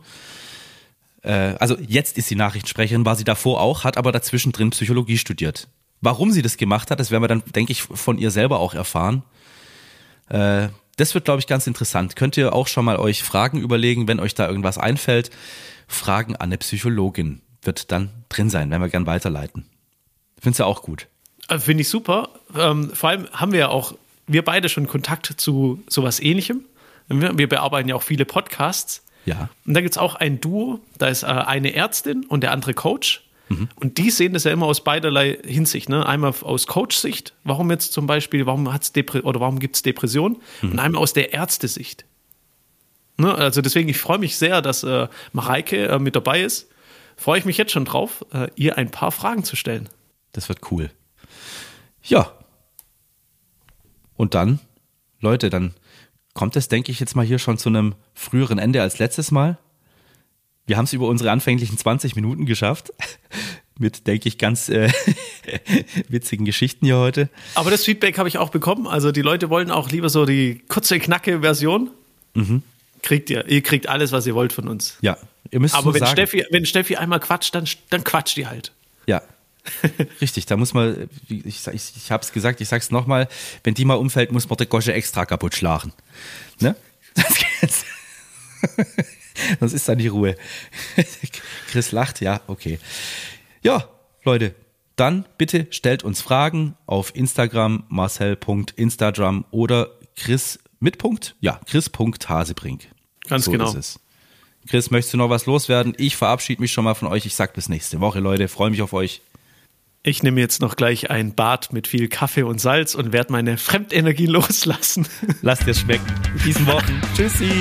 Äh, 1.21 1.55
also 1.57 1.77
jetzt 1.79 2.17
ist 2.17 2.27
sie 2.27 2.35
Nachrichtensprecherin, 2.35 3.05
war 3.05 3.15
sie 3.15 3.23
davor 3.23 3.61
auch, 3.61 3.85
hat 3.85 3.95
aber 3.95 4.11
dazwischen 4.11 4.51
drin 4.51 4.71
Psychologie 4.71 5.17
studiert. 5.17 5.69
Warum 6.01 6.31
sie 6.31 6.41
das 6.41 6.57
gemacht 6.57 6.91
hat, 6.91 6.99
das 6.99 7.11
werden 7.11 7.23
wir 7.23 7.29
dann, 7.29 7.43
denke 7.55 7.71
ich, 7.71 7.81
von 7.81 8.17
ihr 8.17 8.29
selber 8.29 8.59
auch 8.59 8.73
erfahren. 8.73 9.23
Äh, 10.27 10.67
das 10.97 11.13
wird, 11.13 11.23
glaube 11.23 11.39
ich, 11.39 11.47
ganz 11.47 11.65
interessant. 11.65 12.17
Könnt 12.17 12.35
ihr 12.35 12.51
auch 12.51 12.67
schon 12.67 12.83
mal 12.83 12.97
euch 12.97 13.23
Fragen 13.23 13.61
überlegen, 13.61 14.09
wenn 14.09 14.19
euch 14.19 14.35
da 14.35 14.49
irgendwas 14.49 14.77
einfällt. 14.77 15.29
Fragen 15.87 16.35
an 16.35 16.49
eine 16.49 16.57
Psychologin 16.57 17.41
wird 17.61 17.93
dann 17.93 18.09
drin 18.27 18.49
sein, 18.49 18.69
werden 18.69 18.81
wir 18.81 18.89
gern 18.89 19.05
weiterleiten. 19.05 19.65
Findest 20.41 20.59
du 20.59 20.65
auch 20.65 20.81
gut? 20.81 21.07
Äh, 21.47 21.59
finde 21.59 21.81
ich 21.81 21.89
super. 21.89 22.29
Ähm, 22.55 22.91
vor 22.93 23.09
allem 23.09 23.27
haben 23.31 23.51
wir 23.51 23.59
ja 23.59 23.69
auch, 23.69 23.93
wir 24.27 24.43
beide 24.43 24.69
schon 24.69 24.87
Kontakt 24.87 25.33
zu 25.37 25.83
sowas 25.87 26.19
ähnlichem. 26.19 26.65
Wir, 27.07 27.49
bearbeiten 27.49 27.89
ja 27.89 27.95
auch 27.95 28.03
viele 28.03 28.25
Podcasts. 28.25 29.03
Ja. 29.25 29.49
Und 29.65 29.73
da 29.73 29.81
gibt 29.81 29.95
es 29.95 29.97
auch 29.97 30.15
ein 30.15 30.39
Duo, 30.39 30.79
da 30.97 31.07
ist 31.07 31.23
äh, 31.23 31.27
eine 31.27 31.73
Ärztin 31.73 32.25
und 32.25 32.41
der 32.41 32.51
andere 32.51 32.73
Coach. 32.73 33.23
Und 33.75 33.97
die 33.97 34.11
sehen 34.11 34.33
das 34.33 34.43
ja 34.43 34.51
immer 34.51 34.67
aus 34.67 34.83
beiderlei 34.83 35.39
Hinsicht. 35.43 35.89
Ne? 35.89 36.05
Einmal 36.05 36.33
aus 36.41 36.67
Coach-Sicht, 36.67 37.33
warum 37.43 37.71
jetzt 37.71 37.93
zum 37.93 38.05
Beispiel, 38.05 38.45
warum 38.45 38.71
hat's 38.71 38.91
Depre 38.93 39.23
oder 39.23 39.39
warum 39.39 39.57
gibt 39.59 39.75
es 39.75 39.81
Depression? 39.81 40.37
Und 40.61 40.79
einmal 40.79 41.01
aus 41.01 41.13
der 41.13 41.33
Ärztesicht. 41.33 42.05
Ne? 43.17 43.33
Also 43.33 43.61
deswegen, 43.61 43.89
ich 43.89 43.97
freue 43.97 44.19
mich 44.19 44.37
sehr, 44.37 44.61
dass 44.61 44.83
äh, 44.83 45.07
Mareike 45.33 45.87
äh, 45.87 45.99
mit 45.99 46.15
dabei 46.15 46.41
ist. 46.41 46.69
Freue 47.17 47.39
ich 47.39 47.45
mich 47.45 47.57
jetzt 47.57 47.71
schon 47.71 47.85
drauf, 47.85 48.23
äh, 48.33 48.49
ihr 48.55 48.77
ein 48.77 48.91
paar 48.91 49.11
Fragen 49.11 49.43
zu 49.43 49.55
stellen. 49.55 49.89
Das 50.31 50.49
wird 50.49 50.71
cool. 50.71 50.91
Ja. 52.03 52.31
Und 54.15 54.33
dann, 54.33 54.59
Leute, 55.19 55.49
dann 55.49 55.73
kommt 56.33 56.55
es, 56.55 56.67
denke 56.67 56.91
ich, 56.91 56.99
jetzt 56.99 57.15
mal 57.15 57.25
hier 57.25 57.39
schon 57.39 57.57
zu 57.57 57.69
einem 57.69 57.95
früheren 58.13 58.59
Ende 58.59 58.81
als 58.81 58.99
letztes 58.99 59.31
Mal. 59.31 59.57
Wir 60.65 60.77
haben 60.77 60.85
es 60.85 60.93
über 60.93 61.07
unsere 61.07 61.31
anfänglichen 61.31 61.77
20 61.77 62.15
Minuten 62.15 62.45
geschafft. 62.45 62.93
Mit, 63.81 64.07
denke 64.07 64.27
ich, 64.27 64.37
ganz 64.37 64.67
äh, 64.67 64.91
witzigen 66.09 66.45
Geschichten 66.45 66.85
hier 66.85 66.97
heute. 66.97 67.29
Aber 67.55 67.71
das 67.71 67.85
Feedback 67.85 68.17
habe 68.17 68.27
ich 68.27 68.37
auch 68.37 68.49
bekommen. 68.49 68.87
Also 68.87 69.13
die 69.13 69.21
Leute 69.21 69.49
wollen 69.49 69.71
auch 69.71 69.89
lieber 69.89 70.09
so 70.09 70.25
die 70.25 70.61
kurze, 70.67 70.99
knacke 70.99 71.39
Version. 71.39 71.89
Kriegt 73.01 73.29
ihr. 73.29 73.47
Ihr 73.47 73.63
kriegt 73.63 73.87
alles, 73.87 74.11
was 74.11 74.27
ihr 74.27 74.35
wollt 74.35 74.51
von 74.51 74.67
uns. 74.67 74.97
Ja, 75.01 75.17
ihr 75.49 75.61
müsst 75.61 75.75
Aber 75.75 75.93
wenn 75.93 76.01
sagen. 76.01 76.11
Steffi, 76.11 76.45
wenn 76.51 76.65
Steffi 76.65 76.97
einmal 76.97 77.21
quatscht, 77.21 77.55
dann, 77.55 77.65
dann 77.89 78.03
quatscht 78.03 78.35
die 78.35 78.47
halt. 78.47 78.73
Richtig, 80.21 80.45
da 80.45 80.57
muss 80.57 80.73
man, 80.73 81.09
ich, 81.27 81.67
ich, 81.67 81.93
ich 81.95 82.11
habe 82.11 82.23
es 82.23 82.31
gesagt, 82.31 82.61
ich 82.61 82.67
sag's 82.69 82.91
nochmal, 82.91 83.27
wenn 83.63 83.73
die 83.73 83.85
mal 83.85 83.95
umfällt, 83.95 84.31
muss 84.31 84.49
man 84.49 84.57
der 84.57 84.67
Gosche 84.67 84.93
extra 84.93 85.25
kaputt 85.25 85.55
schlagen. 85.55 85.93
Ne? 86.59 86.75
Das- 87.61 87.85
Sonst 89.59 89.73
ist 89.73 89.87
da 89.87 89.95
die 89.95 90.07
Ruhe. 90.07 90.35
Chris 91.69 91.91
lacht, 91.91 92.19
ja, 92.21 92.41
okay. 92.47 92.79
Ja, 93.61 93.87
Leute, 94.23 94.53
dann 94.95 95.25
bitte 95.37 95.67
stellt 95.71 96.03
uns 96.03 96.21
Fragen 96.21 96.75
auf 96.85 97.15
Instagram, 97.15 97.83
marcel.instagram 97.89 99.45
oder 99.51 99.91
Chris 100.15 100.59
mit 100.79 100.97
Punkt, 100.97 101.35
ja, 101.39 101.59
chris.hasebrink. 101.67 102.87
Ganz 103.27 103.45
so 103.45 103.51
genau. 103.51 103.69
Ist 103.69 103.75
es. 103.75 103.99
Chris, 104.67 104.91
möchtest 104.91 105.13
du 105.13 105.17
noch 105.17 105.29
was 105.29 105.45
loswerden? 105.45 105.93
Ich 105.97 106.15
verabschiede 106.17 106.61
mich 106.61 106.71
schon 106.73 106.83
mal 106.83 106.93
von 106.93 107.07
euch. 107.07 107.25
Ich 107.25 107.35
sag 107.35 107.53
bis 107.53 107.69
nächste 107.69 108.01
Woche, 108.01 108.19
Leute. 108.19 108.47
Freue 108.49 108.69
mich 108.71 108.81
auf 108.81 108.91
euch. 108.93 109.21
Ich 110.01 110.23
nehme 110.23 110.39
jetzt 110.39 110.61
noch 110.61 110.77
gleich 110.77 111.09
ein 111.09 111.35
Bad 111.35 111.73
mit 111.73 111.85
viel 111.85 112.07
Kaffee 112.07 112.43
und 112.43 112.61
Salz 112.61 112.95
und 112.95 113.11
werde 113.11 113.33
meine 113.33 113.57
Fremdenergie 113.57 114.25
loslassen. 114.27 115.05
Lasst 115.41 115.67
es 115.67 115.81
schmecken. 115.81 116.05
In 116.37 116.43
diesen 116.43 116.67
Wochen. 116.67 117.01
Tschüssi. 117.15 117.51